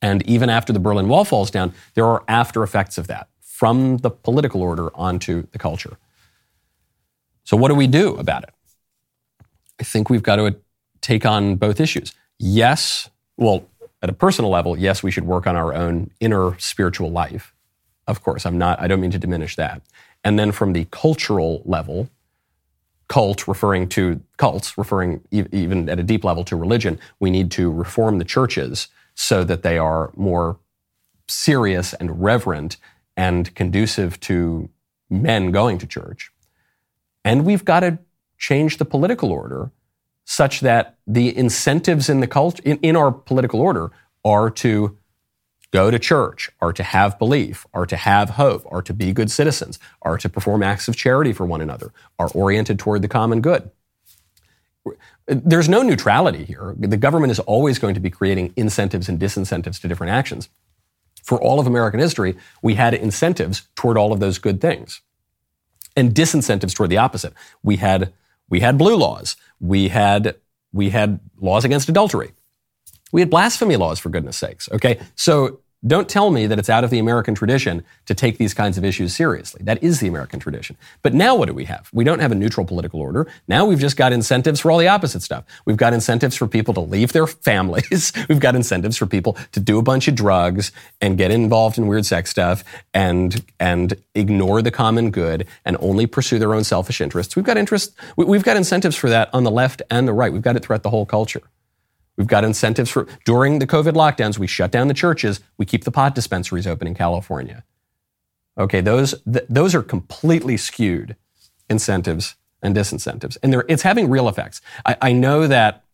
And 0.00 0.22
even 0.28 0.48
after 0.48 0.72
the 0.72 0.80
Berlin 0.80 1.08
Wall 1.08 1.24
falls 1.24 1.50
down, 1.50 1.72
there 1.94 2.06
are 2.06 2.22
after 2.28 2.62
effects 2.62 2.98
of 2.98 3.06
that 3.08 3.28
from 3.40 3.98
the 3.98 4.10
political 4.10 4.62
order 4.62 4.94
onto 4.96 5.46
the 5.52 5.58
culture. 5.58 5.96
So, 7.44 7.56
what 7.56 7.68
do 7.68 7.74
we 7.74 7.86
do 7.86 8.14
about 8.16 8.42
it? 8.44 8.50
I 9.80 9.84
think 9.84 10.10
we've 10.10 10.22
got 10.22 10.36
to 10.36 10.56
take 11.00 11.24
on 11.26 11.56
both 11.56 11.80
issues. 11.80 12.12
Yes, 12.38 13.10
well, 13.36 13.66
at 14.04 14.10
a 14.10 14.12
personal 14.12 14.50
level, 14.50 14.78
yes, 14.78 15.02
we 15.02 15.10
should 15.10 15.24
work 15.24 15.46
on 15.46 15.56
our 15.56 15.72
own 15.72 16.10
inner 16.20 16.58
spiritual 16.58 17.10
life. 17.10 17.54
Of 18.06 18.22
course, 18.22 18.44
I'm 18.44 18.58
not, 18.58 18.78
I 18.78 18.86
don't 18.86 19.00
mean 19.00 19.10
to 19.12 19.18
diminish 19.18 19.56
that. 19.56 19.80
And 20.22 20.38
then 20.38 20.52
from 20.52 20.74
the 20.74 20.84
cultural 20.90 21.62
level, 21.64 22.10
cult 23.08 23.48
referring 23.48 23.88
to 23.88 24.20
cults, 24.36 24.76
referring 24.76 25.22
even 25.30 25.88
at 25.88 25.98
a 25.98 26.02
deep 26.02 26.22
level 26.22 26.44
to 26.44 26.54
religion, 26.54 27.00
we 27.18 27.30
need 27.30 27.50
to 27.52 27.72
reform 27.72 28.18
the 28.18 28.26
churches 28.26 28.88
so 29.14 29.42
that 29.42 29.62
they 29.62 29.78
are 29.78 30.12
more 30.16 30.58
serious 31.26 31.94
and 31.94 32.22
reverent 32.22 32.76
and 33.16 33.54
conducive 33.54 34.20
to 34.20 34.68
men 35.08 35.50
going 35.50 35.78
to 35.78 35.86
church. 35.86 36.30
And 37.24 37.46
we've 37.46 37.64
got 37.64 37.80
to 37.80 37.98
change 38.36 38.76
the 38.76 38.84
political 38.84 39.32
order 39.32 39.70
such 40.24 40.60
that 40.60 40.96
the 41.06 41.36
incentives 41.36 42.08
in 42.08 42.20
the 42.20 42.26
culture, 42.26 42.62
in, 42.64 42.78
in 42.78 42.96
our 42.96 43.12
political 43.12 43.60
order, 43.60 43.90
are 44.24 44.50
to 44.50 44.96
go 45.70 45.90
to 45.90 45.98
church, 45.98 46.50
are 46.60 46.72
to 46.72 46.82
have 46.82 47.18
belief, 47.18 47.66
are 47.74 47.84
to 47.84 47.96
have 47.96 48.30
hope, 48.30 48.64
are 48.70 48.80
to 48.80 48.94
be 48.94 49.12
good 49.12 49.30
citizens, 49.30 49.78
are 50.02 50.16
to 50.16 50.28
perform 50.28 50.62
acts 50.62 50.88
of 50.88 50.96
charity 50.96 51.32
for 51.32 51.44
one 51.44 51.60
another, 51.60 51.92
are 52.18 52.28
oriented 52.28 52.78
toward 52.78 53.02
the 53.02 53.08
common 53.08 53.40
good. 53.40 53.70
There's 55.26 55.68
no 55.68 55.82
neutrality 55.82 56.44
here. 56.44 56.74
The 56.78 56.96
government 56.96 57.32
is 57.32 57.40
always 57.40 57.78
going 57.78 57.94
to 57.94 58.00
be 58.00 58.10
creating 58.10 58.52
incentives 58.56 59.08
and 59.08 59.18
disincentives 59.18 59.80
to 59.80 59.88
different 59.88 60.12
actions. 60.12 60.48
For 61.22 61.42
all 61.42 61.58
of 61.58 61.66
American 61.66 62.00
history, 62.00 62.36
we 62.62 62.74
had 62.74 62.94
incentives 62.94 63.66
toward 63.74 63.96
all 63.96 64.12
of 64.12 64.20
those 64.20 64.38
good 64.38 64.60
things 64.60 65.00
and 65.96 66.14
disincentives 66.14 66.74
toward 66.74 66.90
the 66.90 66.98
opposite. 66.98 67.32
We 67.62 67.76
had 67.76 68.12
we 68.54 68.60
had 68.60 68.78
blue 68.78 68.94
laws. 68.94 69.34
We 69.58 69.88
had, 69.88 70.36
we 70.72 70.90
had 70.90 71.18
laws 71.40 71.64
against 71.64 71.88
adultery. 71.88 72.30
We 73.10 73.20
had 73.20 73.28
blasphemy 73.28 73.74
laws, 73.74 73.98
for 73.98 74.10
goodness 74.10 74.36
sakes. 74.36 74.68
Okay. 74.70 75.00
So 75.16 75.58
don't 75.86 76.08
tell 76.08 76.30
me 76.30 76.46
that 76.46 76.58
it's 76.58 76.70
out 76.70 76.84
of 76.84 76.90
the 76.90 76.98
American 76.98 77.34
tradition 77.34 77.84
to 78.06 78.14
take 78.14 78.38
these 78.38 78.54
kinds 78.54 78.78
of 78.78 78.84
issues 78.84 79.14
seriously. 79.14 79.60
That 79.64 79.82
is 79.82 80.00
the 80.00 80.08
American 80.08 80.40
tradition. 80.40 80.76
But 81.02 81.14
now 81.14 81.34
what 81.34 81.46
do 81.46 81.54
we 81.54 81.66
have? 81.66 81.90
We 81.92 82.04
don't 82.04 82.20
have 82.20 82.32
a 82.32 82.34
neutral 82.34 82.66
political 82.66 83.00
order. 83.00 83.26
Now 83.48 83.66
we've 83.66 83.78
just 83.78 83.96
got 83.96 84.12
incentives 84.12 84.60
for 84.60 84.70
all 84.70 84.78
the 84.78 84.88
opposite 84.88 85.22
stuff. 85.22 85.44
We've 85.66 85.76
got 85.76 85.92
incentives 85.92 86.36
for 86.36 86.46
people 86.46 86.72
to 86.74 86.80
leave 86.80 87.12
their 87.12 87.26
families. 87.26 88.12
we've 88.28 88.40
got 88.40 88.54
incentives 88.54 88.96
for 88.96 89.06
people 89.06 89.36
to 89.52 89.60
do 89.60 89.78
a 89.78 89.82
bunch 89.82 90.08
of 90.08 90.14
drugs 90.14 90.72
and 91.00 91.18
get 91.18 91.30
involved 91.30 91.76
in 91.76 91.86
weird 91.86 92.06
sex 92.06 92.30
stuff 92.30 92.64
and, 92.94 93.44
and 93.60 93.94
ignore 94.14 94.62
the 94.62 94.70
common 94.70 95.10
good 95.10 95.46
and 95.64 95.76
only 95.80 96.06
pursue 96.06 96.38
their 96.38 96.54
own 96.54 96.64
selfish 96.64 97.00
interests. 97.00 97.36
We've 97.36 97.44
got 97.44 97.58
interest, 97.58 97.94
we've 98.16 98.44
got 98.44 98.56
incentives 98.56 98.96
for 98.96 99.10
that 99.10 99.28
on 99.34 99.44
the 99.44 99.50
left 99.50 99.82
and 99.90 100.08
the 100.08 100.12
right. 100.12 100.32
We've 100.32 100.42
got 100.42 100.56
it 100.56 100.64
throughout 100.64 100.82
the 100.82 100.90
whole 100.90 101.06
culture. 101.06 101.42
We've 102.16 102.26
got 102.26 102.44
incentives 102.44 102.90
for, 102.90 103.06
during 103.24 103.58
the 103.58 103.66
COVID 103.66 103.92
lockdowns, 103.92 104.38
we 104.38 104.46
shut 104.46 104.70
down 104.70 104.88
the 104.88 104.94
churches, 104.94 105.40
we 105.58 105.66
keep 105.66 105.84
the 105.84 105.90
pot 105.90 106.14
dispensaries 106.14 106.66
open 106.66 106.86
in 106.86 106.94
California. 106.94 107.64
Okay, 108.56 108.80
those, 108.80 109.14
th- 109.30 109.46
those 109.48 109.74
are 109.74 109.82
completely 109.82 110.56
skewed 110.56 111.16
incentives 111.68 112.36
and 112.62 112.74
disincentives. 112.74 113.36
And 113.42 113.62
it's 113.68 113.82
having 113.82 114.08
real 114.08 114.28
effects. 114.28 114.60
I, 114.86 114.96
I 115.02 115.12
know 115.12 115.48
that 115.48 115.84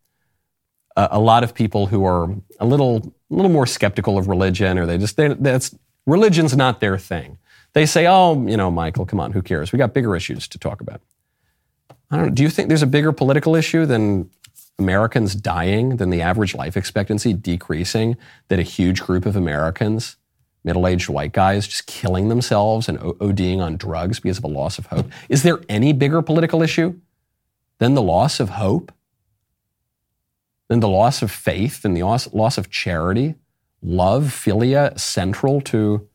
a, 0.95 1.09
a, 1.13 1.21
lot 1.21 1.43
of 1.43 1.55
people 1.55 1.87
who 1.87 2.05
are 2.05 2.35
a 2.59 2.67
little, 2.67 3.15
a 3.31 3.35
little 3.35 3.51
more 3.51 3.67
skeptical 3.67 4.19
of 4.19 4.29
religion, 4.29 4.79
or 4.79 4.85
they 4.85 4.99
just, 4.99 5.17
they, 5.17 5.29
that's, 5.29 5.75
religion's 6.07 6.55
not 6.55 6.81
their 6.81 6.99
thing. 6.99 7.39
They 7.73 7.87
say, 7.87 8.07
oh, 8.07 8.47
you 8.47 8.57
know, 8.57 8.71
Michael, 8.71 9.07
come 9.07 9.21
on, 9.21 9.33
who 9.33 9.43
cares? 9.43 9.73
We 9.73 9.79
got 9.79 9.95
bigger 9.95 10.15
issues 10.15 10.47
to 10.49 10.59
talk 10.59 10.81
about. 10.81 11.01
I 12.11 12.17
don't 12.17 12.27
know. 12.27 12.33
Do 12.33 12.43
you 12.43 12.51
think 12.51 12.69
there's 12.69 12.83
a 12.83 12.89
bigger 12.89 13.13
political 13.13 13.55
issue 13.55 13.87
than 13.87 14.29
Americans 14.81 15.37
dying 15.37 15.99
than 15.99 16.11
the 16.11 16.23
average 16.23 16.55
life 16.55 16.77
expectancy 16.77 17.33
decreasing, 17.33 18.17
that 18.49 18.59
a 18.59 18.63
huge 18.63 19.03
group 19.03 19.27
of 19.27 19.37
Americans, 19.37 20.17
middle 20.65 20.87
aged 20.87 21.09
white 21.09 21.33
guys, 21.33 21.69
just 21.69 21.87
killing 21.87 22.29
themselves 22.29 22.89
and 22.89 22.99
ODing 22.99 23.61
on 23.61 23.77
drugs 23.77 24.19
because 24.19 24.39
of 24.39 24.45
a 24.45 24.49
loss 24.49 24.79
of 24.79 24.87
hope? 24.87 25.07
Is 25.29 25.45
there 25.45 25.61
any 25.69 25.93
bigger 25.93 26.23
political 26.23 26.63
issue 26.63 26.99
than 27.79 27.95
the 27.95 28.03
loss 28.03 28.41
of 28.41 28.51
hope? 28.51 28.93
Than 30.69 30.81
the 30.81 30.89
loss 30.89 31.23
of 31.23 31.31
faith 31.31 31.85
and 31.85 31.97
the 31.97 32.03
loss 32.03 32.59
of 32.59 32.71
charity? 32.71 33.35
Love, 33.83 34.25
philia, 34.25 34.99
central 34.99 35.61
to 35.63 36.09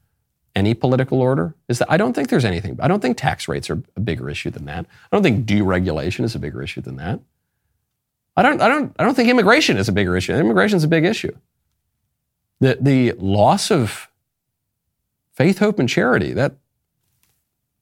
any 0.56 0.74
political 0.74 1.22
order? 1.22 1.56
Is 1.68 1.80
that 1.80 1.92
I 1.92 1.98
don't 1.98 2.14
think 2.14 2.30
there's 2.30 2.46
anything. 2.46 2.80
I 2.82 2.88
don't 2.88 3.02
think 3.02 3.18
tax 3.18 3.48
rates 3.48 3.70
are 3.70 3.84
a 3.96 4.00
bigger 4.00 4.30
issue 4.30 4.50
than 4.50 4.66
that. 4.66 4.86
I 4.86 5.16
don't 5.16 5.24
think 5.24 5.46
deregulation 5.46 6.24
is 6.24 6.36
a 6.36 6.40
bigger 6.40 6.64
issue 6.64 6.82
than 6.82 6.96
that. 6.96 7.20
I 8.36 8.42
don't, 8.42 8.62
I 8.62 8.68
don't, 8.68 8.96
I 9.00 9.04
don't 9.04 9.16
think 9.16 9.30
immigration 9.30 9.78
is 9.78 9.88
a 9.88 9.92
bigger 9.92 10.16
issue. 10.16 10.34
Immigration 10.34 10.78
is 10.78 10.84
a 10.84 10.90
big 10.90 11.06
issue. 11.06 11.36
The, 12.60 12.78
the 12.80 13.14
loss 13.14 13.72
of 13.72 14.10
faith, 15.34 15.60
hope, 15.60 15.80
and 15.80 15.88
charity, 15.88 16.34
that, 16.34 16.56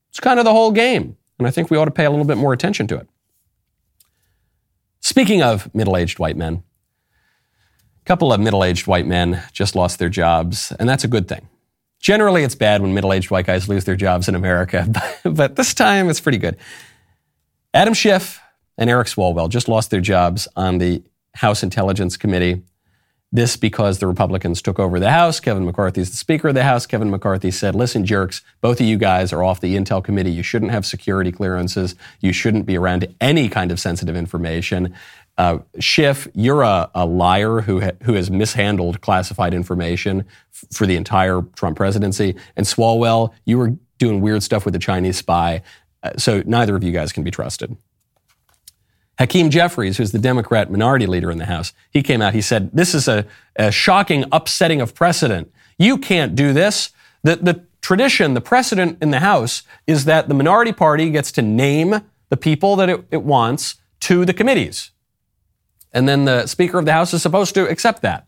it's 0.10 0.20
kind 0.20 0.40
of 0.40 0.46
the 0.46 0.52
whole 0.52 0.72
game. 0.72 1.18
And 1.40 1.48
I 1.48 1.52
think 1.52 1.72
we 1.72 1.78
ought 1.78 1.86
to 1.86 1.92
pay 1.92 2.06
a 2.06 2.10
little 2.12 2.26
bit 2.26 2.38
more 2.38 2.54
attention 2.54 2.88
to 2.88 2.98
it. 2.98 3.08
Speaking 5.00 5.42
of 5.42 5.74
middle 5.74 5.98
aged 5.98 6.20
white 6.20 6.38
men, 6.38 6.64
a 8.02 8.06
couple 8.06 8.32
of 8.32 8.40
middle 8.40 8.64
aged 8.64 8.86
white 8.86 9.08
men 9.08 9.42
just 9.52 9.76
lost 9.76 9.98
their 9.98 10.10
jobs, 10.10 10.72
and 10.80 10.88
that's 10.88 11.04
a 11.04 11.08
good 11.08 11.28
thing. 11.28 11.48
Generally, 12.00 12.44
it's 12.44 12.56
bad 12.56 12.82
when 12.82 12.94
middle 12.94 13.14
aged 13.14 13.32
white 13.32 13.46
guys 13.46 13.68
lose 13.68 13.86
their 13.86 13.96
jobs 13.96 14.28
in 14.28 14.36
America, 14.36 14.86
but, 14.90 15.20
but 15.36 15.56
this 15.56 15.74
time 15.74 16.10
it's 16.10 16.20
pretty 16.20 16.38
good. 16.38 16.58
Adam 17.74 17.94
Schiff 17.94 18.43
and 18.78 18.90
Eric 18.90 19.08
Swalwell 19.08 19.50
just 19.50 19.68
lost 19.68 19.92
their 19.92 20.02
jobs 20.02 20.48
on 20.56 20.78
the 20.78 21.04
House 21.36 21.64
Intelligence 21.64 22.18
Committee. 22.18 22.62
This 23.32 23.58
because 23.58 23.98
the 23.98 24.06
Republicans 24.06 24.62
took 24.62 24.80
over 24.80 25.00
the 25.00 25.10
House. 25.10 25.40
Kevin 25.40 25.66
McCarthy 25.66 26.02
is 26.02 26.12
the 26.12 26.18
Speaker 26.18 26.50
of 26.50 26.54
the 26.54 26.64
House. 26.64 26.86
Kevin 26.86 27.10
McCarthy 27.10 27.50
said, 27.50 27.74
Listen, 27.74 28.06
jerks, 28.06 28.44
both 28.62 28.80
of 28.80 28.86
you 28.86 28.96
guys 28.96 29.34
are 29.34 29.44
off 29.44 29.60
the 29.60 29.76
Intel 29.76 30.04
Committee. 30.04 30.32
You 30.32 30.44
shouldn't 30.44 30.70
have 30.70 30.86
security 30.86 31.32
clearances. 31.32 31.96
You 32.22 32.32
shouldn't 32.32 32.68
be 32.68 32.78
around 32.78 33.08
any 33.20 33.50
kind 33.50 33.72
of 33.72 33.80
sensitive 33.80 34.16
information. 34.16 34.94
Uh, 35.36 35.58
Schiff, 35.80 36.28
you're 36.36 36.62
a, 36.62 36.92
a 36.94 37.08
liar 37.08 37.62
who, 37.62 37.82
ha- 37.82 37.94
who 38.04 38.14
has 38.14 38.30
mishandled 38.30 39.02
classified 39.02 39.56
information 39.56 40.26
f- 40.54 40.66
for 40.72 40.86
the 40.86 40.96
entire 40.96 41.42
Trump 41.56 41.76
presidency. 41.76 42.36
And 42.56 42.68
Swalwell, 42.68 43.34
you 43.46 43.58
were 43.58 43.76
doing 43.98 44.22
weird 44.22 44.44
stuff 44.44 44.64
with 44.64 44.76
the 44.76 44.80
Chinese 44.80 45.18
spy. 45.18 45.64
Uh, 46.04 46.12
so 46.18 46.44
neither 46.46 46.76
of 46.76 46.84
you 46.84 46.92
guys 46.92 47.12
can 47.12 47.24
be 47.24 47.32
trusted. 47.32 47.76
Hakeem 49.20 49.50
Jeffries, 49.50 49.98
who's 49.98 50.12
the 50.12 50.20
Democrat 50.20 50.72
minority 50.72 51.06
leader 51.06 51.30
in 51.30 51.38
the 51.38 51.46
House, 51.46 51.74
he 51.92 52.02
came 52.02 52.22
out. 52.22 52.34
He 52.34 52.42
said, 52.42 52.72
This 52.74 52.96
is 52.96 53.08
a, 53.08 53.26
a 53.56 53.72
shocking 53.72 54.26
upsetting 54.32 54.82
of 54.82 54.96
precedent. 54.96 55.52
You 55.78 55.98
can't 55.98 56.36
do 56.36 56.54
this. 56.54 56.92
The, 57.22 57.36
the 57.36 57.66
tradition, 57.82 58.34
the 58.34 58.42
precedent 58.42 58.98
in 59.02 59.12
the 59.12 59.20
House 59.20 59.64
is 59.86 60.06
that 60.06 60.28
the 60.28 60.34
minority 60.34 60.72
party 60.72 61.10
gets 61.10 61.32
to 61.34 61.42
name 61.42 62.02
the 62.30 62.38
people 62.38 62.76
that 62.78 62.90
it, 62.90 63.06
it 63.12 63.24
wants 63.24 63.76
to 64.02 64.26
the 64.26 64.34
committees. 64.34 64.92
And 65.92 66.10
then 66.10 66.26
the 66.26 66.48
Speaker 66.48 66.80
of 66.80 66.86
the 66.86 66.94
House 66.94 67.14
is 67.14 67.22
supposed 67.22 67.54
to 67.54 67.70
accept 67.70 68.02
that. 68.02 68.26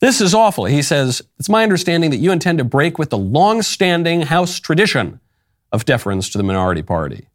This 0.00 0.20
is 0.20 0.34
awful. 0.34 0.64
He 0.66 0.82
says, 0.82 1.22
It's 1.38 1.48
my 1.48 1.64
understanding 1.64 2.10
that 2.10 2.18
you 2.18 2.30
intend 2.30 2.58
to 2.58 2.64
break 2.64 2.98
with 2.98 3.10
the 3.10 3.18
long 3.18 3.62
standing 3.62 4.22
House 4.22 4.60
tradition 4.60 5.20
of 5.72 5.84
deference 5.84 6.28
to 6.30 6.38
the 6.38 6.44
minority 6.44 6.82
party. 6.82 7.28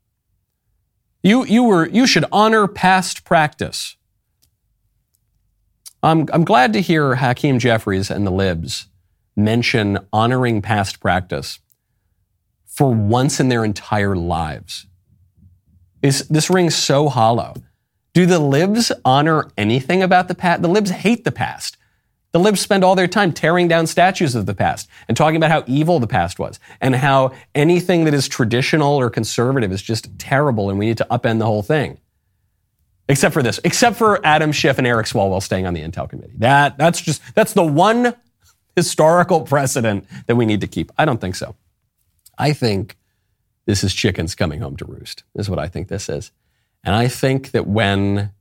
You, 1.24 1.46
you, 1.46 1.64
were, 1.64 1.88
you 1.88 2.08
should 2.08 2.26
honor 2.32 2.68
past 2.68 3.24
practice. 3.24 3.96
I'm, 6.04 6.28
I'm 6.32 6.46
glad 6.46 6.74
to 6.74 6.82
hear 6.82 7.16
Hakeem 7.16 7.60
Jeffries 7.60 8.12
and 8.12 8.26
the 8.26 8.32
Libs 8.32 8.88
mention 9.36 10.00
honoring 10.12 10.62
past 10.62 11.00
practice 11.00 11.60
for 12.66 12.94
once 12.94 13.40
in 13.40 13.50
their 13.50 13.66
entire 13.66 14.16
lives. 14.16 14.88
Is, 16.02 16.28
this 16.28 16.50
rings 16.50 16.76
so 16.76 17.10
hollow. 17.10 17.56
Do 18.14 18.26
the 18.26 18.40
libs 18.40 18.92
honor 19.06 19.50
anything 19.58 20.02
about 20.02 20.28
the 20.28 20.36
past? 20.36 20.62
The 20.62 20.68
libs 20.68 20.90
hate 20.90 21.24
the 21.24 21.32
past. 21.32 21.78
The 22.34 22.40
libs 22.40 22.60
spend 22.60 22.84
all 22.84 22.96
their 22.96 23.08
time 23.08 23.32
tearing 23.32 23.68
down 23.68 23.88
statues 23.88 24.36
of 24.36 24.46
the 24.46 24.54
past 24.54 24.90
and 25.08 25.16
talking 25.16 25.38
about 25.38 25.50
how 25.50 25.64
evil 25.66 26.00
the 26.00 26.08
past 26.08 26.40
was 26.40 26.60
and 26.82 26.96
how 26.96 27.32
anything 27.56 28.04
that 28.04 28.14
is 28.14 28.28
traditional 28.28 28.96
or 28.96 29.10
conservative 29.10 29.72
is 29.72 29.82
just 29.82 30.20
terrible 30.20 30.70
and 30.70 30.78
we 30.78 30.88
need 30.88 30.98
to 30.98 31.08
upend 31.10 31.40
the 31.40 31.46
whole 31.46 31.64
thing. 31.64 32.00
Except 33.10 33.34
for 33.34 33.42
this, 33.42 33.60
except 33.64 33.96
for 33.96 34.24
Adam 34.26 34.52
Schiff 34.52 34.78
and 34.78 34.86
Eric 34.86 35.06
Swalwell 35.06 35.42
staying 35.42 35.66
on 35.66 35.74
the 35.74 35.82
Intel 35.82 36.10
committee. 36.10 36.34
That, 36.40 36.78
that's 36.78 37.00
just, 37.00 37.22
that's 37.34 37.54
the 37.54 37.64
one 37.64 38.14
historical 38.76 39.42
precedent 39.42 40.06
that 40.28 40.36
we 40.36 40.46
need 40.46 40.62
to 40.62 40.68
keep. 40.68 40.92
I 40.98 41.06
don't 41.06 41.22
think 41.22 41.36
so. 41.36 41.56
I 42.38 42.52
think 42.52 42.98
this 43.66 43.84
is 43.84 43.94
chickens 43.94 44.36
coming 44.36 44.60
home 44.60 44.76
to 44.78 44.86
roost, 44.86 45.24
is 45.36 45.50
what 45.50 45.60
I 45.60 45.68
think 45.68 45.88
this 45.88 46.10
is. 46.10 46.32
And 46.84 46.94
I 46.94 47.08
think 47.08 47.52
that 47.52 47.66
when 47.66 48.32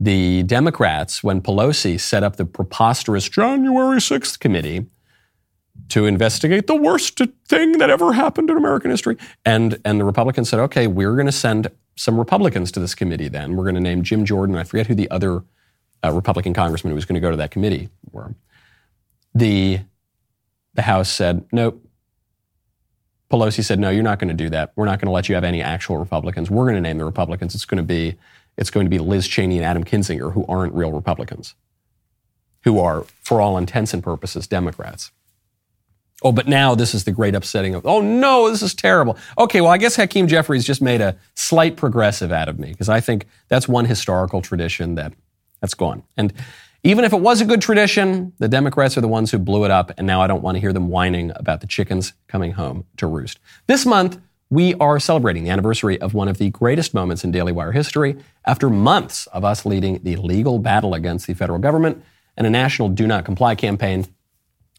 the 0.00 0.42
Democrats, 0.44 1.22
when 1.22 1.42
Pelosi 1.42 2.00
set 2.00 2.22
up 2.22 2.36
the 2.36 2.46
preposterous 2.46 3.28
January 3.28 3.98
6th 3.98 4.40
committee 4.40 4.86
to 5.90 6.06
investigate 6.06 6.66
the 6.66 6.74
worst 6.74 7.20
thing 7.46 7.72
that 7.78 7.90
ever 7.90 8.14
happened 8.14 8.48
in 8.48 8.56
American 8.56 8.90
history, 8.90 9.16
and, 9.44 9.78
and 9.84 10.00
the 10.00 10.04
Republicans 10.04 10.48
said, 10.48 10.58
okay, 10.60 10.86
we're 10.86 11.14
going 11.14 11.26
to 11.26 11.32
send 11.32 11.68
some 11.96 12.18
Republicans 12.18 12.72
to 12.72 12.80
this 12.80 12.94
committee 12.94 13.28
then. 13.28 13.56
We're 13.56 13.64
going 13.64 13.74
to 13.74 13.80
name 13.80 14.02
Jim 14.02 14.24
Jordan. 14.24 14.56
I 14.56 14.64
forget 14.64 14.86
who 14.86 14.94
the 14.94 15.10
other 15.10 15.42
uh, 16.02 16.10
Republican 16.12 16.54
congressman 16.54 16.92
who 16.92 16.94
was 16.94 17.04
going 17.04 17.14
to 17.14 17.20
go 17.20 17.30
to 17.30 17.36
that 17.36 17.50
committee 17.50 17.90
were. 18.10 18.34
The, 19.34 19.80
the 20.74 20.82
House 20.82 21.10
said, 21.10 21.44
nope. 21.52 21.84
Pelosi 23.30 23.62
said, 23.62 23.78
no, 23.78 23.90
you're 23.90 24.02
not 24.02 24.18
going 24.18 24.28
to 24.28 24.34
do 24.34 24.48
that. 24.48 24.72
We're 24.76 24.86
not 24.86 24.98
going 24.98 25.06
to 25.06 25.12
let 25.12 25.28
you 25.28 25.34
have 25.34 25.44
any 25.44 25.60
actual 25.60 25.98
Republicans. 25.98 26.50
We're 26.50 26.64
going 26.64 26.74
to 26.74 26.80
name 26.80 26.98
the 26.98 27.04
Republicans. 27.04 27.54
It's 27.54 27.66
going 27.66 27.76
to 27.76 27.84
be 27.84 28.16
it's 28.60 28.70
going 28.70 28.86
to 28.86 28.90
be 28.90 28.98
Liz 28.98 29.26
Cheney 29.26 29.56
and 29.56 29.64
Adam 29.64 29.82
Kinzinger, 29.82 30.32
who 30.34 30.44
aren't 30.46 30.74
real 30.74 30.92
Republicans, 30.92 31.54
who 32.62 32.78
are, 32.78 33.04
for 33.22 33.40
all 33.40 33.56
intents 33.56 33.94
and 33.94 34.02
purposes, 34.04 34.46
Democrats. 34.46 35.10
Oh, 36.22 36.30
but 36.30 36.46
now 36.46 36.74
this 36.74 36.94
is 36.94 37.04
the 37.04 37.12
great 37.12 37.34
upsetting 37.34 37.74
of, 37.74 37.86
oh 37.86 38.02
no, 38.02 38.50
this 38.50 38.60
is 38.60 38.74
terrible. 38.74 39.16
Okay, 39.38 39.62
well, 39.62 39.70
I 39.70 39.78
guess 39.78 39.96
Hakeem 39.96 40.28
Jeffries 40.28 40.66
just 40.66 40.82
made 40.82 41.00
a 41.00 41.16
slight 41.34 41.76
progressive 41.78 42.30
out 42.30 42.50
of 42.50 42.58
me 42.58 42.70
because 42.70 42.90
I 42.90 43.00
think 43.00 43.26
that's 43.48 43.66
one 43.66 43.86
historical 43.86 44.42
tradition 44.42 44.94
that 44.96 45.14
that's 45.62 45.72
gone. 45.72 46.02
And 46.18 46.34
even 46.82 47.04
if 47.04 47.14
it 47.14 47.20
was 47.20 47.40
a 47.40 47.46
good 47.46 47.62
tradition, 47.62 48.34
the 48.38 48.48
Democrats 48.48 48.98
are 48.98 49.00
the 49.00 49.08
ones 49.08 49.30
who 49.30 49.38
blew 49.38 49.64
it 49.64 49.70
up, 49.70 49.92
and 49.96 50.06
now 50.06 50.20
I 50.20 50.26
don't 50.26 50.42
want 50.42 50.56
to 50.56 50.60
hear 50.60 50.72
them 50.72 50.88
whining 50.88 51.32
about 51.36 51.62
the 51.62 51.66
chickens 51.66 52.12
coming 52.28 52.52
home 52.52 52.84
to 52.98 53.06
roost. 53.06 53.38
This 53.66 53.86
month, 53.86 54.18
we 54.50 54.74
are 54.74 54.98
celebrating 54.98 55.44
the 55.44 55.50
anniversary 55.50 56.00
of 56.00 56.12
one 56.12 56.26
of 56.26 56.38
the 56.38 56.50
greatest 56.50 56.92
moments 56.92 57.22
in 57.22 57.30
Daily 57.30 57.52
Wire 57.52 57.70
history 57.70 58.16
after 58.44 58.68
months 58.68 59.28
of 59.28 59.44
us 59.44 59.64
leading 59.64 60.02
the 60.02 60.16
legal 60.16 60.58
battle 60.58 60.92
against 60.92 61.28
the 61.28 61.34
federal 61.34 61.60
government 61.60 62.02
and 62.36 62.46
a 62.46 62.50
national 62.50 62.88
do 62.88 63.06
not 63.06 63.24
comply 63.24 63.54
campaign. 63.54 64.06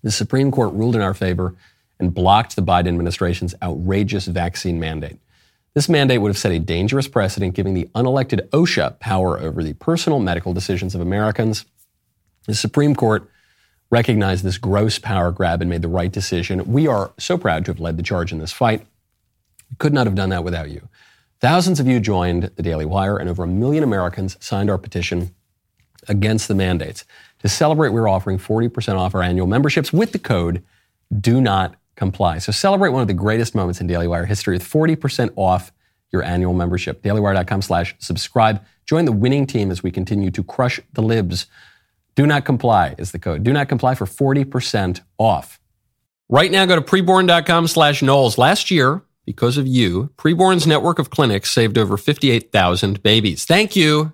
The 0.04 0.12
Supreme 0.12 0.52
Court 0.52 0.74
ruled 0.74 0.96
in 0.96 1.02
our 1.02 1.14
favor 1.14 1.56
and 2.00 2.14
blocked 2.14 2.56
the 2.58 2.62
Biden 2.62 2.90
administration's 2.90 3.56
outrageous 3.64 4.26
vaccine 4.28 4.78
mandate. 4.80 5.20
This 5.74 5.88
mandate 5.88 6.20
would 6.20 6.30
have 6.30 6.38
set 6.38 6.52
a 6.52 6.60
dangerous 6.60 7.08
precedent, 7.08 7.54
giving 7.54 7.74
the 7.74 7.88
unelected 7.96 8.50
OSHA 8.50 9.00
power 9.00 9.40
over 9.40 9.64
the 9.64 9.74
personal 9.74 10.20
medical 10.20 10.54
decisions 10.54 10.96
of 10.96 11.02
Americans. 11.02 11.64
The 12.46 12.56
Supreme 12.56 12.94
Court 12.94 13.30
recognized 13.90 14.44
this 14.44 14.58
gross 14.58 15.00
power 15.00 15.32
grab 15.32 15.62
and 15.62 15.70
made 15.70 15.82
the 15.82 15.88
right 15.88 16.12
decision. 16.12 16.70
We 16.70 16.88
are 16.88 17.14
so 17.18 17.38
proud 17.38 17.64
to 17.66 17.72
have 17.72 17.80
led 17.80 17.96
the 17.96 18.04
charge 18.04 18.34
in 18.34 18.40
this 18.40 18.52
fight. 18.52 18.86
We 19.72 19.78
could 19.78 19.94
not 19.94 20.06
have 20.06 20.16
done 20.16 20.30
that 20.30 20.44
without 20.44 20.70
you. 20.70 20.88
Thousands 21.40 21.80
of 21.80 21.88
you 21.88 22.00
joined 22.00 22.52
the 22.56 22.62
Daily 22.62 22.86
Wire, 22.86 23.18
and 23.18 23.28
over 23.28 23.44
a 23.44 23.48
million 23.48 23.84
Americans 23.84 24.38
signed 24.40 24.70
our 24.70 24.78
petition 24.78 25.34
against 26.08 26.48
the 26.48 26.56
mandates. 26.56 27.04
To 27.40 27.50
celebrate, 27.50 27.90
we're 27.90 28.08
offering 28.08 28.38
40% 28.38 28.96
off 28.98 29.16
our 29.16 29.24
annual 29.24 29.48
memberships 29.48 29.92
with 29.92 30.12
the 30.12 30.20
code 30.20 30.64
do 31.20 31.42
not 31.42 31.76
comply. 31.96 32.38
So 32.38 32.52
celebrate 32.52 32.90
one 32.90 33.02
of 33.02 33.08
the 33.08 33.14
greatest 33.14 33.54
moments 33.56 33.82
in 33.82 33.88
Daily 33.88 34.08
Wire 34.08 34.26
history 34.26 34.56
with 34.56 34.64
40% 34.64 35.32
off 35.36 35.72
your 36.12 36.24
annual 36.24 36.54
membership. 36.54 37.02
DailyWire.com 37.02 37.62
slash 37.62 37.96
subscribe. 38.00 38.64
Join 38.86 39.06
the 39.06 39.12
winning 39.12 39.46
team 39.48 39.72
as 39.72 39.84
we 39.84 39.92
continue 39.92 40.32
to 40.32 40.44
crush 40.44 40.80
the 40.94 41.02
libs. 41.02 41.48
Do 42.16 42.26
not 42.26 42.46
comply 42.46 42.96
is 42.98 43.12
the 43.12 43.20
code. 43.20 43.44
Do 43.44 43.54
not 43.54 43.70
comply 43.70 43.96
for 43.96 44.06
40% 44.06 45.02
off. 45.18 45.60
Right 46.28 46.52
now, 46.52 46.66
go 46.66 46.76
to 46.76 46.82
preborn.com 46.82 47.68
slash 47.68 48.02
Knowles. 48.02 48.38
Last 48.38 48.72
year, 48.72 49.02
because 49.26 49.58
of 49.58 49.68
you, 49.68 50.10
Preborn's 50.18 50.66
network 50.66 51.00
of 51.00 51.10
clinics 51.10 51.52
saved 51.52 51.78
over 51.78 51.98
58,000 51.98 53.04
babies. 53.04 53.46
Thank 53.46 53.76
you 53.76 54.14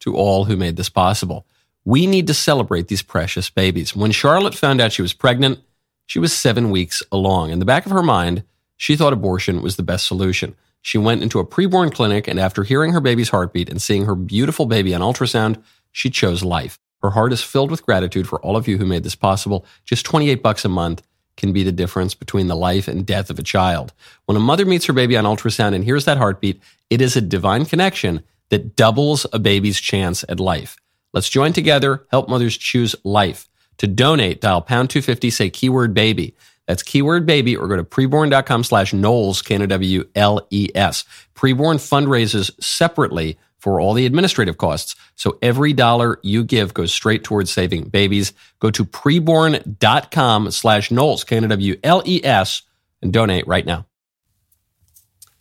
to 0.00 0.16
all 0.16 0.44
who 0.44 0.56
made 0.56 0.76
this 0.76 0.88
possible. 0.88 1.46
We 1.84 2.06
need 2.06 2.26
to 2.26 2.34
celebrate 2.34 2.88
these 2.88 3.02
precious 3.02 3.50
babies. 3.50 3.94
When 3.94 4.10
Charlotte 4.10 4.54
found 4.54 4.80
out 4.80 4.92
she 4.92 5.02
was 5.02 5.12
pregnant, 5.12 5.60
she 6.06 6.18
was 6.18 6.32
seven 6.32 6.70
weeks 6.70 7.02
along. 7.12 7.50
In 7.50 7.58
the 7.58 7.64
back 7.64 7.86
of 7.86 7.92
her 7.92 8.02
mind, 8.02 8.44
she 8.76 8.96
thought 8.96 9.12
abortion 9.12 9.62
was 9.62 9.76
the 9.76 9.82
best 9.82 10.06
solution. 10.06 10.54
She 10.82 10.98
went 10.98 11.22
into 11.22 11.40
a 11.40 11.46
preborn 11.46 11.92
clinic, 11.92 12.28
and 12.28 12.38
after 12.38 12.62
hearing 12.62 12.92
her 12.92 13.00
baby's 13.00 13.30
heartbeat 13.30 13.68
and 13.68 13.82
seeing 13.82 14.04
her 14.04 14.14
beautiful 14.14 14.66
baby 14.66 14.94
on 14.94 15.00
ultrasound, 15.00 15.62
she 15.90 16.10
chose 16.10 16.44
life. 16.44 16.78
Her 17.02 17.10
heart 17.10 17.32
is 17.32 17.42
filled 17.42 17.70
with 17.70 17.84
gratitude 17.84 18.28
for 18.28 18.40
all 18.40 18.56
of 18.56 18.68
you 18.68 18.78
who 18.78 18.86
made 18.86 19.02
this 19.02 19.14
possible. 19.14 19.64
Just 19.84 20.06
28 20.06 20.42
bucks 20.42 20.64
a 20.64 20.68
month 20.68 21.02
can 21.36 21.52
be 21.52 21.62
the 21.62 21.72
difference 21.72 22.14
between 22.14 22.46
the 22.46 22.56
life 22.56 22.88
and 22.88 23.06
death 23.06 23.30
of 23.30 23.38
a 23.38 23.42
child. 23.42 23.92
When 24.24 24.36
a 24.36 24.40
mother 24.40 24.64
meets 24.64 24.86
her 24.86 24.92
baby 24.92 25.16
on 25.16 25.24
ultrasound 25.24 25.74
and 25.74 25.84
hears 25.84 26.04
that 26.04 26.18
heartbeat, 26.18 26.60
it 26.90 27.00
is 27.00 27.16
a 27.16 27.20
divine 27.20 27.64
connection 27.64 28.22
that 28.48 28.76
doubles 28.76 29.26
a 29.32 29.38
baby's 29.38 29.80
chance 29.80 30.24
at 30.28 30.40
life. 30.40 30.76
Let's 31.12 31.28
join 31.28 31.52
together, 31.52 32.06
help 32.10 32.28
mothers 32.28 32.56
choose 32.56 32.94
life. 33.04 33.48
To 33.78 33.86
donate, 33.86 34.40
dial 34.40 34.62
pound 34.62 34.90
250, 34.90 35.30
say 35.30 35.50
keyword 35.50 35.94
baby. 35.94 36.34
That's 36.66 36.82
keyword 36.82 37.26
baby 37.26 37.56
or 37.56 37.68
go 37.68 37.76
to 37.76 37.84
preborn.com 37.84 38.64
slash 38.64 38.92
Knowles, 38.92 39.42
K-N-O-W-L-E-S. 39.42 41.04
Preborn 41.34 41.76
fundraises 41.76 42.50
separately 42.62 43.38
for 43.66 43.80
all 43.80 43.94
the 43.94 44.06
administrative 44.06 44.58
costs. 44.58 44.94
So 45.16 45.38
every 45.42 45.72
dollar 45.72 46.20
you 46.22 46.44
give 46.44 46.72
goes 46.72 46.94
straight 46.94 47.24
towards 47.24 47.50
saving 47.50 47.88
babies. 47.88 48.32
Go 48.60 48.70
to 48.70 48.84
preborn.com 48.84 50.52
slash 50.52 50.92
Knowles, 50.92 51.24
K-N-O-W-L-E-S, 51.24 52.62
and 53.02 53.12
donate 53.12 53.44
right 53.48 53.66
now. 53.66 53.84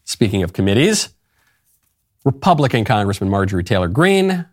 Speaking 0.05 0.41
of 0.41 0.53
committees, 0.53 1.09
Republican 2.23 2.83
Congressman 2.83 3.29
Marjorie 3.29 3.63
Taylor 3.63 3.89
Greene 3.89 4.47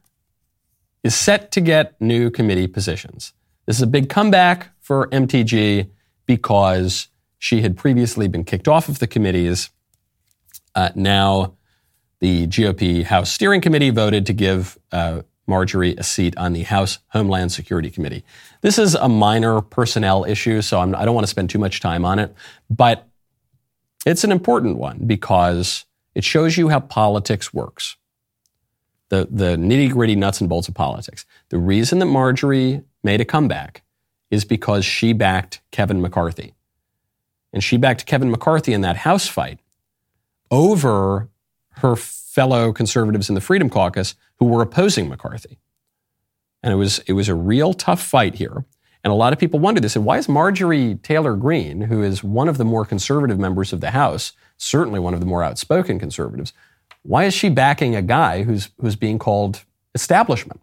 is 1.02 1.14
set 1.14 1.50
to 1.52 1.62
get 1.62 1.98
new 1.98 2.30
committee 2.30 2.66
positions. 2.66 3.32
This 3.64 3.76
is 3.76 3.82
a 3.82 3.86
big 3.86 4.10
comeback 4.10 4.68
for 4.82 5.08
MTG 5.08 5.88
because 6.26 7.08
she 7.38 7.62
had 7.62 7.78
previously 7.78 8.28
been 8.28 8.44
kicked 8.44 8.68
off 8.68 8.90
of 8.90 8.98
the 8.98 9.06
committees. 9.06 9.70
Uh, 10.74 10.90
now, 10.94 11.54
the 12.22 12.46
GOP 12.46 13.02
House 13.02 13.32
Steering 13.32 13.60
Committee 13.60 13.90
voted 13.90 14.26
to 14.26 14.32
give 14.32 14.78
uh, 14.92 15.22
Marjorie 15.48 15.96
a 15.96 16.04
seat 16.04 16.36
on 16.36 16.52
the 16.52 16.62
House 16.62 17.00
Homeland 17.08 17.50
Security 17.50 17.90
Committee. 17.90 18.24
This 18.60 18.78
is 18.78 18.94
a 18.94 19.08
minor 19.08 19.60
personnel 19.60 20.24
issue, 20.24 20.62
so 20.62 20.78
I'm, 20.78 20.94
I 20.94 21.00
do 21.00 21.06
not 21.06 21.14
want 21.16 21.24
to 21.24 21.30
spend 21.30 21.50
too 21.50 21.58
much 21.58 21.80
time 21.80 22.04
on 22.04 22.20
it, 22.20 22.32
but 22.70 23.08
it's 24.06 24.22
an 24.22 24.30
important 24.30 24.78
one 24.78 25.00
because 25.04 25.84
it 26.14 26.22
shows 26.22 26.56
you 26.56 26.68
how 26.68 26.78
politics 26.78 27.52
works. 27.52 27.96
The, 29.08 29.26
the 29.28 29.56
nitty 29.56 29.90
gritty 29.90 30.14
nuts 30.14 30.40
and 30.40 30.48
bolts 30.48 30.68
of 30.68 30.74
politics. 30.74 31.26
The 31.48 31.58
reason 31.58 31.98
that 31.98 32.06
Marjorie 32.06 32.82
made 33.02 33.20
a 33.20 33.24
comeback 33.24 33.82
is 34.30 34.44
because 34.44 34.84
she 34.84 35.12
backed 35.12 35.60
Kevin 35.72 36.00
McCarthy. 36.00 36.54
And 37.52 37.64
she 37.64 37.76
backed 37.78 38.06
Kevin 38.06 38.30
McCarthy 38.30 38.72
in 38.72 38.80
that 38.82 38.98
House 38.98 39.26
fight 39.26 39.58
over 40.52 41.28
her 41.76 41.96
fellow 41.96 42.72
conservatives 42.72 43.28
in 43.28 43.34
the 43.34 43.40
Freedom 43.40 43.68
Caucus 43.68 44.14
who 44.38 44.46
were 44.46 44.62
opposing 44.62 45.08
McCarthy. 45.08 45.58
And 46.62 46.72
it 46.72 46.76
was, 46.76 47.00
it 47.00 47.12
was 47.12 47.28
a 47.28 47.34
real 47.34 47.74
tough 47.74 48.02
fight 48.02 48.36
here. 48.36 48.64
And 49.04 49.10
a 49.10 49.14
lot 49.14 49.32
of 49.32 49.38
people 49.38 49.58
wondered, 49.58 49.82
they 49.82 49.88
said, 49.88 50.04
why 50.04 50.18
is 50.18 50.28
Marjorie 50.28 50.94
Taylor 51.02 51.34
Greene, 51.34 51.82
who 51.82 52.02
is 52.02 52.22
one 52.22 52.48
of 52.48 52.56
the 52.56 52.64
more 52.64 52.84
conservative 52.84 53.38
members 53.38 53.72
of 53.72 53.80
the 53.80 53.90
House, 53.90 54.32
certainly 54.56 55.00
one 55.00 55.12
of 55.12 55.20
the 55.20 55.26
more 55.26 55.42
outspoken 55.42 55.98
conservatives, 55.98 56.52
why 57.02 57.24
is 57.24 57.34
she 57.34 57.48
backing 57.48 57.96
a 57.96 58.02
guy 58.02 58.44
who's, 58.44 58.70
who's 58.80 58.94
being 58.94 59.18
called 59.18 59.64
establishment? 59.94 60.60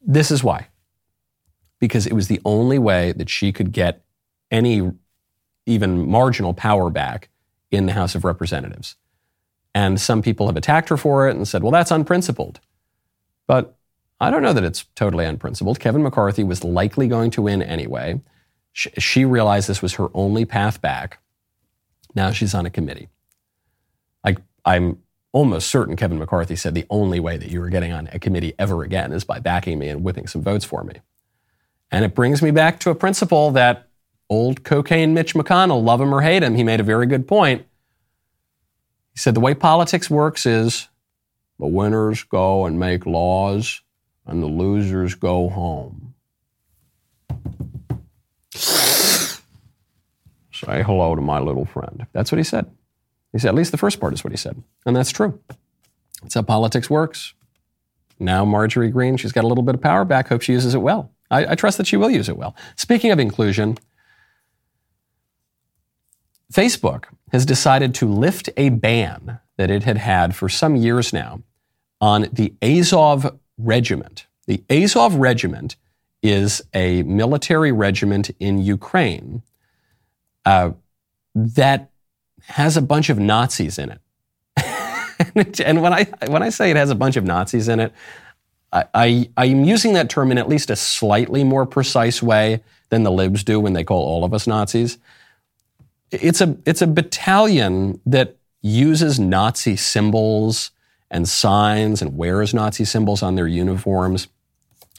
This 0.00 0.30
is 0.30 0.44
why. 0.44 0.68
Because 1.80 2.06
it 2.06 2.12
was 2.12 2.28
the 2.28 2.40
only 2.44 2.78
way 2.78 3.10
that 3.12 3.28
she 3.28 3.50
could 3.50 3.72
get 3.72 4.04
any 4.50 4.92
even 5.66 6.08
marginal 6.08 6.54
power 6.54 6.90
back 6.90 7.28
in 7.70 7.86
the 7.86 7.92
House 7.92 8.14
of 8.14 8.24
Representatives. 8.24 8.96
And 9.74 10.00
some 10.00 10.22
people 10.22 10.46
have 10.46 10.56
attacked 10.56 10.88
her 10.88 10.96
for 10.96 11.28
it 11.28 11.36
and 11.36 11.46
said, 11.46 11.62
well, 11.62 11.72
that's 11.72 11.90
unprincipled. 11.90 12.60
But 13.46 13.76
I 14.20 14.30
don't 14.30 14.42
know 14.42 14.52
that 14.52 14.64
it's 14.64 14.84
totally 14.94 15.24
unprincipled. 15.24 15.80
Kevin 15.80 16.02
McCarthy 16.02 16.44
was 16.44 16.64
likely 16.64 17.08
going 17.08 17.30
to 17.32 17.42
win 17.42 17.62
anyway. 17.62 18.20
She 18.72 19.24
realized 19.24 19.68
this 19.68 19.82
was 19.82 19.94
her 19.94 20.08
only 20.14 20.44
path 20.44 20.80
back. 20.80 21.18
Now 22.14 22.30
she's 22.30 22.54
on 22.54 22.66
a 22.66 22.70
committee. 22.70 23.08
I, 24.24 24.36
I'm 24.64 25.02
almost 25.32 25.68
certain 25.68 25.96
Kevin 25.96 26.18
McCarthy 26.18 26.56
said 26.56 26.74
the 26.74 26.86
only 26.90 27.20
way 27.20 27.36
that 27.36 27.50
you 27.50 27.60
were 27.60 27.68
getting 27.68 27.92
on 27.92 28.08
a 28.12 28.18
committee 28.18 28.54
ever 28.58 28.82
again 28.82 29.12
is 29.12 29.24
by 29.24 29.38
backing 29.38 29.78
me 29.78 29.88
and 29.88 30.02
whipping 30.02 30.26
some 30.26 30.42
votes 30.42 30.64
for 30.64 30.84
me. 30.84 30.94
And 31.90 32.04
it 32.04 32.14
brings 32.14 32.42
me 32.42 32.50
back 32.50 32.80
to 32.80 32.90
a 32.90 32.94
principle 32.94 33.50
that 33.52 33.88
old 34.30 34.64
cocaine 34.64 35.12
Mitch 35.12 35.34
McConnell, 35.34 35.82
love 35.82 36.00
him 36.00 36.14
or 36.14 36.22
hate 36.22 36.42
him, 36.42 36.54
he 36.54 36.64
made 36.64 36.80
a 36.80 36.84
very 36.84 37.06
good 37.06 37.28
point. 37.28 37.66
He 39.12 39.18
said 39.18 39.34
the 39.34 39.40
way 39.40 39.54
politics 39.54 40.08
works 40.08 40.46
is 40.46 40.88
the 41.58 41.66
winners 41.66 42.22
go 42.22 42.64
and 42.64 42.78
make 42.78 43.04
laws 43.04 43.82
and 44.24 44.42
the 44.42 44.46
losers 44.46 45.16
go 45.16 45.48
home. 45.48 46.14
Say 48.54 49.40
hello 50.82 51.14
to 51.14 51.22
my 51.22 51.40
little 51.40 51.64
friend. 51.64 52.06
That's 52.12 52.30
what 52.30 52.38
he 52.38 52.44
said. 52.44 52.70
He 53.32 53.38
said, 53.38 53.48
at 53.48 53.54
least 53.54 53.72
the 53.72 53.78
first 53.78 54.00
part 54.00 54.12
is 54.12 54.22
what 54.22 54.32
he 54.32 54.36
said. 54.36 54.62
And 54.86 54.94
that's 54.94 55.10
true. 55.10 55.40
That's 56.22 56.34
how 56.34 56.42
politics 56.42 56.90
works. 56.90 57.34
Now, 58.18 58.44
Marjorie 58.44 58.90
Greene, 58.90 59.16
she's 59.16 59.32
got 59.32 59.44
a 59.44 59.46
little 59.46 59.64
bit 59.64 59.74
of 59.74 59.80
power 59.80 60.04
back. 60.04 60.28
Hope 60.28 60.42
she 60.42 60.52
uses 60.52 60.74
it 60.74 60.82
well. 60.82 61.10
I, 61.30 61.52
I 61.52 61.54
trust 61.54 61.78
that 61.78 61.86
she 61.86 61.96
will 61.96 62.10
use 62.10 62.28
it 62.28 62.36
well. 62.36 62.54
Speaking 62.76 63.10
of 63.10 63.18
inclusion, 63.18 63.78
Facebook 66.52 67.04
has 67.32 67.46
decided 67.46 67.94
to 67.96 68.06
lift 68.06 68.48
a 68.56 68.70
ban 68.70 69.38
that 69.56 69.70
it 69.70 69.84
had 69.84 69.98
had 69.98 70.34
for 70.34 70.48
some 70.48 70.76
years 70.76 71.12
now 71.12 71.42
on 72.00 72.26
the 72.32 72.54
Azov 72.62 73.38
Regiment. 73.58 74.26
The 74.46 74.64
Azov 74.68 75.14
Regiment 75.14 75.76
is 76.22 76.62
a 76.74 77.02
military 77.04 77.72
regiment 77.72 78.30
in 78.40 78.58
Ukraine 78.58 79.42
uh, 80.44 80.72
that 81.34 81.90
has 82.46 82.76
a 82.76 82.82
bunch 82.82 83.10
of 83.10 83.18
Nazis 83.18 83.78
in 83.78 83.90
it. 83.90 85.60
and 85.64 85.82
when 85.82 85.92
I 85.92 86.04
when 86.26 86.42
I 86.42 86.48
say 86.48 86.70
it 86.70 86.76
has 86.76 86.90
a 86.90 86.94
bunch 86.94 87.16
of 87.16 87.24
Nazis 87.24 87.68
in 87.68 87.80
it, 87.80 87.92
I, 88.72 89.28
I, 89.36 89.46
am 89.46 89.64
using 89.64 89.94
that 89.94 90.08
term 90.08 90.30
in 90.30 90.38
at 90.38 90.48
least 90.48 90.70
a 90.70 90.76
slightly 90.76 91.44
more 91.44 91.66
precise 91.66 92.22
way 92.22 92.62
than 92.88 93.02
the 93.02 93.10
libs 93.10 93.44
do 93.44 93.60
when 93.60 93.72
they 93.72 93.84
call 93.84 94.02
all 94.02 94.24
of 94.24 94.32
us 94.32 94.46
Nazis. 94.46 94.98
It's 96.10 96.40
a 96.40 96.56
it's 96.66 96.82
a 96.82 96.86
battalion 96.86 98.00
that 98.06 98.36
uses 98.62 99.18
Nazi 99.18 99.76
symbols 99.76 100.70
and 101.10 101.28
signs 101.28 102.02
and 102.02 102.16
wears 102.16 102.54
Nazi 102.54 102.84
symbols 102.84 103.22
on 103.22 103.34
their 103.34 103.48
uniforms. 103.48 104.28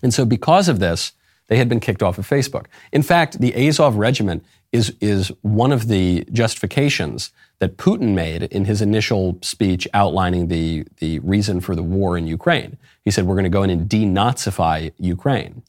And 0.04 0.14
so, 0.14 0.26
because 0.26 0.68
of 0.68 0.80
this, 0.80 1.14
they 1.48 1.58
had 1.58 1.70
been 1.70 1.80
kicked 1.80 2.02
off 2.02 2.18
of 2.18 2.28
Facebook. 2.28 2.68
In 2.92 3.04
fact, 3.04 3.40
the 3.40 3.54
Azov 3.68 3.96
Regiment 3.96 4.46
is, 4.72 4.96
is 5.02 5.32
one 5.42 5.72
of 5.72 5.88
the 5.88 6.26
justifications 6.32 7.32
that 7.60 7.78
Putin 7.78 8.14
made 8.14 8.44
in 8.44 8.66
his 8.66 8.82
initial 8.82 9.38
speech 9.42 9.88
outlining 9.94 10.48
the, 10.48 10.86
the 10.98 11.20
reason 11.20 11.60
for 11.60 11.76
the 11.76 11.84
war 11.84 12.18
in 12.18 12.26
Ukraine. 12.26 12.78
He 13.04 13.12
said, 13.12 13.26
We're 13.26 13.36
going 13.36 13.44
to 13.44 13.50
go 13.50 13.64
in 13.64 13.70
and 13.70 13.90
denazify 13.90 14.94
Ukraine. 14.98 15.64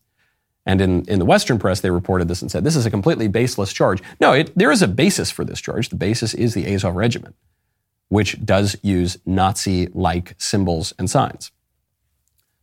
And 0.64 0.80
in, 0.80 1.04
in 1.06 1.18
the 1.18 1.24
Western 1.24 1.58
press, 1.58 1.80
they 1.80 1.90
reported 1.90 2.28
this 2.28 2.40
and 2.40 2.50
said, 2.50 2.62
This 2.64 2.76
is 2.76 2.86
a 2.86 2.90
completely 2.90 3.28
baseless 3.28 3.72
charge. 3.72 4.02
No, 4.20 4.32
it, 4.32 4.56
there 4.56 4.70
is 4.70 4.82
a 4.82 4.88
basis 4.88 5.30
for 5.30 5.44
this 5.44 5.60
charge. 5.60 5.88
The 5.88 5.96
basis 5.96 6.34
is 6.34 6.54
the 6.54 6.72
Azov 6.72 6.94
Regiment 6.94 7.34
which 8.12 8.44
does 8.44 8.76
use 8.82 9.16
Nazi 9.24 9.88
like 9.94 10.34
symbols 10.36 10.92
and 10.98 11.08
signs. 11.08 11.50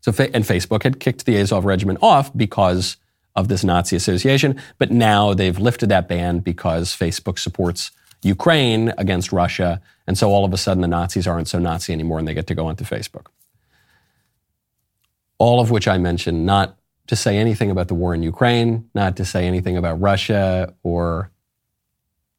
So, 0.01 0.11
and 0.31 0.43
Facebook 0.43 0.83
had 0.83 0.99
kicked 0.99 1.25
the 1.25 1.41
Azov 1.41 1.65
regiment 1.65 1.97
off 2.03 2.31
because 2.37 2.97
of 3.35 3.47
this 3.47 3.63
Nazi 3.63 3.95
association, 3.95 4.61
but 4.77 4.91
now 4.91 5.33
they've 5.33 5.57
lifted 5.57 5.89
that 5.89 6.07
ban 6.07 6.37
because 6.37 6.95
Facebook 6.95 7.39
supports 7.39 7.89
Ukraine 8.21 8.93
against 8.99 9.31
Russia, 9.31 9.81
and 10.05 10.19
so 10.19 10.29
all 10.29 10.45
of 10.45 10.53
a 10.53 10.57
sudden 10.57 10.81
the 10.81 10.87
Nazis 10.87 11.25
aren't 11.25 11.47
so 11.47 11.57
Nazi 11.57 11.93
anymore 11.93 12.19
and 12.19 12.27
they 12.27 12.35
get 12.35 12.45
to 12.45 12.53
go 12.53 12.67
onto 12.67 12.83
Facebook. 12.83 13.25
All 15.39 15.59
of 15.59 15.71
which 15.71 15.87
I 15.87 15.97
mentioned 15.97 16.45
not 16.45 16.77
to 17.09 17.15
say 17.15 17.37
anything 17.37 17.71
about 17.71 17.87
the 17.87 17.95
war 17.95 18.13
in 18.13 18.21
Ukraine, 18.21 18.87
not 18.93 19.17
to 19.17 19.25
say 19.25 19.47
anything 19.47 19.75
about 19.75 19.99
Russia 19.99 20.75
or 20.83 21.31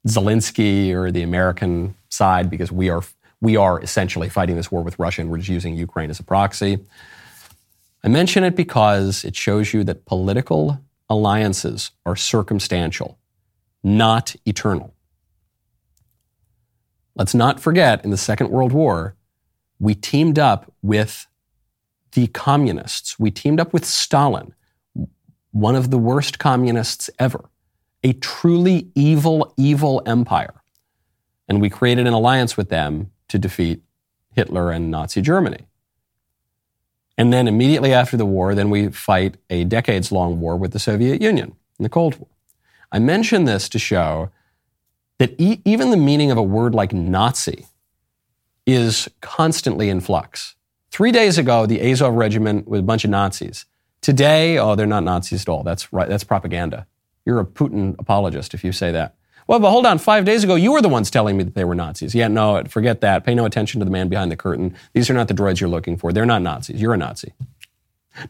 Zelensky 0.07 0.93
or 0.93 1.11
the 1.11 1.23
American 1.23 1.97
side 2.09 2.49
because 2.49 2.71
we 2.71 2.89
are 2.89 3.03
we 3.41 3.57
are 3.57 3.83
essentially 3.83 4.29
fighting 4.29 4.55
this 4.55 4.71
war 4.71 4.83
with 4.83 4.97
Russia 4.97 5.23
and 5.23 5.31
we're 5.31 5.39
just 5.39 5.49
using 5.49 5.75
Ukraine 5.75 6.09
as 6.09 6.21
a 6.21 6.23
proxy. 6.23 6.79
I 8.05 8.09
mention 8.09 8.45
it 8.45 8.55
because 8.55 9.25
it 9.25 9.35
shows 9.35 9.75
you 9.75 9.83
that 9.85 10.05
political 10.05 10.81
alliances 11.09 11.91
are 12.07 12.15
circumstantial, 12.15 13.19
not 13.83 14.37
eternal. 14.47 14.95
Let's 17.17 17.35
not 17.35 17.59
forget 17.59 18.05
in 18.05 18.13
the 18.13 18.17
Second 18.17 18.51
World 18.51 18.71
War, 18.73 19.17
we 19.81 19.97
teamed 19.97 20.39
up 20.39 20.73
with 20.81 21.27
the 22.13 22.29
communists. 22.29 23.19
We 23.19 23.33
teamed 23.33 23.59
up 23.59 23.73
with 23.73 23.85
Stalin, 23.85 24.55
one 25.53 25.75
of 25.75 25.91
the 25.91 25.99
worst 25.99 26.39
communists 26.39 27.11
ever, 27.19 27.51
a 28.03 28.13
truly 28.15 28.89
evil, 28.95 29.53
evil 29.57 30.03
empire 30.07 30.61
and 31.51 31.61
we 31.61 31.69
created 31.69 32.07
an 32.07 32.13
alliance 32.13 32.57
with 32.57 32.69
them 32.69 33.11
to 33.27 33.37
defeat 33.37 33.83
Hitler 34.31 34.71
and 34.71 34.89
Nazi 34.89 35.21
Germany. 35.21 35.67
And 37.19 37.33
then 37.33 37.49
immediately 37.49 37.93
after 37.93 38.17
the 38.17 38.25
war, 38.25 38.55
then 38.55 38.71
we 38.71 38.89
fight 38.89 39.37
a 39.51 39.65
decades 39.65 40.13
long 40.13 40.41
war 40.41 40.57
with 40.57 40.73
the 40.73 40.79
Soviet 40.79 41.21
Union 41.21 41.57
in 41.77 41.83
the 41.83 41.89
Cold 41.89 42.17
War. 42.19 42.29
I 42.93 43.01
mention 43.01 43.47
this 43.47 43.69
to 43.71 43.81
show 43.81 44.31
that 45.19 45.35
e- 45.41 45.61
even 45.65 45.91
the 45.91 45.97
meaning 45.97 46.31
of 46.31 46.39
a 46.39 46.43
word 46.43 46.73
like 46.73 46.93
Nazi 46.93 47.67
is 48.65 49.09
constantly 49.21 49.89
in 49.89 50.01
flux. 50.01 50.55
Three 50.93 51.11
days 51.11 51.37
ago, 51.37 51.67
the 51.67 51.81
Azov 51.91 52.15
regiment 52.15 52.69
was 52.69 52.79
a 52.79 52.85
bunch 52.85 53.03
of 53.03 53.11
Nazis. 53.11 53.67
Today, 54.03 54.59
oh, 54.59 54.75
they're 54.75 54.87
not 54.87 55.05
Nazis 55.05 55.43
at 55.43 55.49
all. 55.49 55.63
That's 55.63 55.93
right. 55.93 56.09
That's 56.09 56.25
propaganda. 56.25 56.87
You're 57.25 57.41
a 57.41 57.45
Putin 57.45 57.97
apologist 57.99 58.55
if 58.55 58.65
you 58.65 58.73
say 58.73 58.93
that. 58.93 59.15
Well, 59.47 59.59
but 59.59 59.71
hold 59.71 59.85
on. 59.85 59.99
Five 59.99 60.25
days 60.25 60.45
ago, 60.45 60.55
you 60.55 60.73
were 60.73 60.81
the 60.81 60.89
ones 60.89 61.11
telling 61.11 61.37
me 61.37 61.45
that 61.45 61.55
they 61.55 61.65
were 61.65 61.75
Nazis. 61.75 62.15
Yeah, 62.15 62.29
no, 62.29 62.63
forget 62.69 63.01
that. 63.01 63.25
Pay 63.25 63.35
no 63.35 63.45
attention 63.45 63.81
to 63.81 63.85
the 63.85 63.91
man 63.91 64.09
behind 64.09 64.31
the 64.31 64.37
curtain. 64.37 64.77
These 64.93 65.11
are 65.11 65.15
not 65.15 65.29
the 65.29 65.35
droids 65.35 65.61
you're 65.61 65.69
looking 65.69 65.97
for. 65.97 66.13
They're 66.13 66.25
not 66.25 66.43
Nazis. 66.43 66.81
You're 66.81 66.95
a 66.95 66.97
Nazi. 66.97 67.33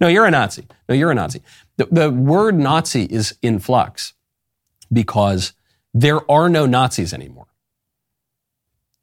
No, 0.00 0.08
you're 0.08 0.26
a 0.26 0.30
Nazi. 0.30 0.66
No, 0.88 0.94
you're 0.94 1.10
a 1.10 1.14
Nazi. 1.14 1.42
The, 1.76 1.86
the 1.86 2.10
word 2.10 2.54
Nazi 2.58 3.04
is 3.04 3.36
in 3.42 3.58
flux 3.58 4.14
because 4.92 5.52
there 5.94 6.28
are 6.30 6.48
no 6.48 6.66
Nazis 6.66 7.12
anymore. 7.12 7.46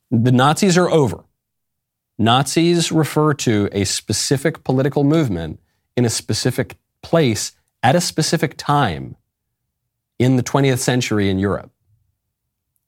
The 0.09 0.31
Nazis 0.31 0.77
are 0.77 0.89
over. 0.89 1.23
Nazis 2.17 2.91
refer 2.91 3.33
to 3.35 3.69
a 3.71 3.83
specific 3.83 4.63
political 4.63 5.03
movement 5.03 5.59
in 5.97 6.05
a 6.05 6.09
specific 6.09 6.77
place 7.01 7.51
at 7.83 7.95
a 7.95 8.01
specific 8.01 8.55
time 8.55 9.17
in 10.19 10.37
the 10.37 10.43
20th 10.43 10.79
century 10.79 11.29
in 11.29 11.39
Europe. 11.39 11.71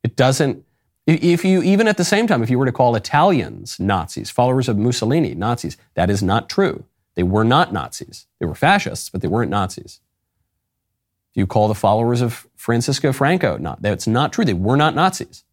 It 0.04 0.16
doesn't, 0.16 0.64
If 1.08 1.44
you, 1.44 1.62
even 1.64 1.88
at 1.88 1.98
the 1.98 2.06
same 2.06 2.28
time, 2.28 2.44
if 2.44 2.50
you 2.50 2.60
were 2.60 2.66
to 2.68 2.72
call 2.72 2.96
Italians 2.96 3.80
Nazis, 3.80 4.30
followers 4.30 4.70
of 4.70 4.78
Mussolini 4.78 5.34
Nazis, 5.34 5.76
that 5.96 6.10
is 6.10 6.22
not 6.22 6.50
true. 6.50 6.86
They 7.16 7.24
were 7.24 7.44
not 7.44 7.74
Nazis. 7.74 8.28
They 8.40 8.46
were 8.46 8.56
fascists, 8.56 9.10
but 9.10 9.22
they 9.22 9.28
weren't 9.28 9.52
Nazis. 9.52 10.00
If 11.32 11.38
you 11.38 11.48
call 11.48 11.68
the 11.68 11.76
followers 11.76 12.22
of 12.22 12.48
Francisco 12.56 13.12
Franco, 13.12 13.58
not, 13.58 13.82
that's 13.82 14.08
not 14.08 14.32
true. 14.32 14.46
They 14.46 14.54
were 14.54 14.78
not 14.78 14.96
Nazis. 14.96 15.44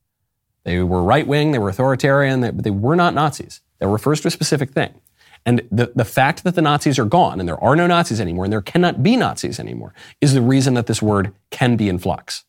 They 0.65 0.83
were 0.83 1.03
right 1.03 1.27
wing, 1.27 1.53
they 1.53 1.59
were 1.59 1.69
authoritarian, 1.71 2.41
but 2.41 2.65
they 2.65 2.71
were 2.71 2.97
not 2.97 3.15
Nazis. 3.15 3.61
That 3.79 3.89
refers 3.89 4.21
to 4.23 4.29
a 4.29 4.31
specific 4.31 4.71
thing. 4.73 5.01
And 5.47 5.63
the, 5.71 5.93
the 5.95 6.05
fact 6.05 6.43
that 6.43 6.57
the 6.57 6.61
Nazis 6.61 6.99
are 6.99 7.05
gone 7.05 7.39
and 7.39 7.49
there 7.49 7.63
are 7.63 7.77
no 7.77 7.87
Nazis 7.87 8.21
anymore 8.21 8.45
and 8.45 8.53
there 8.53 8.61
cannot 8.61 9.05
be 9.05 9.17
Nazis 9.17 9.61
anymore 9.61 9.95
is 10.21 10.35
the 10.35 10.43
reason 10.43 10.75
that 10.75 10.89
this 10.89 11.01
word 11.01 11.33
can 11.51 11.77
be 11.77 11.89
in 11.89 11.99
flux. 11.99 12.45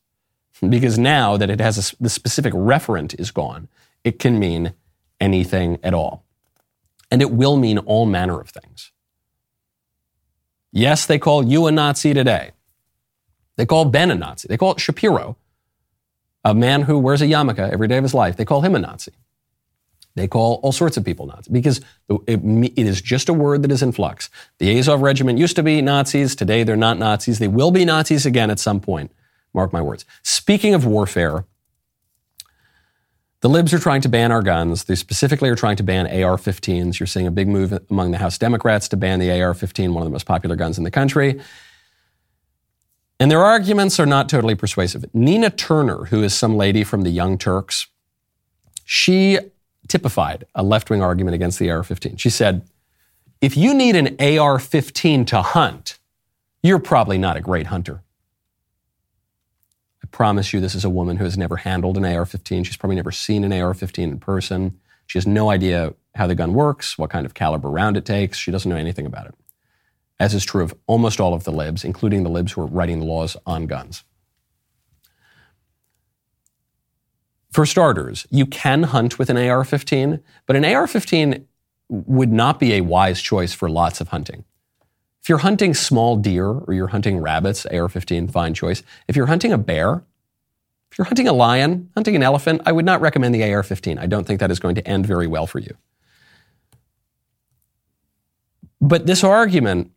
Because 0.68 0.98
now 0.98 1.38
that 1.38 1.52
it 1.52 1.62
has 1.62 1.94
a, 1.94 2.04
the 2.04 2.10
specific 2.10 2.54
referent 2.54 3.18
is 3.20 3.30
gone, 3.30 3.68
it 4.04 4.18
can 4.18 4.40
mean 4.40 4.74
anything 5.22 5.78
at 5.84 5.94
all. 5.94 6.26
And 7.12 7.22
it 7.22 7.32
will 7.32 7.56
mean 7.56 7.78
all 7.78 8.08
manner 8.08 8.42
of 8.42 8.50
things. 8.50 8.92
Yes, 10.72 11.06
they 11.06 11.20
call 11.20 11.44
you 11.44 11.68
a 11.68 11.72
Nazi 11.72 12.16
today. 12.16 12.52
They 13.58 13.68
call 13.68 13.86
Ben 13.86 14.10
a 14.10 14.16
Nazi. 14.16 14.48
They 14.48 14.58
call 14.58 14.76
Shapiro, 14.78 15.38
a 16.44 16.56
man 16.56 16.84
who 16.84 16.98
wears 16.98 17.22
a 17.22 17.26
yarmulke 17.26 17.72
every 17.72 17.88
day 17.88 17.98
of 17.98 18.04
his 18.04 18.14
life. 18.16 18.38
They 18.38 18.46
call 18.46 18.62
him 18.62 18.74
a 18.76 18.80
Nazi. 18.80 19.14
They 20.18 20.28
call 20.28 20.60
all 20.64 20.72
sorts 20.72 20.98
of 20.98 21.06
people 21.06 21.28
Nazis 21.28 21.48
because 21.48 21.78
it, 22.10 22.42
it 22.44 22.88
is 22.88 23.02
just 23.02 23.30
a 23.30 23.34
word 23.34 23.62
that 23.62 23.72
is 23.72 23.84
in 23.84 23.92
flux. 23.92 24.32
The 24.58 24.78
Azov 24.80 25.02
regiment 25.02 25.38
used 25.38 25.56
to 25.58 25.64
be 25.64 25.80
Nazis. 25.82 26.36
Today 26.36 26.64
they're 26.64 26.76
not 26.76 26.98
Nazis. 26.98 27.38
They 27.38 27.48
will 27.48 27.70
be 27.70 27.86
Nazis 27.86 28.26
again 28.26 28.50
at 28.50 28.60
some 28.60 28.80
point. 28.80 29.12
Mark 29.54 29.72
my 29.72 29.82
words. 29.82 30.06
Speaking 30.24 30.74
of 30.74 30.86
warfare, 30.86 31.46
the 33.42 33.50
libs 33.50 33.74
are 33.76 33.80
trying 33.80 34.02
to 34.02 34.10
ban 34.10 34.32
our 34.32 34.42
guns. 34.42 34.86
They 34.86 34.96
specifically 34.96 35.50
are 35.50 35.56
trying 35.56 35.76
to 35.76 35.84
ban 35.84 36.08
AR 36.08 36.38
15s. 36.38 37.00
You're 37.00 37.06
seeing 37.06 37.28
a 37.28 37.32
big 37.32 37.48
move 37.48 37.78
among 37.92 38.10
the 38.10 38.18
House 38.18 38.40
Democrats 38.40 38.88
to 38.90 38.98
ban 38.98 39.20
the 39.20 39.40
AR 39.40 39.54
15, 39.54 39.94
one 39.94 40.02
of 40.02 40.06
the 40.06 40.12
most 40.12 40.26
popular 40.26 40.56
guns 40.56 40.80
in 40.80 40.84
the 40.84 40.92
country. 40.92 41.40
And 43.20 43.30
their 43.30 43.44
arguments 43.44 44.00
are 44.00 44.08
not 44.08 44.30
totally 44.30 44.56
persuasive. 44.56 45.06
Nina 45.14 45.52
Turner, 45.52 46.06
who 46.06 46.24
is 46.24 46.34
some 46.34 46.58
lady 46.58 46.84
from 46.84 47.04
the 47.04 47.12
Young 47.12 47.38
Turks, 47.38 47.88
she 48.84 49.38
typified 49.88 50.46
a 50.56 50.64
left 50.64 50.90
wing 50.90 51.02
argument 51.02 51.36
against 51.36 51.60
the 51.60 51.70
AR 51.70 51.84
15. 51.84 52.18
She 52.18 52.30
said, 52.30 52.68
if 53.42 53.56
you 53.56 53.74
need 53.74 53.96
an 53.96 54.16
AR 54.20 54.58
15 54.60 55.26
to 55.26 55.42
hunt, 55.42 56.00
you're 56.64 56.80
probably 56.80 57.18
not 57.18 57.38
a 57.38 57.42
great 57.42 57.68
hunter. 57.68 58.02
I 60.04 60.08
promise 60.08 60.54
you, 60.54 60.60
this 60.60 60.74
is 60.76 60.86
a 60.86 60.90
woman 60.90 61.18
who 61.18 61.24
has 61.24 61.38
never 61.38 61.58
handled 61.58 61.98
an 61.98 62.06
AR 62.06 62.26
15. 62.26 62.64
She's 62.64 62.78
probably 62.78 62.96
never 62.96 63.12
seen 63.12 63.44
an 63.44 63.54
AR 63.54 63.74
15 63.74 64.10
in 64.10 64.20
person. 64.20 64.80
She 65.06 65.18
has 65.18 65.28
no 65.28 65.50
idea 65.50 65.94
how 66.16 66.28
the 66.28 66.36
gun 66.36 66.54
works, 66.54 66.98
what 66.98 67.10
kind 67.10 67.26
of 67.26 67.34
caliber 67.34 67.70
round 67.70 67.96
it 67.96 68.06
takes. 68.06 68.38
She 68.38 68.52
doesn't 68.52 68.70
know 68.70 68.78
anything 68.78 69.06
about 69.06 69.28
it, 69.28 69.36
as 70.20 70.34
is 70.34 70.44
true 70.44 70.64
of 70.64 70.74
almost 70.88 71.20
all 71.20 71.34
of 71.34 71.44
the 71.44 71.52
libs, 71.52 71.84
including 71.84 72.24
the 72.24 72.30
libs 72.30 72.54
who 72.54 72.62
are 72.62 72.68
writing 72.68 73.00
the 73.00 73.06
laws 73.06 73.38
on 73.46 73.68
guns. 73.68 74.04
For 77.58 77.66
starters, 77.66 78.28
you 78.30 78.46
can 78.46 78.84
hunt 78.84 79.18
with 79.18 79.32
an 79.32 79.38
AR 79.38 79.64
15, 79.64 80.20
but 80.46 80.56
an 80.56 80.64
AR 80.64 80.86
15 80.86 81.44
would 81.90 82.32
not 82.32 82.60
be 82.60 82.74
a 82.74 82.82
wise 82.82 83.20
choice 83.20 83.52
for 83.52 83.68
lots 83.68 84.00
of 84.00 84.10
hunting. 84.10 84.44
If 85.24 85.28
you're 85.28 85.40
hunting 85.40 85.74
small 85.74 86.18
deer 86.18 86.46
or 86.46 86.76
you're 86.76 86.90
hunting 86.90 87.18
rabbits, 87.18 87.66
AR 87.66 87.90
15, 87.90 88.28
fine 88.28 88.54
choice. 88.54 88.84
If 89.08 89.16
you're 89.16 89.26
hunting 89.26 89.52
a 89.54 89.58
bear, 89.58 90.04
if 90.92 91.00
you're 91.00 91.06
hunting 91.06 91.28
a 91.28 91.34
lion, 91.34 91.90
hunting 91.96 92.16
an 92.16 92.22
elephant, 92.22 92.62
I 92.64 92.72
would 92.72 92.86
not 92.86 93.02
recommend 93.02 93.34
the 93.34 93.52
AR 93.52 93.64
15. 93.64 93.98
I 93.98 94.06
don't 94.06 94.28
think 94.28 94.40
that 94.40 94.52
is 94.52 94.60
going 94.60 94.76
to 94.76 94.88
end 94.88 95.08
very 95.08 95.26
well 95.26 95.48
for 95.48 95.58
you. 95.58 95.76
But 98.80 99.08
this 99.08 99.24
argument 99.24 99.90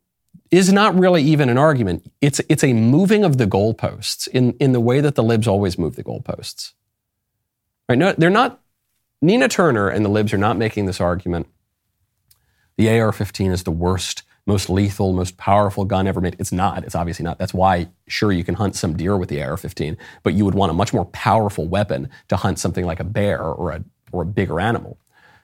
is 0.49 0.73
not 0.73 0.97
really 0.97 1.21
even 1.21 1.47
an 1.47 1.59
argument. 1.59 2.11
It's, 2.21 2.41
it's 2.49 2.63
a 2.63 2.73
moving 2.73 3.23
of 3.23 3.37
the 3.37 3.45
goalposts 3.45 4.27
in, 4.27 4.53
in 4.53 4.71
the 4.71 4.81
way 4.81 4.99
that 4.99 5.13
the 5.13 5.21
libs 5.21 5.47
always 5.47 5.77
move 5.77 5.95
the 5.95 6.03
goalposts. 6.03 6.73
Right? 7.91 7.97
No, 7.97 8.13
they're 8.17 8.29
not. 8.29 8.61
Nina 9.21 9.49
Turner 9.49 9.89
and 9.89 10.05
the 10.05 10.09
libs 10.09 10.31
are 10.31 10.37
not 10.37 10.55
making 10.55 10.85
this 10.85 11.01
argument. 11.01 11.45
The 12.77 12.87
AR-15 12.87 13.51
is 13.51 13.63
the 13.63 13.71
worst, 13.71 14.23
most 14.45 14.69
lethal, 14.69 15.11
most 15.11 15.35
powerful 15.35 15.83
gun 15.83 16.07
ever 16.07 16.21
made. 16.21 16.37
It's 16.39 16.53
not. 16.53 16.85
It's 16.85 16.95
obviously 16.95 17.23
not. 17.23 17.37
That's 17.37 17.53
why, 17.53 17.89
sure, 18.07 18.31
you 18.31 18.45
can 18.45 18.55
hunt 18.55 18.77
some 18.77 18.95
deer 18.95 19.17
with 19.17 19.27
the 19.27 19.43
AR-15, 19.43 19.97
but 20.23 20.33
you 20.33 20.45
would 20.45 20.55
want 20.55 20.69
a 20.69 20.73
much 20.73 20.93
more 20.93 21.03
powerful 21.03 21.67
weapon 21.67 22.09
to 22.29 22.37
hunt 22.37 22.59
something 22.59 22.85
like 22.85 23.01
a 23.01 23.03
bear 23.03 23.43
or 23.43 23.71
a 23.71 23.83
or 24.13 24.21
a 24.21 24.25
bigger 24.25 24.61
animal. 24.61 24.97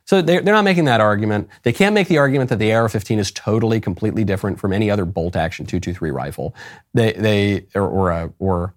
So 0.05 0.21
they're, 0.21 0.41
they're 0.41 0.53
not 0.53 0.63
making 0.63 0.85
that 0.85 1.01
argument. 1.01 1.49
They 1.63 1.73
can't 1.73 1.93
make 1.93 2.07
the 2.07 2.17
argument 2.17 2.49
that 2.49 2.59
the 2.59 2.71
AR-15 2.71 3.17
is 3.17 3.29
totally, 3.29 3.81
completely 3.81 4.23
different 4.23 4.57
from 4.57 4.71
any 4.71 4.89
other 4.89 5.03
bolt-action 5.03 5.65
223 5.65 6.11
rifle. 6.11 6.55
They, 6.93 7.11
they 7.11 7.65
or, 7.75 7.89
or, 7.89 8.11
a, 8.11 8.33
or 8.39 8.73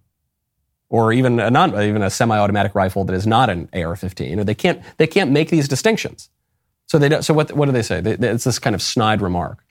or 0.90 1.12
even 1.12 1.38
a 1.38 1.50
non, 1.50 1.80
even 1.80 2.02
a 2.02 2.10
semi-automatic 2.10 2.74
rifle 2.74 3.04
that 3.04 3.14
is 3.14 3.26
not 3.26 3.48
an 3.48 3.68
AR-15. 3.72 4.38
Or 4.38 4.44
They 4.44 4.54
can't, 4.54 4.82
they 4.98 5.06
can't 5.06 5.30
make 5.30 5.48
these 5.48 5.68
distinctions. 5.68 6.28
So 6.86 6.98
they 6.98 7.08
don't, 7.08 7.24
so 7.24 7.32
what, 7.32 7.52
what 7.52 7.66
do 7.66 7.72
they 7.72 7.82
say? 7.82 8.00
They, 8.00 8.28
it's 8.28 8.44
this 8.44 8.58
kind 8.58 8.74
of 8.74 8.82
snide 8.82 9.22
remark. 9.22 9.64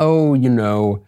Oh, 0.00 0.34
you 0.34 0.50
know, 0.50 1.06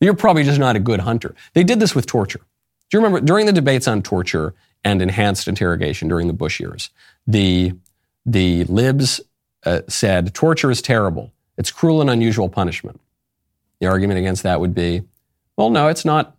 you're 0.00 0.14
probably 0.14 0.44
just 0.44 0.60
not 0.60 0.76
a 0.76 0.80
good 0.80 1.00
hunter. 1.00 1.34
They 1.52 1.64
did 1.64 1.80
this 1.80 1.94
with 1.94 2.06
torture. 2.06 2.38
Do 2.38 2.96
you 2.96 3.04
remember 3.04 3.20
during 3.20 3.46
the 3.46 3.52
debates 3.52 3.88
on 3.88 4.02
torture 4.02 4.54
and 4.84 5.02
enhanced 5.02 5.48
interrogation 5.48 6.08
during 6.08 6.28
the 6.28 6.32
Bush 6.32 6.60
years, 6.60 6.90
the, 7.26 7.72
the 8.24 8.64
libs 8.64 9.20
uh, 9.64 9.80
said 9.88 10.32
torture 10.34 10.70
is 10.70 10.80
terrible. 10.80 11.32
It's 11.56 11.72
cruel 11.72 12.00
and 12.00 12.10
unusual 12.10 12.48
punishment. 12.48 13.00
The 13.80 13.86
argument 13.86 14.20
against 14.20 14.44
that 14.44 14.60
would 14.60 14.74
be, 14.74 15.02
well, 15.56 15.70
no, 15.70 15.88
it's 15.88 16.04
not 16.04 16.36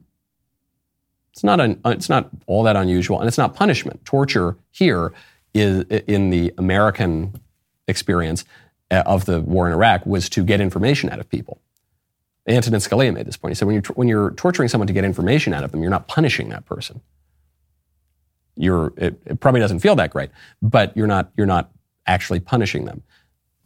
it's 1.35 1.43
not, 1.43 1.59
an, 1.59 1.81
it's 1.83 2.07
not 2.07 2.29
all 2.47 2.63
that 2.63 2.77
unusual, 2.77 3.19
and 3.19 3.27
it's 3.27 3.37
not 3.37 3.55
punishment. 3.55 4.05
Torture 4.05 4.55
here 4.71 5.11
is 5.53 5.83
in 6.07 6.29
the 6.29 6.53
American 6.57 7.41
experience 7.89 8.45
uh, 8.89 9.03
of 9.05 9.25
the 9.25 9.41
war 9.41 9.67
in 9.67 9.73
Iraq 9.73 10.05
was 10.05 10.29
to 10.29 10.45
get 10.45 10.61
information 10.61 11.09
out 11.09 11.19
of 11.19 11.29
people. 11.29 11.59
Antonin 12.47 12.79
Scalia 12.79 13.13
made 13.13 13.25
this 13.25 13.35
point. 13.35 13.51
He 13.51 13.55
said, 13.55 13.65
when 13.65 13.73
you're, 13.75 13.83
when 13.95 14.07
you're 14.07 14.31
torturing 14.31 14.69
someone 14.69 14.87
to 14.87 14.93
get 14.93 15.03
information 15.03 15.53
out 15.53 15.65
of 15.65 15.73
them, 15.73 15.81
you're 15.81 15.91
not 15.91 16.07
punishing 16.07 16.47
that 16.49 16.65
person. 16.65 17.01
You're, 18.55 18.93
it, 18.95 19.19
it 19.25 19.39
probably 19.41 19.59
doesn't 19.59 19.79
feel 19.79 19.95
that 19.97 20.11
great, 20.11 20.29
but 20.61 20.95
you're 20.95 21.07
not, 21.07 21.31
you're 21.35 21.47
not 21.47 21.71
actually 22.07 22.39
punishing 22.39 22.85
them. 22.85 23.03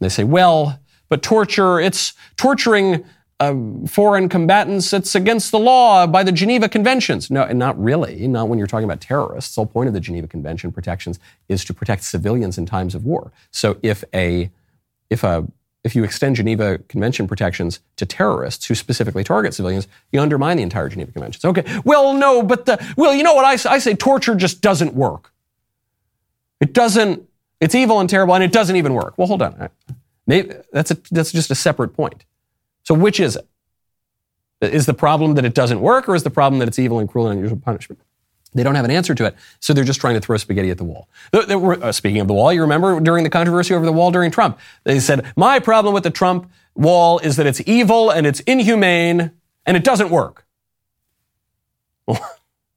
they 0.00 0.08
say, 0.08 0.24
well, 0.24 0.80
but 1.08 1.22
torture, 1.22 1.78
it's 1.78 2.14
torturing 2.36 3.04
uh, 3.40 3.54
foreign 3.86 4.28
combatants, 4.28 4.92
it's 4.92 5.14
against 5.14 5.50
the 5.50 5.58
law 5.58 6.06
by 6.06 6.22
the 6.22 6.30
Geneva 6.30 6.68
Conventions. 6.68 7.30
No, 7.30 7.42
and 7.42 7.58
not 7.58 7.82
really. 7.82 8.28
Not 8.28 8.48
when 8.48 8.58
you're 8.58 8.68
talking 8.68 8.84
about 8.84 9.00
terrorists. 9.00 9.54
The 9.54 9.62
whole 9.62 9.66
point 9.66 9.88
of 9.88 9.94
the 9.94 10.00
Geneva 10.00 10.28
Convention 10.28 10.70
protections 10.70 11.18
is 11.48 11.64
to 11.64 11.74
protect 11.74 12.04
civilians 12.04 12.58
in 12.58 12.66
times 12.66 12.94
of 12.94 13.04
war. 13.04 13.32
So 13.50 13.78
if 13.82 14.04
a 14.14 14.50
if 15.08 15.24
a 15.24 15.46
if 15.82 15.96
you 15.96 16.04
extend 16.04 16.36
Geneva 16.36 16.78
Convention 16.88 17.26
protections 17.26 17.80
to 17.96 18.04
terrorists 18.04 18.66
who 18.66 18.74
specifically 18.74 19.24
target 19.24 19.54
civilians, 19.54 19.88
you 20.12 20.20
undermine 20.20 20.58
the 20.58 20.62
entire 20.62 20.90
Geneva 20.90 21.10
Conventions. 21.10 21.42
Okay, 21.42 21.64
well, 21.84 22.12
no, 22.12 22.42
but 22.42 22.66
the 22.66 22.78
well, 22.96 23.14
you 23.14 23.22
know 23.22 23.34
what 23.34 23.46
I 23.46 23.56
say? 23.56 23.70
I 23.70 23.78
say 23.78 23.94
torture 23.94 24.34
just 24.34 24.60
doesn't 24.60 24.94
work. 24.94 25.32
It 26.60 26.74
doesn't. 26.74 27.26
It's 27.58 27.74
evil 27.74 28.00
and 28.00 28.08
terrible, 28.08 28.34
and 28.34 28.44
it 28.44 28.52
doesn't 28.52 28.76
even 28.76 28.92
work. 28.92 29.14
Well, 29.16 29.28
hold 29.28 29.40
on. 29.40 29.70
Maybe 30.26 30.54
that's 30.72 30.90
a, 30.90 30.98
that's 31.10 31.32
just 31.32 31.50
a 31.50 31.54
separate 31.54 31.94
point. 31.94 32.24
So 32.90 32.94
which 32.94 33.20
is 33.20 33.36
it? 33.36 33.46
Is 34.60 34.86
the 34.86 34.94
problem 34.94 35.36
that 35.36 35.44
it 35.44 35.54
doesn't 35.54 35.80
work, 35.80 36.08
or 36.08 36.16
is 36.16 36.24
the 36.24 36.30
problem 36.30 36.58
that 36.58 36.66
it's 36.66 36.76
evil 36.76 36.98
and 36.98 37.08
cruel 37.08 37.28
and 37.28 37.38
unusual 37.38 37.60
punishment? 37.60 38.02
They 38.52 38.64
don't 38.64 38.74
have 38.74 38.84
an 38.84 38.90
answer 38.90 39.14
to 39.14 39.26
it, 39.26 39.36
so 39.60 39.72
they're 39.72 39.84
just 39.84 40.00
trying 40.00 40.14
to 40.14 40.20
throw 40.20 40.36
spaghetti 40.38 40.70
at 40.70 40.78
the 40.78 40.82
wall. 40.82 41.08
Uh, 41.32 41.92
speaking 41.92 42.20
of 42.20 42.26
the 42.26 42.34
wall, 42.34 42.52
you 42.52 42.62
remember 42.62 42.98
during 42.98 43.22
the 43.22 43.30
controversy 43.30 43.74
over 43.74 43.86
the 43.86 43.92
wall 43.92 44.10
during 44.10 44.32
Trump, 44.32 44.58
they 44.82 44.98
said, 44.98 45.32
My 45.36 45.60
problem 45.60 45.94
with 45.94 46.02
the 46.02 46.10
Trump 46.10 46.50
wall 46.74 47.20
is 47.20 47.36
that 47.36 47.46
it's 47.46 47.62
evil 47.64 48.10
and 48.10 48.26
it's 48.26 48.40
inhumane 48.40 49.30
and 49.64 49.76
it 49.76 49.84
doesn't 49.84 50.10
work. 50.10 50.44
Well, 52.06 52.18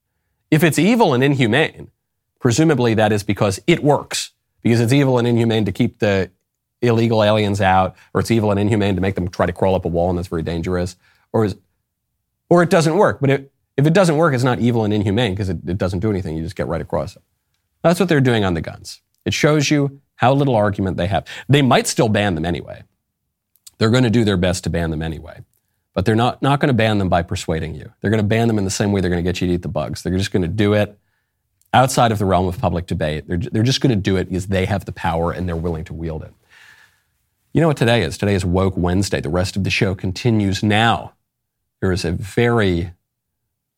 if 0.52 0.64
it's 0.64 0.78
evil 0.78 1.16
and 1.16 1.24
inhumane, 1.24 1.90
presumably 2.40 2.94
that 2.94 3.12
is 3.12 3.24
because 3.24 3.60
it 3.66 3.84
works, 3.84 4.30
because 4.62 4.80
it's 4.80 4.94
evil 4.94 5.18
and 5.18 5.28
inhumane 5.28 5.66
to 5.66 5.72
keep 5.72 5.98
the 5.98 6.30
illegal 6.84 7.24
aliens 7.24 7.62
out, 7.62 7.96
or 8.14 8.22
it's 8.22 8.30
evil 8.30 8.52
and 8.52 8.60
inhumane 8.60 8.96
to 8.96 9.02
make 9.02 9.16
them 9.16 9.28
try 9.28 9.46
to 9.46 9.54
crawl 9.54 9.74
up 9.76 9.86
a 9.86 9.88
wall 9.88 10.10
and 10.10 10.18
that's 10.18 10.28
very 10.28 10.44
dangerous, 10.44 10.96
or 11.32 11.46
is, 11.46 11.56
or 12.50 12.62
it 12.62 12.70
doesn't 12.70 12.96
work. 12.96 13.20
But 13.20 13.30
it, 13.30 13.54
if 13.78 13.88
it 13.88 13.94
doesn't 13.94 14.18
work, 14.18 14.34
it's 14.34 14.44
not 14.44 14.60
evil 14.60 14.84
and 14.84 14.94
inhumane 14.94 15.34
because 15.34 15.50
it, 15.50 15.58
it 15.68 15.78
doesn't 15.78 16.00
do 16.00 16.12
anything. 16.12 16.38
You 16.38 16.44
just 16.44 16.56
get 16.56 16.68
right 16.68 16.82
across 16.82 17.16
it. 17.16 17.24
That's 17.82 18.00
what 18.00 18.10
they're 18.10 18.22
doing 18.22 18.44
on 18.46 18.54
the 18.54 18.62
guns. 18.62 19.02
It 19.26 19.34
shows 19.34 19.72
you 19.72 20.02
how 20.16 20.34
little 20.34 20.56
argument 20.56 20.98
they 20.98 21.08
have. 21.08 21.26
They 21.50 21.62
might 21.62 21.88
still 21.88 22.10
ban 22.10 22.36
them 22.36 22.46
anyway. 22.46 22.84
They're 23.78 23.90
going 23.90 24.04
to 24.04 24.10
do 24.10 24.24
their 24.24 24.38
best 24.38 24.64
to 24.66 24.70
ban 24.70 24.92
them 24.92 25.02
anyway. 25.02 25.42
But 25.94 26.06
they're 26.06 26.16
not, 26.16 26.42
not 26.42 26.60
going 26.60 26.70
to 26.70 26.74
ban 26.74 26.98
them 26.98 27.10
by 27.10 27.22
persuading 27.22 27.76
you. 27.76 27.92
They're 28.02 28.10
going 28.10 28.22
to 28.22 28.28
ban 28.28 28.48
them 28.48 28.58
in 28.58 28.64
the 28.64 28.72
same 28.72 28.92
way 28.92 29.02
they're 29.02 29.10
going 29.10 29.24
to 29.24 29.28
get 29.28 29.42
you 29.42 29.48
to 29.48 29.54
eat 29.54 29.62
the 29.62 29.68
bugs. 29.68 30.02
They're 30.02 30.18
just 30.18 30.32
going 30.32 30.42
to 30.42 30.48
do 30.48 30.74
it 30.74 30.98
outside 31.74 32.12
of 32.12 32.20
the 32.20 32.26
realm 32.26 32.48
of 32.48 32.60
public 32.60 32.88
debate. 32.88 33.28
They're, 33.28 33.38
they're 33.38 33.64
just 33.64 33.82
going 33.82 33.90
to 33.90 34.02
do 34.02 34.16
it 34.18 34.30
because 34.30 34.48
they 34.48 34.66
have 34.66 34.86
the 34.86 34.92
power 34.92 35.32
and 35.32 35.48
they're 35.48 35.56
willing 35.56 35.84
to 35.86 35.94
wield 35.94 36.24
it. 36.24 36.34
You 37.56 37.62
know 37.62 37.68
what 37.68 37.78
today 37.78 38.02
is? 38.02 38.18
Today 38.18 38.34
is 38.34 38.44
Woke 38.44 38.76
Wednesday. 38.76 39.22
The 39.22 39.30
rest 39.30 39.56
of 39.56 39.64
the 39.64 39.70
show 39.70 39.94
continues 39.94 40.64
now. 40.64 41.14
There 41.82 41.92
is 41.92 42.04
a 42.04 42.12
very 42.12 42.94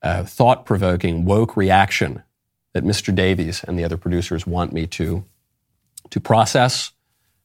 uh, 0.01 0.23
thought 0.23 0.65
provoking 0.65 1.25
woke 1.25 1.57
reaction 1.57 2.23
that 2.71 2.85
Mr. 2.85 3.13
Davies 3.13 3.65
and 3.65 3.77
the 3.77 3.83
other 3.83 3.97
producers 3.97 4.47
want 4.47 4.71
me 4.71 4.87
to, 4.87 5.25
to 6.09 6.19
process 6.21 6.93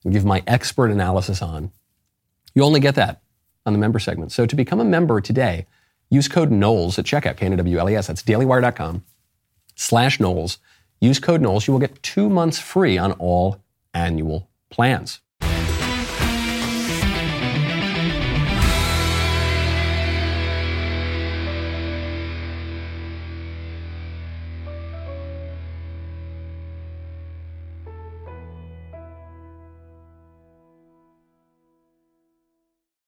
and 0.05 0.13
give 0.13 0.25
my 0.25 0.45
expert 0.47 0.93
analysis 0.93 1.43
on. 1.43 1.73
You 2.55 2.63
only 2.63 2.79
get 2.79 2.95
that 2.95 3.23
on 3.67 3.73
the 3.73 3.81
member 3.81 3.99
segment. 3.99 4.31
So 4.31 4.47
to 4.47 4.55
become 4.55 4.79
a 4.79 4.85
member 4.85 5.21
today, 5.21 5.67
use 6.11 6.29
code 6.29 6.53
Knowles 6.53 6.97
at 6.97 7.07
checkout, 7.07 7.39
K-N-W-L-E-S. 7.39 8.07
That's 8.07 8.23
dailywire.com 8.23 9.03
slash 9.75 10.21
Knowles. 10.21 10.59
Use 11.01 11.19
code 11.19 11.41
Knowles. 11.41 11.67
You 11.67 11.73
will 11.73 11.81
get 11.81 12.01
two 12.05 12.31
months 12.31 12.61
free 12.61 12.99
on 12.99 13.11
all 13.15 13.65
annual 13.93 14.49
plans. 14.71 15.19